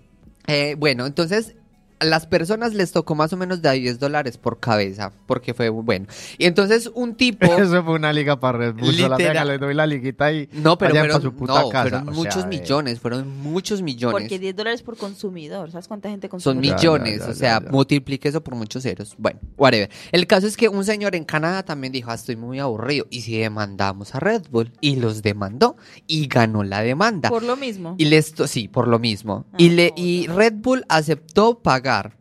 eh, 0.46 0.74
bueno 0.78 1.06
entonces 1.06 1.54
a 1.98 2.04
las 2.04 2.26
personas 2.26 2.74
les 2.74 2.92
tocó 2.92 3.14
más 3.14 3.32
o 3.32 3.36
menos 3.36 3.62
de 3.62 3.68
a 3.68 3.72
10 3.72 3.98
dólares 3.98 4.38
por 4.38 4.60
cabeza 4.60 5.12
porque 5.26 5.54
fue 5.54 5.68
bueno 5.68 6.06
y 6.38 6.46
entonces 6.46 6.90
un 6.94 7.14
tipo 7.14 7.46
Eso 7.56 7.82
fue 7.84 7.94
una 7.94 8.12
liga 8.12 8.38
para 8.38 8.58
Red 8.58 8.74
Bull. 8.74 8.94
Literal. 8.94 9.18
venga, 9.18 9.44
le 9.44 9.58
doy 9.58 9.74
la 9.74 9.86
liguita 9.86 10.32
y 10.32 10.48
no 10.52 10.76
pero 10.76 10.94
fueron, 10.94 11.22
su 11.22 11.32
puta 11.34 11.62
no, 11.62 11.68
casa. 11.68 11.82
fueron 11.88 12.08
O 12.08 12.12
muchos 12.12 12.34
sea, 12.34 12.44
eh, 12.44 12.48
millones 12.48 13.00
fueron 13.00 13.42
muchos 13.42 13.82
millones 13.82 14.20
Porque 14.20 14.38
10 14.38 14.56
dólares 14.56 14.82
por 14.82 14.96
consumidor. 14.96 15.70
¿Sabes 15.70 15.88
cuánta 15.88 16.08
gente 16.10 16.28
Son 16.28 16.30
consume? 16.30 16.66
Ya, 16.66 16.70
ya, 16.70 16.76
millones, 16.76 17.18
ya, 17.18 17.28
o 17.28 17.34
sea, 17.34 17.58
ya, 17.60 17.64
ya. 17.64 17.70
multiplique 17.70 18.28
eso 18.28 18.42
por 18.42 18.54
muchos 18.54 18.82
ceros. 18.82 19.14
Bueno, 19.18 19.40
whatever. 19.56 19.90
El 20.12 20.26
caso 20.26 20.46
es 20.46 20.56
que 20.56 20.68
un 20.68 20.84
señor 20.84 21.14
en 21.14 21.24
Canadá 21.24 21.64
también 21.64 21.92
dijo, 21.92 22.10
ah, 22.10 22.14
estoy 22.14 22.36
muy 22.36 22.58
aburrido. 22.58 23.06
Y 23.10 23.22
si 23.22 23.38
demandamos 23.38 24.14
a 24.14 24.20
Red 24.20 24.44
Bull, 24.50 24.72
y 24.80 24.96
los 24.96 25.22
demandó, 25.22 25.76
y 26.06 26.26
ganó 26.26 26.62
la 26.62 26.82
demanda. 26.82 27.28
Por 27.28 27.42
lo 27.42 27.56
mismo. 27.56 27.94
Y 27.98 28.06
les, 28.06 28.34
sí, 28.46 28.68
por 28.68 28.88
lo 28.88 28.98
mismo. 28.98 29.46
Ah, 29.52 29.56
y, 29.58 29.70
le, 29.70 29.92
y 29.96 30.26
Red 30.26 30.54
Bull 30.56 30.84
aceptó 30.88 31.58
pagar 31.60 31.85
cargar 31.86 32.15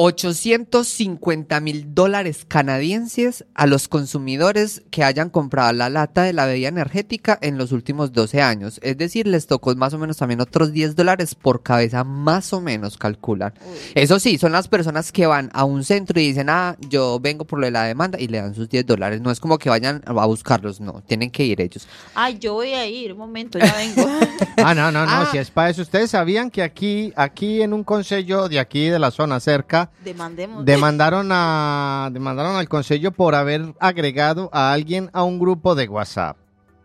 850 0.00 1.58
mil 1.60 1.92
dólares 1.92 2.44
canadienses 2.46 3.44
a 3.54 3.66
los 3.66 3.88
consumidores 3.88 4.82
que 4.92 5.02
hayan 5.02 5.28
comprado 5.28 5.72
la 5.72 5.90
lata 5.90 6.22
de 6.22 6.32
la 6.32 6.46
bebida 6.46 6.68
energética 6.68 7.36
en 7.42 7.58
los 7.58 7.72
últimos 7.72 8.12
12 8.12 8.40
años. 8.40 8.78
Es 8.84 8.96
decir, 8.96 9.26
les 9.26 9.48
tocó 9.48 9.74
más 9.74 9.94
o 9.94 9.98
menos 9.98 10.16
también 10.18 10.40
otros 10.40 10.72
10 10.72 10.94
dólares 10.94 11.34
por 11.34 11.64
cabeza, 11.64 12.04
más 12.04 12.52
o 12.52 12.60
menos 12.60 12.96
calculan. 12.96 13.52
Eso 13.96 14.20
sí, 14.20 14.38
son 14.38 14.52
las 14.52 14.68
personas 14.68 15.10
que 15.10 15.26
van 15.26 15.50
a 15.52 15.64
un 15.64 15.82
centro 15.82 16.20
y 16.20 16.28
dicen, 16.28 16.48
ah, 16.48 16.76
yo 16.88 17.18
vengo 17.18 17.44
por 17.44 17.58
lo 17.58 17.66
de 17.66 17.72
la 17.72 17.82
demanda 17.82 18.20
y 18.20 18.28
le 18.28 18.40
dan 18.40 18.54
sus 18.54 18.68
10 18.68 18.86
dólares. 18.86 19.20
No 19.20 19.32
es 19.32 19.40
como 19.40 19.58
que 19.58 19.68
vayan 19.68 20.02
a 20.06 20.12
buscarlos, 20.26 20.80
no, 20.80 21.02
tienen 21.08 21.30
que 21.32 21.44
ir 21.44 21.60
ellos. 21.60 21.88
Ay, 22.14 22.38
yo 22.38 22.54
voy 22.54 22.70
a 22.72 22.86
ir, 22.86 23.14
un 23.14 23.18
momento, 23.18 23.58
ya 23.58 23.74
vengo. 23.74 24.08
Ah, 24.58 24.74
no, 24.74 24.90
no, 24.90 25.04
no, 25.06 25.10
Ah. 25.12 25.28
si 25.30 25.38
es 25.38 25.50
para 25.50 25.70
eso. 25.70 25.82
Ustedes 25.82 26.10
sabían 26.10 26.50
que 26.50 26.62
aquí, 26.62 27.12
aquí 27.16 27.62
en 27.62 27.72
un 27.72 27.84
consejo 27.84 28.48
de 28.48 28.58
aquí 28.58 28.88
de 28.88 28.98
la 28.98 29.10
zona 29.12 29.38
cerca, 29.38 29.87
Demandemos. 30.04 30.64
demandaron 30.64 31.28
a, 31.32 32.08
demandaron 32.12 32.56
al 32.56 32.68
consejo 32.68 33.10
por 33.10 33.34
haber 33.34 33.74
agregado 33.80 34.48
a 34.52 34.72
alguien 34.72 35.10
a 35.12 35.22
un 35.24 35.38
grupo 35.38 35.74
de 35.74 35.88
WhatsApp. 35.88 36.36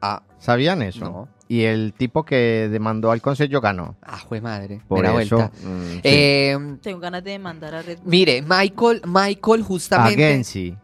Ah, 0.02 0.24
¿Sabían 0.40 0.82
eso? 0.82 1.06
No. 1.06 1.28
Y 1.48 1.64
el 1.64 1.94
tipo 1.94 2.24
que 2.24 2.68
demandó 2.72 3.12
al 3.12 3.22
consejo 3.22 3.62
ganó. 3.62 3.96
ah, 4.02 4.18
jue 4.28 4.42
madre. 4.42 4.82
Por 4.88 5.06
eso. 5.06 5.14
vuelta. 5.14 5.52
mm, 5.64 5.92
sí. 5.94 6.02
Eh, 6.04 6.58
Tengo 6.82 7.00
ganas 7.00 7.24
de 7.24 7.32
demandar 7.32 7.76
a 7.76 7.82
Red 7.82 8.00
Bull. 8.00 8.10
mire, 8.10 8.42
Michael, 8.42 9.02
Michael 9.06 9.62
justamente... 9.64 10.26
Agency. 10.26 10.76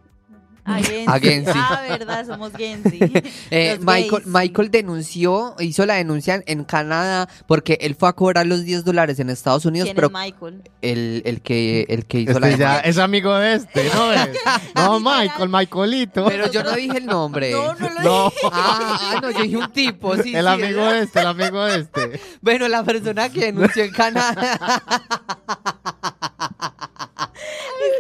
A 0.69 0.75
Gensi. 0.81 1.03
A 1.07 1.19
Gensi. 1.19 1.51
Ah, 1.55 1.81
verdad, 1.89 2.25
somos 2.27 2.51
Gensi. 2.55 2.99
Eh, 3.51 3.77
Michael. 3.81 4.23
Michael 4.25 4.69
denunció, 4.71 5.55
hizo 5.59 5.85
la 5.85 5.95
denuncia 5.95 6.41
en, 6.45 6.63
Canadá 6.63 7.27
porque 7.47 7.77
él 7.81 7.95
fue 7.95 8.09
a 8.09 8.13
cobrar 8.13 8.45
los 8.45 8.63
10 8.63 8.83
dólares 8.85 9.19
en 9.19 9.29
Estados 9.29 9.65
Unidos, 9.65 9.85
¿Quién 9.87 9.95
pero 9.95 10.07
es 10.07 10.13
Michael? 10.13 10.61
el, 10.81 11.21
el 11.25 11.41
que 11.41 11.85
el 11.89 12.05
que 12.05 12.19
hizo 12.19 12.31
Este 12.33 12.39
la 12.41 12.49
ya 12.51 12.55
denuncia. 12.57 12.79
es 12.89 12.97
amigo 12.99 13.33
de 13.35 13.53
este, 13.55 13.89
¿no? 13.93 14.13
es? 14.13 14.29
No, 14.75 14.99
Michael, 14.99 15.49
Michaelito. 15.49 16.25
Pero 16.25 16.51
yo 16.51 16.63
no 16.63 16.71
dije 16.73 16.97
el 16.97 17.05
nombre. 17.07 17.51
No, 17.51 17.73
no 17.75 17.89
lo 17.89 18.01
No, 18.01 18.33
Ah, 18.51 18.99
ah, 19.15 19.19
no, 19.21 19.31
yo 19.31 19.41
dije 19.43 19.57
un 19.57 19.71
tipo, 19.71 20.15
sí. 20.17 20.35
el 20.35 20.45
sí, 20.45 20.51
amigo 20.51 20.85
de 20.85 20.99
este, 21.01 21.19
el 21.21 21.27
amigo 21.27 21.65
de 21.65 21.79
este. 21.79 22.19
Bueno, 22.41 22.67
la 22.67 22.83
persona 22.83 23.29
que 23.29 23.39
denunció 23.45 23.83
en 23.83 23.91
Canadá. 23.91 24.59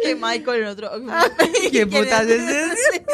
Que 0.03 0.15
Michael 0.15 0.61
en 0.63 0.67
otro. 0.67 0.89
¿Quién 1.71 1.89
putas 1.89 2.25
es 2.27 2.41
ese? 2.41 3.05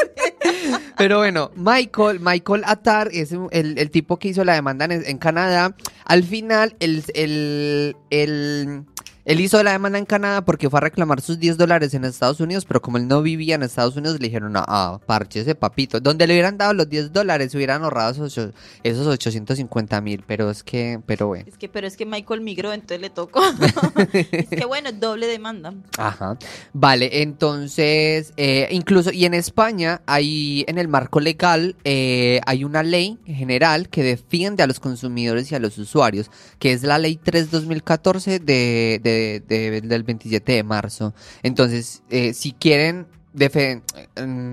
Pero 0.97 1.17
bueno, 1.17 1.51
Michael, 1.55 2.19
Michael 2.19 2.63
Attar 2.65 3.09
es 3.11 3.31
el, 3.51 3.77
el 3.77 3.91
tipo 3.91 4.17
que 4.17 4.29
hizo 4.29 4.43
la 4.43 4.53
demanda 4.53 4.85
en, 4.85 5.03
en 5.05 5.17
Canadá. 5.17 5.75
Al 6.05 6.23
final, 6.23 6.75
el, 6.79 7.03
el, 7.13 7.95
el- 8.09 8.83
él 9.25 9.39
hizo 9.41 9.61
la 9.63 9.71
demanda 9.71 9.97
en 9.99 10.05
Canadá 10.05 10.43
porque 10.45 10.69
fue 10.69 10.77
a 10.77 10.81
reclamar 10.81 11.19
sus 11.21 11.39
10 11.39 11.57
dólares 11.57 11.93
en 11.93 12.05
Estados 12.05 12.39
Unidos, 12.39 12.65
pero 12.65 12.81
como 12.81 12.97
él 12.97 13.07
no 13.07 13.21
vivía 13.21 13.55
en 13.55 13.63
Estados 13.63 13.95
Unidos, 13.95 14.19
le 14.19 14.27
dijeron, 14.27 14.53
ah, 14.55 14.99
parche 15.05 15.41
ese 15.41 15.55
papito. 15.55 15.99
Donde 15.99 16.27
le 16.27 16.33
hubieran 16.35 16.57
dado 16.57 16.73
los 16.73 16.87
10 16.89 17.11
dólares, 17.11 17.51
se 17.51 17.57
hubieran 17.57 17.83
ahorrado 17.83 18.11
esos, 18.11 18.37
ocho- 18.37 18.53
esos 18.83 19.07
850 19.07 19.99
mil, 20.01 20.23
pero 20.27 20.49
es 20.51 20.63
que, 20.63 20.99
pero 21.05 21.27
bueno. 21.27 21.45
Es 21.47 21.57
que, 21.57 21.67
pero 21.67 21.87
es 21.87 21.97
que 21.97 22.05
Michael 22.05 22.41
migró, 22.41 22.71
entonces 22.71 23.01
le 23.01 23.09
tocó. 23.09 23.41
es 24.13 24.47
que 24.49 24.65
bueno, 24.65 24.91
doble 24.91 25.27
demanda. 25.27 25.73
Ajá. 25.97 26.37
Vale, 26.73 27.21
entonces, 27.23 28.33
eh, 28.37 28.67
incluso, 28.71 29.11
y 29.11 29.25
en 29.25 29.33
España 29.33 30.01
hay, 30.05 30.65
en 30.67 30.77
el 30.77 30.87
marco 30.87 31.19
legal, 31.19 31.75
eh, 31.83 32.41
hay 32.45 32.63
una 32.63 32.83
ley 32.83 33.17
general 33.25 33.89
que 33.89 34.03
defiende 34.03 34.61
a 34.63 34.67
los 34.67 34.79
consumidores 34.79 35.51
y 35.51 35.55
a 35.55 35.59
los 35.59 35.77
usuarios, 35.77 36.29
que 36.59 36.71
es 36.73 36.83
la 36.83 36.99
ley 36.99 37.19
3-2014 37.23 38.39
de, 38.39 38.99
de- 39.03 39.14
de- 39.15 39.81
del 39.81 40.03
27 40.03 40.51
de 40.53 40.63
marzo. 40.63 41.13
Entonces, 41.43 42.03
eh, 42.09 42.33
si 42.33 42.51
quieren... 42.53 43.07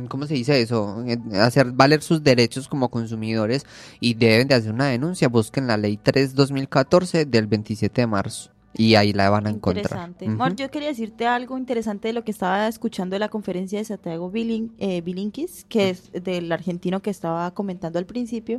¿Cómo 0.09 0.27
se 0.27 0.35
dice 0.35 0.61
eso? 0.61 1.05
Hacer 1.35 1.71
valer 1.73 2.03
sus 2.03 2.23
derechos 2.25 2.67
como 2.69 2.91
consumidores 2.91 3.65
y 4.01 4.15
deben 4.15 4.49
de 4.49 4.57
hacer 4.57 4.73
una 4.73 4.87
denuncia. 4.89 5.29
Busquen 5.29 5.69
la 5.69 5.77
ley 5.77 5.99
3-2014 6.03 7.25
del 7.27 7.47
27 7.47 8.01
de 8.03 8.07
marzo 8.09 8.52
y 8.75 8.95
ahí 8.95 9.13
la 9.13 9.31
van 9.31 9.47
a 9.47 9.51
encontrar. 9.51 9.85
Interesante. 9.85 10.29
Mor, 10.29 10.57
yo 10.57 10.71
quería 10.71 10.89
decirte 10.89 11.27
algo 11.27 11.59
interesante 11.59 12.09
de 12.09 12.15
lo 12.15 12.25
que 12.25 12.31
estaba 12.31 12.69
escuchando 12.69 13.15
de 13.15 13.21
la 13.21 13.29
conferencia 13.29 13.79
de 13.79 13.85
Santiago 13.85 14.31
Bilin, 14.31 14.73
eh, 14.79 15.01
Bilinkis, 15.01 15.65
que 15.69 15.91
es 15.91 16.11
del 16.13 16.51
argentino 16.51 17.01
que 17.01 17.11
estaba 17.11 17.51
comentando 17.53 17.99
al 17.99 18.07
principio. 18.07 18.59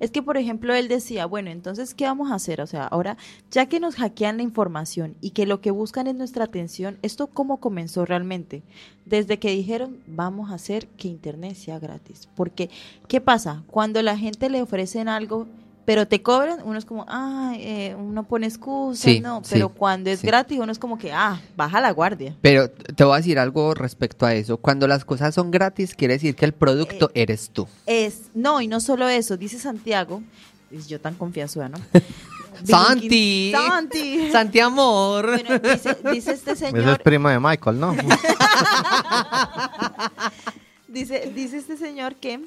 Es 0.00 0.10
que, 0.10 0.22
por 0.22 0.36
ejemplo, 0.36 0.74
él 0.74 0.88
decía, 0.88 1.26
bueno, 1.26 1.50
entonces, 1.50 1.94
¿qué 1.94 2.04
vamos 2.04 2.30
a 2.30 2.34
hacer? 2.34 2.60
O 2.60 2.66
sea, 2.66 2.86
ahora, 2.86 3.16
ya 3.50 3.66
que 3.66 3.80
nos 3.80 3.96
hackean 3.96 4.36
la 4.36 4.42
información 4.42 5.16
y 5.20 5.30
que 5.30 5.46
lo 5.46 5.60
que 5.60 5.70
buscan 5.70 6.06
es 6.06 6.14
nuestra 6.14 6.44
atención, 6.44 6.98
¿esto 7.02 7.28
cómo 7.28 7.58
comenzó 7.58 8.04
realmente? 8.04 8.62
Desde 9.06 9.38
que 9.38 9.50
dijeron, 9.50 9.98
vamos 10.06 10.50
a 10.50 10.54
hacer 10.54 10.86
que 10.88 11.08
Internet 11.08 11.54
sea 11.54 11.78
gratis. 11.78 12.28
Porque, 12.34 12.70
¿qué 13.08 13.20
pasa? 13.20 13.62
Cuando 13.68 14.02
la 14.02 14.18
gente 14.18 14.50
le 14.50 14.60
ofrecen 14.60 15.08
algo, 15.08 15.46
pero 15.88 16.06
te 16.06 16.20
cobran, 16.20 16.58
uno 16.66 16.78
es 16.78 16.84
como, 16.84 17.06
ah, 17.08 17.54
eh, 17.56 17.96
uno 17.98 18.22
pone 18.24 18.46
excusas, 18.46 19.00
Sí, 19.00 19.20
no, 19.20 19.40
sí, 19.42 19.52
pero 19.54 19.70
cuando 19.70 20.10
es 20.10 20.20
sí. 20.20 20.26
gratis, 20.26 20.58
uno 20.60 20.70
es 20.70 20.78
como 20.78 20.98
que, 20.98 21.14
ah, 21.14 21.40
baja 21.56 21.80
la 21.80 21.90
guardia. 21.92 22.36
Pero 22.42 22.70
te 22.70 23.04
voy 23.04 23.14
a 23.14 23.16
decir 23.16 23.38
algo 23.38 23.72
respecto 23.72 24.26
a 24.26 24.34
eso. 24.34 24.58
Cuando 24.58 24.86
las 24.86 25.06
cosas 25.06 25.34
son 25.34 25.50
gratis, 25.50 25.94
quiere 25.94 26.12
decir 26.12 26.36
que 26.36 26.44
el 26.44 26.52
producto 26.52 27.06
Eh, 27.14 27.22
eres 27.22 27.48
tú. 27.48 27.66
Es, 27.86 28.24
no, 28.34 28.60
y 28.60 28.68
no 28.68 28.80
solo 28.80 29.08
eso, 29.08 29.38
dice 29.38 29.58
Santiago, 29.58 30.22
y 30.70 30.82
yo 30.82 31.00
tan 31.00 31.14
confianzuda, 31.14 31.70
¿no? 31.70 31.78
Santi. 32.64 33.50
Santi. 33.50 34.28
Santi 34.30 34.60
Amor. 34.60 35.42
Bueno, 35.42 35.58
dice, 35.58 35.96
dice 36.12 36.32
este 36.32 36.52
Ese 36.52 36.66
es 36.66 36.70
señor, 36.70 37.02
primo 37.02 37.30
de 37.30 37.40
Michael, 37.40 37.80
¿no? 37.80 37.96
dice, 40.86 41.32
dice 41.34 41.56
este 41.56 41.78
señor 41.78 42.16
que 42.16 42.40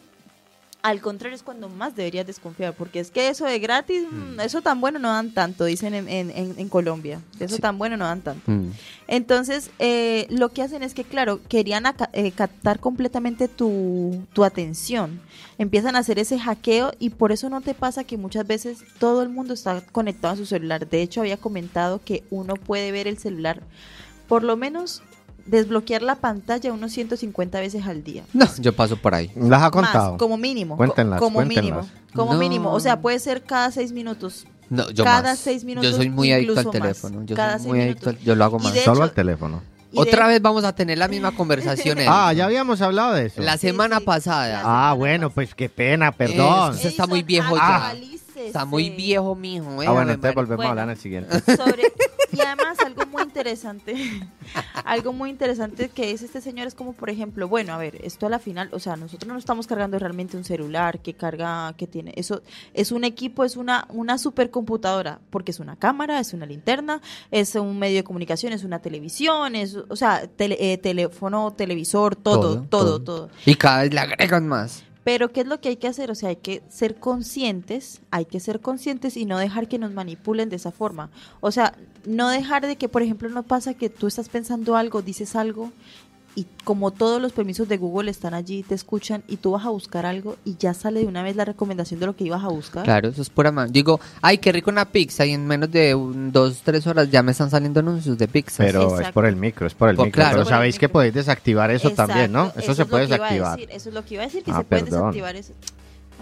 al 0.83 0.99
contrario 1.01 1.35
es 1.35 1.43
cuando 1.43 1.69
más 1.69 1.95
deberías 1.95 2.25
desconfiar, 2.25 2.73
porque 2.73 2.99
es 2.99 3.11
que 3.11 3.27
eso 3.29 3.45
de 3.45 3.59
gratis, 3.59 4.03
mm, 4.11 4.39
eso 4.39 4.61
tan 4.61 4.81
bueno 4.81 4.97
no 4.99 5.09
dan 5.09 5.31
tanto, 5.31 5.65
dicen 5.65 5.93
en, 5.93 6.09
en- 6.09 6.31
en- 6.31 6.55
en 6.57 6.69
Colombia, 6.69 7.21
eso 7.39 7.55
Sí. 7.55 7.61
tan 7.61 7.77
bueno 7.77 7.97
no 7.97 8.05
dan 8.05 8.21
tanto. 8.21 8.49
Mm. 8.51 8.71
Entonces, 9.07 9.69
eh, 9.79 10.25
lo 10.29 10.49
que 10.49 10.61
hacen 10.63 10.83
es 10.83 10.93
que, 10.93 11.03
claro, 11.03 11.39
querían 11.49 11.85
aca- 11.85 12.09
eh, 12.13 12.31
captar 12.31 12.79
completamente 12.79 13.47
tu, 13.47 14.23
tu 14.33 14.43
atención. 14.43 15.19
Empiezan 15.57 15.95
a 15.95 15.99
hacer 15.99 16.17
ese 16.17 16.39
hackeo 16.39 16.93
y 16.97 17.11
por 17.11 17.31
eso 17.31 17.49
no 17.49 17.61
te 17.61 17.73
pasa 17.73 18.03
que 18.03 18.17
muchas 18.17 18.47
veces 18.47 18.79
todo 18.99 19.21
el 19.21 19.29
mundo 19.29 19.53
está 19.53 19.81
conectado 19.91 20.33
a 20.33 20.37
su 20.37 20.45
celular. 20.45 20.87
De 20.89 21.01
hecho, 21.01 21.21
había 21.21 21.37
comentado 21.37 22.01
que 22.03 22.23
uno 22.31 22.55
puede 22.55 22.91
ver 22.91 23.07
el 23.07 23.17
celular, 23.19 23.61
por 24.27 24.43
lo 24.43 24.57
menos 24.57 25.03
desbloquear 25.45 26.01
la 26.01 26.15
pantalla 26.15 26.71
unos 26.73 26.91
150 26.91 27.59
veces 27.59 27.85
al 27.85 28.03
día. 28.03 28.23
No, 28.33 28.45
yo 28.59 28.73
paso 28.73 28.97
por 28.97 29.15
ahí. 29.15 29.31
¿Las 29.35 29.63
ha 29.63 29.71
contado? 29.71 30.11
Más, 30.11 30.19
como 30.19 30.37
mínimo. 30.37 30.77
Cuéntenlas, 30.77 31.19
co- 31.19 31.25
como 31.25 31.35
cuéntenlas. 31.39 31.63
mínimo. 31.85 31.89
Como 32.13 32.33
No. 32.33 32.39
mínimo. 32.39 32.71
O 32.73 32.79
sea, 32.79 32.99
puede 33.01 33.19
ser 33.19 33.43
cada 33.43 33.71
seis 33.71 33.91
minutos. 33.91 34.45
No, 34.69 34.89
yo 34.91 35.03
Cada 35.03 35.31
más. 35.31 35.39
seis 35.39 35.63
minutos, 35.65 35.91
Yo 35.91 35.97
soy 35.97 36.09
muy 36.09 36.31
adicto 36.31 36.59
al 36.59 36.69
teléfono. 36.71 37.23
Yo 37.25 37.35
Cada 37.35 37.53
soy 37.53 37.63
seis 37.63 37.69
muy 37.73 37.81
adicto 37.81 38.09
al, 38.09 38.15
minutos. 38.15 38.25
Yo 38.25 38.35
lo 38.35 38.43
hago 38.45 38.59
más. 38.59 38.73
Solo 38.75 38.93
hecho- 38.97 39.03
al 39.03 39.11
teléfono. 39.11 39.61
Otra 39.93 40.27
de- 40.27 40.33
vez 40.35 40.41
vamos 40.41 40.63
a 40.63 40.73
tener 40.73 40.97
la 40.97 41.09
misma 41.09 41.31
conversación. 41.35 41.97
Eric. 41.97 42.09
Ah, 42.09 42.31
ya 42.31 42.45
habíamos 42.45 42.81
hablado 42.81 43.13
de 43.13 43.25
eso. 43.25 43.41
La 43.41 43.57
semana 43.57 43.97
sí. 43.99 44.05
pasada. 44.05 44.61
Ah, 44.63 44.93
bueno, 44.93 45.29
pues 45.29 45.53
qué 45.53 45.67
pena, 45.67 46.13
perdón. 46.13 46.75
Eso 46.77 46.87
está 46.87 47.05
muy 47.07 47.23
viejo 47.23 47.57
ya. 47.57 47.93
Está 48.47 48.65
muy 48.65 48.89
viejo, 48.89 49.35
mijo. 49.35 49.81
eh, 49.81 49.85
Ah, 49.87 49.91
bueno, 49.91 50.11
entonces 50.11 50.35
volvemos 50.35 50.57
Bueno. 50.57 50.67
a 50.69 50.71
hablar 50.71 50.85
en 50.85 50.91
el 50.91 50.97
siguiente. 50.97 51.39
sobre 51.55 51.83
y 52.33 52.39
además 52.39 52.77
algo 52.85 53.05
muy 53.07 53.23
interesante 53.23 53.93
algo 54.85 55.11
muy 55.11 55.29
interesante 55.29 55.89
que 55.89 56.11
es 56.11 56.21
este 56.21 56.39
señor 56.39 56.65
es 56.67 56.75
como 56.75 56.93
por 56.93 57.09
ejemplo 57.09 57.47
bueno 57.49 57.73
a 57.73 57.77
ver 57.77 57.97
esto 58.05 58.25
a 58.25 58.29
la 58.29 58.39
final 58.39 58.69
o 58.71 58.79
sea 58.79 58.95
nosotros 58.95 59.27
no 59.31 59.37
estamos 59.37 59.67
cargando 59.67 59.99
realmente 59.99 60.37
un 60.37 60.45
celular 60.45 60.99
que 60.99 61.13
carga 61.13 61.73
que 61.77 61.87
tiene 61.87 62.13
eso 62.15 62.41
es 62.73 62.93
un 62.93 63.03
equipo 63.03 63.43
es 63.43 63.57
una 63.57 63.85
una 63.89 64.17
supercomputadora 64.17 65.19
porque 65.29 65.51
es 65.51 65.59
una 65.59 65.75
cámara 65.75 66.19
es 66.21 66.33
una 66.33 66.45
linterna 66.45 67.01
es 67.31 67.53
un 67.55 67.77
medio 67.77 67.97
de 67.97 68.03
comunicación 68.05 68.53
es 68.53 68.63
una 68.63 68.79
televisión 68.79 69.55
es 69.57 69.75
o 69.75 69.95
sea 69.97 70.23
tele- 70.37 70.57
eh, 70.59 70.77
teléfono 70.77 71.51
televisor 71.51 72.15
todo 72.15 72.61
todo 72.61 73.01
todo, 73.01 73.29
Y 73.45 73.55
cada 73.55 73.81
vez 73.81 73.93
le 73.93 73.99
agregan 73.99 74.47
más. 74.47 74.83
Pero 75.03 75.31
¿qué 75.31 75.41
es 75.41 75.47
lo 75.47 75.59
que 75.59 75.69
hay 75.69 75.77
que 75.77 75.87
hacer? 75.87 76.11
O 76.11 76.15
sea, 76.15 76.29
hay 76.29 76.35
que 76.35 76.61
ser 76.69 76.95
conscientes, 76.95 78.01
hay 78.11 78.25
que 78.25 78.39
ser 78.39 78.59
conscientes 78.59 79.17
y 79.17 79.25
no 79.25 79.37
dejar 79.37 79.67
que 79.67 79.79
nos 79.79 79.91
manipulen 79.91 80.49
de 80.49 80.57
esa 80.57 80.71
forma. 80.71 81.09
O 81.39 81.51
sea, 81.51 81.75
no 82.05 82.29
dejar 82.29 82.65
de 82.67 82.75
que, 82.75 82.89
por 82.89 83.01
ejemplo, 83.01 83.29
no 83.29 83.43
pasa 83.43 83.73
que 83.73 83.89
tú 83.89 84.07
estás 84.07 84.29
pensando 84.29 84.75
algo, 84.75 85.01
dices 85.01 85.35
algo 85.35 85.71
y 86.35 86.45
como 86.63 86.91
todos 86.91 87.21
los 87.21 87.33
permisos 87.33 87.67
de 87.67 87.77
Google 87.77 88.09
están 88.09 88.33
allí, 88.33 88.63
te 88.63 88.73
escuchan 88.75 89.23
y 89.27 89.37
tú 89.37 89.51
vas 89.51 89.65
a 89.65 89.69
buscar 89.69 90.05
algo 90.05 90.37
y 90.45 90.55
ya 90.57 90.73
sale 90.73 91.01
de 91.01 91.05
una 91.07 91.23
vez 91.23 91.35
la 91.35 91.43
recomendación 91.43 91.99
de 91.99 92.05
lo 92.05 92.15
que 92.15 92.23
ibas 92.23 92.43
a 92.43 92.47
buscar. 92.47 92.83
Claro, 92.83 93.09
eso 93.09 93.21
es 93.21 93.29
pura 93.29 93.51
man. 93.51 93.71
Digo, 93.71 93.99
ay, 94.21 94.37
qué 94.37 94.51
rico 94.51 94.69
una 94.71 94.85
pizza 94.85 95.25
y 95.25 95.31
en 95.31 95.45
menos 95.45 95.69
de 95.71 95.93
un, 95.93 96.31
dos, 96.31 96.61
tres 96.63 96.87
horas 96.87 97.09
ya 97.11 97.21
me 97.23 97.33
están 97.33 97.49
saliendo 97.49 97.81
anuncios 97.81 98.17
de 98.17 98.27
pizza. 98.27 98.63
Pero 98.63 98.99
es 99.01 99.11
por 99.11 99.25
el 99.25 99.35
micro, 99.35 99.67
es 99.67 99.73
por 99.73 99.89
el 99.89 99.95
Por- 99.97 100.05
micro. 100.05 100.21
claro. 100.21 100.37
Pero 100.37 100.49
sabéis 100.49 100.79
que 100.79 100.87
podéis 100.87 101.13
desactivar 101.13 101.69
eso 101.71 101.89
Exacto, 101.89 102.11
también, 102.13 102.31
¿no? 102.31 102.53
Eso, 102.55 102.73
se 102.75 102.83
es 102.83 102.87
puede 102.87 103.07
desactivar. 103.07 103.57
decir, 103.59 103.75
eso 103.75 103.89
es 103.89 103.95
lo 103.95 104.05
que 104.05 104.13
iba 104.13 104.23
a 104.23 104.25
decir, 104.27 104.43
que 104.43 104.51
Ah, 104.51 104.57
se 104.59 104.63
puede 104.63 104.83
perdón. 104.83 104.99
desactivar 105.01 105.35
eso. 105.35 105.53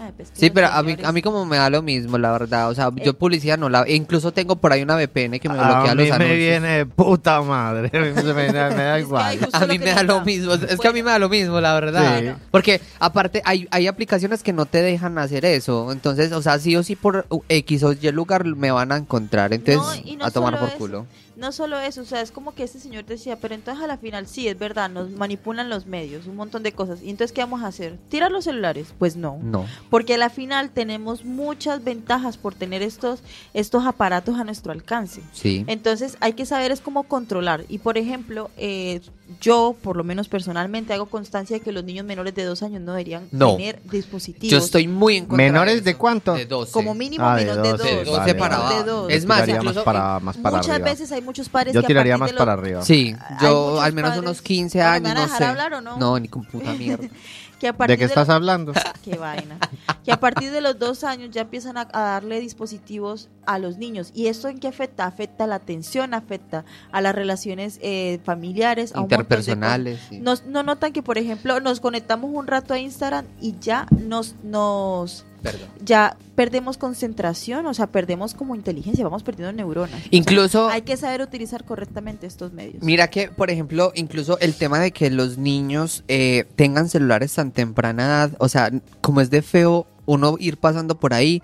Ay, 0.02 0.12
pues, 0.16 0.30
Sí, 0.32 0.48
pero 0.48 0.68
a 0.68 0.82
mí, 0.82 0.96
a 1.04 1.12
mí 1.12 1.20
como 1.20 1.44
me 1.44 1.58
da 1.58 1.68
lo 1.68 1.82
mismo, 1.82 2.16
la 2.16 2.32
verdad. 2.32 2.70
O 2.70 2.74
sea, 2.74 2.90
yo 3.04 3.10
Eh. 3.10 3.14
publicidad 3.14 3.58
no 3.58 3.68
la... 3.68 3.84
Incluso 3.86 4.32
tengo 4.32 4.56
por 4.56 4.72
ahí 4.72 4.82
una 4.82 4.96
VPN 4.96 5.38
que 5.38 5.48
me 5.50 5.58
A 5.58 5.62
bloquea 5.74 5.94
mí 5.94 6.08
los 6.08 6.08
me 6.08 6.24
anuncios. 6.24 6.38
viene 6.38 6.86
puta 6.86 7.42
madre. 7.42 7.90
A 7.92 8.00
mí 8.00 8.22
me, 8.24 8.34
me 8.34 8.52
da- 8.52 8.68
Es 8.96 8.96
que 8.96 9.00
igual. 9.02 9.38
A 9.52 9.66
mí 9.66 9.78
me 9.78 9.84
da 9.92 10.02
lo 10.02 10.20
mismo, 10.22 10.54
es 10.54 10.78
que 10.80 10.88
a 10.88 10.92
mí 10.92 11.02
me 11.02 11.10
da 11.10 11.18
lo 11.18 11.28
mismo, 11.28 11.60
la 11.60 11.74
verdad. 11.74 12.18
Sí. 12.20 12.42
Porque 12.50 12.80
aparte 12.98 13.42
hay, 13.44 13.68
hay 13.70 13.86
aplicaciones 13.88 14.42
que 14.42 14.52
no 14.54 14.64
te 14.64 14.80
dejan 14.80 15.18
hacer 15.18 15.44
eso, 15.44 15.92
entonces, 15.92 16.32
o 16.32 16.40
sea, 16.40 16.58
sí 16.58 16.74
o 16.76 16.82
sí 16.82 16.96
por 16.96 17.26
X 17.50 17.82
o 17.82 17.92
Y 17.92 18.10
lugar 18.10 18.44
me 18.46 18.70
van 18.70 18.92
a 18.92 18.96
encontrar, 18.96 19.52
entonces 19.52 20.02
No, 20.04 20.10
y 20.10 20.16
no 20.16 20.24
a 20.24 20.30
tomar 20.30 20.58
por 20.58 20.68
eso. 20.70 20.78
culo. 20.78 21.06
No 21.40 21.52
solo 21.52 21.78
eso, 21.80 22.02
o 22.02 22.04
sea, 22.04 22.20
es 22.20 22.30
como 22.30 22.54
que 22.54 22.62
este 22.62 22.78
señor 22.78 23.06
decía, 23.06 23.36
pero 23.36 23.54
entonces 23.54 23.82
a 23.82 23.86
la 23.86 23.96
final 23.96 24.26
sí, 24.26 24.46
es 24.46 24.58
verdad, 24.58 24.90
nos 24.90 25.10
manipulan 25.10 25.70
los 25.70 25.86
medios, 25.86 26.26
un 26.26 26.36
montón 26.36 26.62
de 26.62 26.72
cosas. 26.72 27.00
¿Y 27.02 27.08
entonces 27.08 27.32
qué 27.32 27.40
vamos 27.40 27.62
a 27.62 27.68
hacer? 27.68 27.96
¿Tirar 28.10 28.30
los 28.30 28.44
celulares? 28.44 28.94
Pues 28.98 29.16
no. 29.16 29.38
No. 29.42 29.64
Porque 29.88 30.14
a 30.14 30.18
la 30.18 30.28
final 30.28 30.70
tenemos 30.70 31.24
muchas 31.24 31.82
ventajas 31.82 32.36
por 32.36 32.54
tener 32.54 32.82
estos, 32.82 33.22
estos 33.54 33.86
aparatos 33.86 34.38
a 34.38 34.44
nuestro 34.44 34.72
alcance. 34.72 35.22
Sí. 35.32 35.64
Entonces 35.66 36.18
hay 36.20 36.34
que 36.34 36.44
saber 36.44 36.72
es 36.72 36.82
cómo 36.82 37.04
controlar. 37.04 37.64
Y 37.68 37.78
por 37.78 37.96
ejemplo, 37.96 38.50
eh, 38.58 39.00
yo, 39.40 39.76
por 39.82 39.96
lo 39.96 40.04
menos 40.04 40.28
personalmente, 40.28 40.92
hago 40.92 41.06
constancia 41.06 41.56
de 41.58 41.60
que 41.62 41.72
los 41.72 41.84
niños 41.84 42.04
menores 42.04 42.34
de 42.34 42.44
dos 42.44 42.62
años 42.62 42.80
no 42.82 42.92
deberían 42.92 43.28
No. 43.30 43.56
tener 43.56 43.80
dispositivos. 43.90 44.50
Yo 44.50 44.58
estoy 44.58 44.88
muy 44.88 45.16
en 45.18 45.26
contra 45.26 45.44
¿Menores 45.46 45.74
eso. 45.76 45.84
de 45.84 45.94
cuánto? 45.96 46.34
De 46.34 46.46
12. 46.46 46.72
como 46.72 46.94
mínimo 46.94 47.24
Ah, 47.24 47.36
de 47.36 47.44
menos 47.46 47.62
de 47.62 47.70
12, 47.70 47.76
dos. 47.76 47.84
De 47.98 48.04
12 48.04 48.18
vale, 48.18 48.34
para. 48.34 48.82
De. 48.82 49.14
Es 49.14 49.26
más, 49.26 49.36
tiraría 49.44 49.54
más 49.56 49.64
incluso 49.64 49.84
para, 49.84 50.20
más 50.20 50.36
para 50.36 50.56
Muchas 50.58 50.74
arriba. 50.74 50.90
veces 50.90 51.12
hay 51.12 51.22
muchos 51.22 51.48
padres 51.48 51.74
Yo 51.74 51.80
que 51.82 51.86
tiraría 51.86 52.16
más 52.18 52.30
de 52.32 52.36
para 52.36 52.52
arriba. 52.54 52.82
Sí, 52.82 53.14
yo 53.40 53.80
al 53.80 53.92
menos 53.92 54.10
padres- 54.10 54.22
unos 54.22 54.42
15 54.42 54.78
Bueno, 54.78 54.90
¿me 54.90 54.96
años, 54.96 55.08
van 55.14 55.18
a 55.18 55.26
no 55.32 55.36
sé. 55.38 55.44
hablar 55.44 55.74
o 55.74 55.80
no? 55.80 55.96
No, 55.98 56.18
ni 56.18 56.28
con 56.28 56.44
puta 56.44 56.72
mierda. 56.72 57.08
que 57.60 57.68
a 57.68 57.76
partir 57.76 57.94
¿De 57.94 57.98
qué 57.98 58.04
estás 58.06 58.26
los- 58.26 58.34
hablando? 58.34 58.72
Qué 59.04 59.16
vaina. 59.16 59.58
Que 60.04 60.12
a 60.12 60.18
partir 60.18 60.50
de 60.50 60.60
los 60.60 60.78
dos 60.78 61.04
años 61.04 61.30
ya 61.30 61.42
empiezan 61.42 61.76
a, 61.76 61.82
a 61.92 62.00
darle 62.00 62.40
dispositivos 62.40 63.28
a 63.46 63.58
los 63.58 63.76
niños. 63.78 64.10
¿Y 64.14 64.26
esto 64.26 64.48
en 64.48 64.58
qué 64.58 64.68
afecta? 64.68 65.06
Afecta 65.06 65.44
a 65.44 65.46
la 65.46 65.54
atención, 65.56 66.12
afecta 66.14 66.64
a 66.90 67.00
las 67.00 67.14
relaciones 67.14 67.78
eh, 67.82 68.18
familiares, 68.24 68.92
a 68.94 68.96
un 68.96 69.02
montón 69.02 69.18
de 69.18 69.24
cosas. 69.24 69.48
Interpersonales. 69.48 70.00
Nos, 70.12 70.44
no 70.46 70.62
notan 70.62 70.92
que, 70.92 71.02
por 71.02 71.18
ejemplo, 71.18 71.60
nos 71.60 71.80
conectamos 71.80 72.30
un 72.34 72.46
rato 72.46 72.74
a 72.74 72.78
Instagram 72.78 73.26
y 73.40 73.54
ya 73.60 73.86
nos, 73.90 74.34
nos 74.42 75.24
Perdón. 75.42 75.68
ya 75.84 76.16
perdemos 76.34 76.76
concentración, 76.76 77.66
o 77.66 77.74
sea, 77.74 77.86
perdemos 77.86 78.34
como 78.34 78.54
inteligencia, 78.54 79.04
vamos 79.04 79.22
perdiendo 79.22 79.52
neuronas. 79.52 80.00
Incluso 80.10 80.68
Hay 80.68 80.82
que 80.82 80.96
saber 80.96 81.20
utilizar 81.22 81.64
correctamente 81.64 82.26
estos 82.26 82.52
medios. 82.52 82.82
Mira 82.82 83.08
que, 83.08 83.28
por 83.28 83.50
ejemplo, 83.50 83.92
incluso 83.94 84.38
el 84.40 84.54
tema 84.54 84.78
de 84.78 84.90
que 84.90 85.10
los 85.10 85.38
niños 85.38 86.04
eh, 86.08 86.44
tengan 86.56 86.88
celulares 86.88 87.34
tan 87.34 87.52
temprana 87.52 88.04
edad, 88.04 88.30
o 88.38 88.48
sea, 88.48 88.70
como 89.00 89.20
es 89.20 89.30
de 89.30 89.42
feo 89.42 89.86
uno 90.06 90.36
ir 90.38 90.56
pasando 90.56 90.98
por 90.98 91.14
ahí 91.14 91.42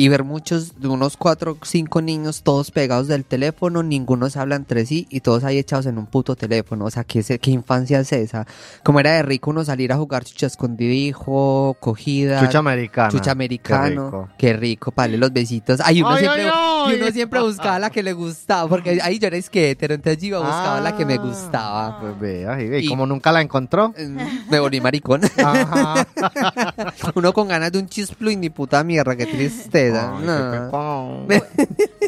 y 0.00 0.06
ver 0.06 0.22
muchos, 0.22 0.80
de 0.80 0.86
unos 0.86 1.16
cuatro 1.16 1.58
o 1.60 1.64
cinco 1.64 2.00
niños 2.00 2.42
todos 2.44 2.70
pegados 2.70 3.08
del 3.08 3.24
teléfono, 3.24 3.82
ninguno 3.82 4.30
se 4.30 4.38
habla 4.38 4.54
entre 4.54 4.86
sí 4.86 5.08
y 5.10 5.22
todos 5.22 5.42
ahí 5.42 5.58
echados 5.58 5.86
en 5.86 5.98
un 5.98 6.06
puto 6.06 6.36
teléfono, 6.36 6.84
o 6.84 6.90
sea, 6.90 7.02
¿qué, 7.02 7.18
es- 7.18 7.32
qué 7.40 7.50
infancia 7.50 7.98
es 7.98 8.12
esa? 8.12 8.46
Como 8.84 9.00
era 9.00 9.14
de 9.14 9.22
rico 9.24 9.50
uno 9.50 9.64
salir 9.64 9.92
a 9.92 9.96
jugar 9.96 10.24
chucha 10.24 10.46
escondidijo, 10.46 11.76
cogida, 11.80 12.40
Chucha 12.46 12.60
americana. 12.60 13.10
chucha 13.10 13.32
americano, 13.32 13.88
Qué 14.10 14.16
rico. 14.20 14.28
qué 14.38 14.52
rico, 14.52 14.90
pale 14.92 15.16
los 15.18 15.32
besitos. 15.32 15.80
Ay, 15.84 16.00
uno 16.00 16.10
Ay, 16.10 16.20
siempre, 16.20 16.42
ay, 16.44 16.50
ay. 16.52 16.92
y 16.96 17.02
uno 17.02 17.10
siempre 17.12 17.40
buscaba 17.40 17.78
la 17.80 17.90
que 17.90 18.02
le 18.04 18.12
gustaba, 18.12 18.68
porque 18.68 19.00
ahí 19.02 19.18
yo 19.18 19.26
era 19.26 19.36
esquetero, 19.36 19.94
entonces 19.94 20.22
yo 20.22 20.28
iba 20.28 20.38
a 20.38 20.40
buscar 20.42 20.80
la 20.82 20.96
que 20.96 21.04
me 21.04 21.14
Ah. 21.14 21.18
gustaba. 21.18 22.00
Pues 22.00 22.20
vea, 22.20 22.62
y, 22.62 22.68
ve, 22.68 22.80
Y- 22.82 22.88
como 22.88 23.04
nunca 23.04 23.32
la 23.32 23.42
encontró. 23.42 23.88
Mm, 23.98 24.18
Me 24.50 24.60
volví 24.60 24.80
maricón. 24.80 25.22
Ajá. 25.44 26.06
Uno 27.16 27.32
con 27.32 27.48
ganas 27.48 27.72
de 27.72 27.78
un 27.80 27.88
chisplo 27.88 28.30
y 28.30 28.36
ni 28.36 28.48
puta 28.50 28.84
mierda, 28.84 29.16
qué 29.16 29.26
tristeza. 29.26 29.87
Ay, 29.94 30.24
No. 30.26 31.26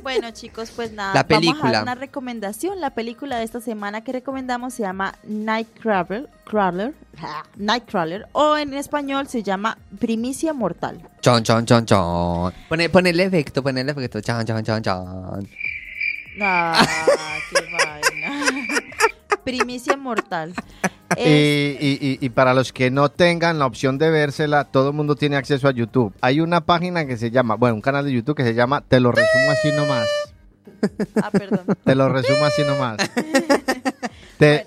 Bueno, 0.02 0.30
chicos, 0.32 0.70
pues 0.74 0.92
nada, 0.92 1.14
La 1.14 1.22
vamos 1.22 1.36
a 1.36 1.40
película. 1.40 1.72
dar 1.72 1.82
una 1.82 1.94
recomendación. 1.94 2.80
La 2.80 2.90
película 2.90 3.36
de 3.38 3.44
esta 3.44 3.60
semana 3.60 4.02
que 4.02 4.12
recomendamos 4.12 4.74
se 4.74 4.82
llama 4.82 5.14
Nightcrawler, 5.24 6.28
Crawler, 6.44 6.94
Nightcrawler, 7.56 8.26
o 8.32 8.56
en 8.56 8.74
español 8.74 9.28
se 9.28 9.42
llama 9.42 9.76
Primicia 9.98 10.52
Mortal. 10.52 11.00
Chon, 11.20 11.42
chon, 11.42 11.66
chon, 11.66 11.84
chon. 11.86 12.52
Pone, 12.68 12.88
pone 12.88 13.10
el 13.10 13.20
efecto, 13.20 13.62
pone 13.62 13.82
el 13.82 13.88
efecto. 13.88 14.20
Chon, 14.20 14.44
chon, 14.44 14.64
chon, 14.64 14.82
chon. 14.82 15.48
Ah, 16.40 16.82
qué 17.52 17.60
vaina. 17.72 18.44
Primicia 19.44 19.96
Mortal. 19.96 20.54
Y, 21.18 21.98
y- 22.00 22.18
y 22.20 22.28
para 22.30 22.54
los 22.54 22.72
que 22.72 22.90
no 22.90 23.08
tengan 23.10 23.58
la 23.58 23.66
opción 23.66 23.98
de 23.98 24.10
vérsela, 24.10 24.64
todo 24.64 24.90
el 24.90 24.94
mundo 24.94 25.16
tiene 25.16 25.36
acceso 25.36 25.66
a 25.68 25.72
YouTube. 25.72 26.12
Hay 26.20 26.40
una 26.40 26.60
página 26.62 27.04
que 27.06 27.16
se 27.16 27.30
llama, 27.30 27.56
bueno, 27.56 27.74
un 27.74 27.80
canal 27.80 28.04
de 28.04 28.12
YouTube 28.12 28.36
que 28.36 28.44
se 28.44 28.54
llama 28.54 28.82
Te 28.86 29.00
lo 29.00 29.10
resumo 29.12 29.50
así 29.50 29.72
nomás. 29.76 30.06
ah, 31.22 31.30
perdón. 31.32 31.60
Te 31.84 31.94
lo 31.94 32.08
resumo 32.08 32.44
así 32.44 32.62
nomás. 32.64 32.96
Te, 34.38 34.66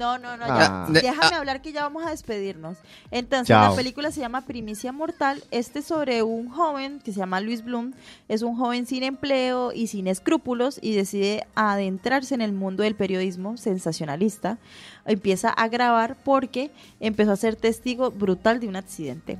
No, 0.00 0.16
no, 0.18 0.36
no, 0.38 0.44
Ah. 0.48 0.86
ya. 0.92 1.00
Déjame 1.02 1.36
hablar 1.36 1.60
que 1.60 1.72
ya 1.72 1.82
vamos 1.82 2.04
a 2.06 2.10
despedirnos. 2.10 2.78
Entonces, 3.10 3.48
Chao. 3.48 3.70
la 3.70 3.76
película 3.76 4.10
se 4.10 4.20
llama 4.20 4.40
Primicia 4.46 4.92
Mortal. 4.92 5.42
Este 5.50 5.80
es 5.80 5.84
sobre 5.84 6.22
un 6.22 6.48
joven 6.48 7.00
que 7.04 7.12
se 7.12 7.18
llama 7.18 7.40
Luis 7.42 7.62
Bloom. 7.62 7.92
Es 8.26 8.40
un 8.40 8.56
joven 8.56 8.86
sin 8.86 9.02
empleo 9.02 9.72
y 9.74 9.88
sin 9.88 10.06
escrúpulos 10.06 10.78
y 10.80 10.94
decide 10.94 11.46
adentrarse 11.54 12.34
en 12.34 12.40
el 12.40 12.52
mundo 12.52 12.82
del 12.82 12.94
periodismo 12.94 13.58
sensacionalista. 13.58 14.56
Empieza 15.04 15.50
a 15.50 15.68
grabar 15.68 16.16
porque 16.24 16.70
empezó 16.98 17.32
a 17.32 17.36
ser 17.36 17.56
testigo 17.56 18.10
brutal 18.10 18.58
de 18.58 18.68
un 18.68 18.76
accidente. 18.76 19.36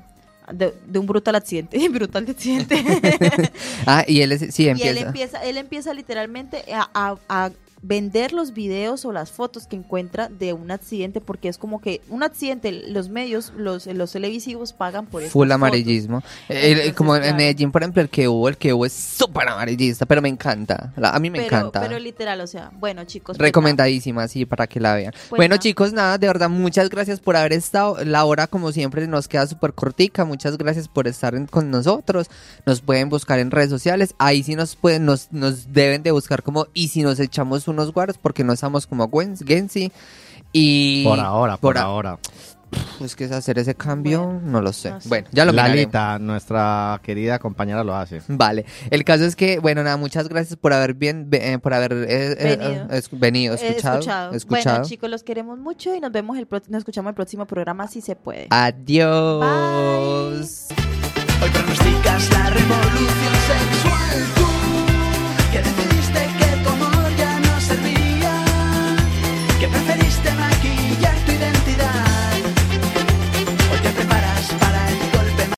De, 0.53 0.75
de 0.87 0.99
un 0.99 1.07
brutal 1.07 1.37
accidente, 1.37 1.89
brutal 1.89 2.27
de 2.27 2.33
accidente. 2.33 2.83
Ah, 3.87 4.05
y 4.07 4.21
él 4.21 4.33
es, 4.33 4.53
sí, 4.55 4.65
Y 4.65 4.69
empieza. 4.69 4.91
él 4.91 4.99
empieza, 4.99 5.45
él 5.45 5.57
empieza 5.57 5.95
literalmente 5.95 6.65
a, 6.75 6.91
a- 6.93 7.17
a 7.29 7.51
vender 7.83 8.33
los 8.33 8.53
videos 8.53 9.05
o 9.05 9.13
las 9.13 9.31
fotos 9.31 9.67
que 9.67 9.77
encuentra 9.77 10.29
de 10.29 10.53
un 10.53 10.71
accidente, 10.71 11.21
porque 11.21 11.49
es 11.49 11.57
como 11.59 11.81
que 11.81 12.01
un 12.11 12.23
accidente, 12.23 12.73
los 12.73 13.09
medios, 13.09 13.53
los, 13.57 13.87
los 13.87 14.13
televisivos 14.13 14.73
pagan 14.73 15.07
por 15.07 15.23
eso. 15.23 15.31
Full 15.33 15.51
amarillismo. 15.51 16.23
El- 16.49 16.95
como 16.95 17.17
en. 17.17 17.37
Medellín, 17.37 17.73
por 17.73 17.83
ejemplo, 17.83 18.03
el 18.03 18.09
que 18.11 18.29
hubo, 18.29 18.49
el 18.49 18.57
que 18.59 18.73
hubo 18.75 18.85
es 18.85 18.93
súper 18.93 19.49
amarillista, 19.49 20.05
pero 20.05 20.21
me 20.21 20.29
encanta. 20.29 20.93
La- 20.97 21.11
a 21.11 21.19
mí 21.21 21.31
me 21.31 21.39
pero, 21.41 21.57
encanta. 21.59 21.81
pero 21.81 21.99
literal, 21.99 22.41
o 22.41 22.47
sea, 22.47 22.71
bueno 22.79 23.05
chicos. 23.05 23.37
pues 23.39 23.47
Recomendadísima, 23.49 24.29
sí, 24.29 24.45
para 24.45 24.67
que 24.67 24.79
la 24.81 24.95
vean. 24.95 25.13
Pues 25.31 25.39
bueno, 25.39 25.55
nada. 25.55 25.61
chicos, 25.63 25.93
nada, 25.93 26.19
de 26.19 26.27
verdad, 26.27 26.49
muchas 26.51 26.91
gracias 26.91 27.21
por 27.21 27.37
haber 27.37 27.53
estado. 27.55 28.05
La 28.05 28.25
hora, 28.25 28.47
como 28.47 28.73
siempre, 28.73 29.07
nos 29.07 29.27
queda 29.29 29.47
súper 29.47 29.73
cortica. 29.73 30.25
Muchas 30.25 30.59
gracias 30.59 30.89
por 30.89 31.09
estar 31.09 31.35
en- 31.35 31.47
con 31.47 31.71
nosotros. 31.71 32.29
Nos 32.67 32.81
pueden 32.83 33.09
buscar 33.09 33.39
en 33.39 33.51
redes 33.51 33.71
sociales. 33.71 34.15
Ahí 34.19 34.43
sí 34.43 34.55
nos 34.55 34.77
pueden, 34.77 35.05
nos, 35.07 35.33
nos 35.33 35.73
deben 35.73 36.03
de 36.03 36.11
buscar 36.11 36.43
como, 36.43 36.67
y 36.75 36.89
si 36.89 37.03
nos 37.03 37.19
echamos 37.21 37.69
unos 37.71 37.93
guardos, 37.93 38.19
porque 38.19 38.45
no 38.45 38.53
estamos 38.53 38.87
como 38.87 39.09
Gwen- 39.09 39.37
Gensi. 39.47 39.93
Y 40.53 41.05
por 41.05 41.21
ahora, 41.21 41.57
por, 41.57 41.79
ahora. 41.79 42.19
Es 43.01 43.17
que 43.17 43.25
es 43.25 43.33
hacer 43.33 43.59
ese 43.59 43.75
cambio, 43.75 44.25
Bueno, 44.27 44.41
no 44.45 44.61
lo 44.63 44.73
sé. 44.73 44.91
no 44.91 45.01
sé. 45.01 45.09
Bueno, 45.09 45.27
ya 45.33 45.45
lo. 45.45 45.51
Lalita, 45.53 46.19
nuestra 46.21 47.01
querida 47.03 47.39
compañera, 47.41 47.83
lo 47.83 47.97
hace. 47.97 48.23
Vale, 48.29 48.65
el 48.91 49.03
caso 49.05 49.25
es 49.25 49.35
que, 49.35 49.59
bueno, 49.59 49.83
nada, 49.83 49.97
muchas 49.97 50.29
gracias 50.29 50.57
por 50.57 50.73
haber 50.73 50.95
bien, 50.95 51.29
eh, 51.33 51.59
por 51.59 51.75
haber 51.75 51.93
eh, 51.93 52.07
eh, 52.39 52.57
Venido. 52.59 52.85
eh, 52.85 52.89
es- 52.99 53.11
venido, 53.13 53.55
Eh, 53.55 53.57
escuchado, 53.71 53.99
escuchado. 53.99 54.35
escuchado. 54.35 54.77
Bueno 54.77 54.89
chicos, 54.89 55.11
los 55.11 55.25
queremos 55.25 55.59
mucho 55.59 55.95
y 55.97 56.01
nos 56.01 56.13
vemos 56.13 56.39
el 56.39 56.47
pro- 56.47 56.63
nos 56.69 56.79
escuchamos 56.79 57.11
el 57.11 57.15
próximo 57.17 57.45
programa 57.47 57.89
si 57.89 58.01
se 58.01 58.15
puede. 58.15 58.47
Adiós. 58.51 60.69
Hoy 61.43 61.51
pronosticas 61.51 62.31
la 62.31 62.51
remontada. 62.51 62.91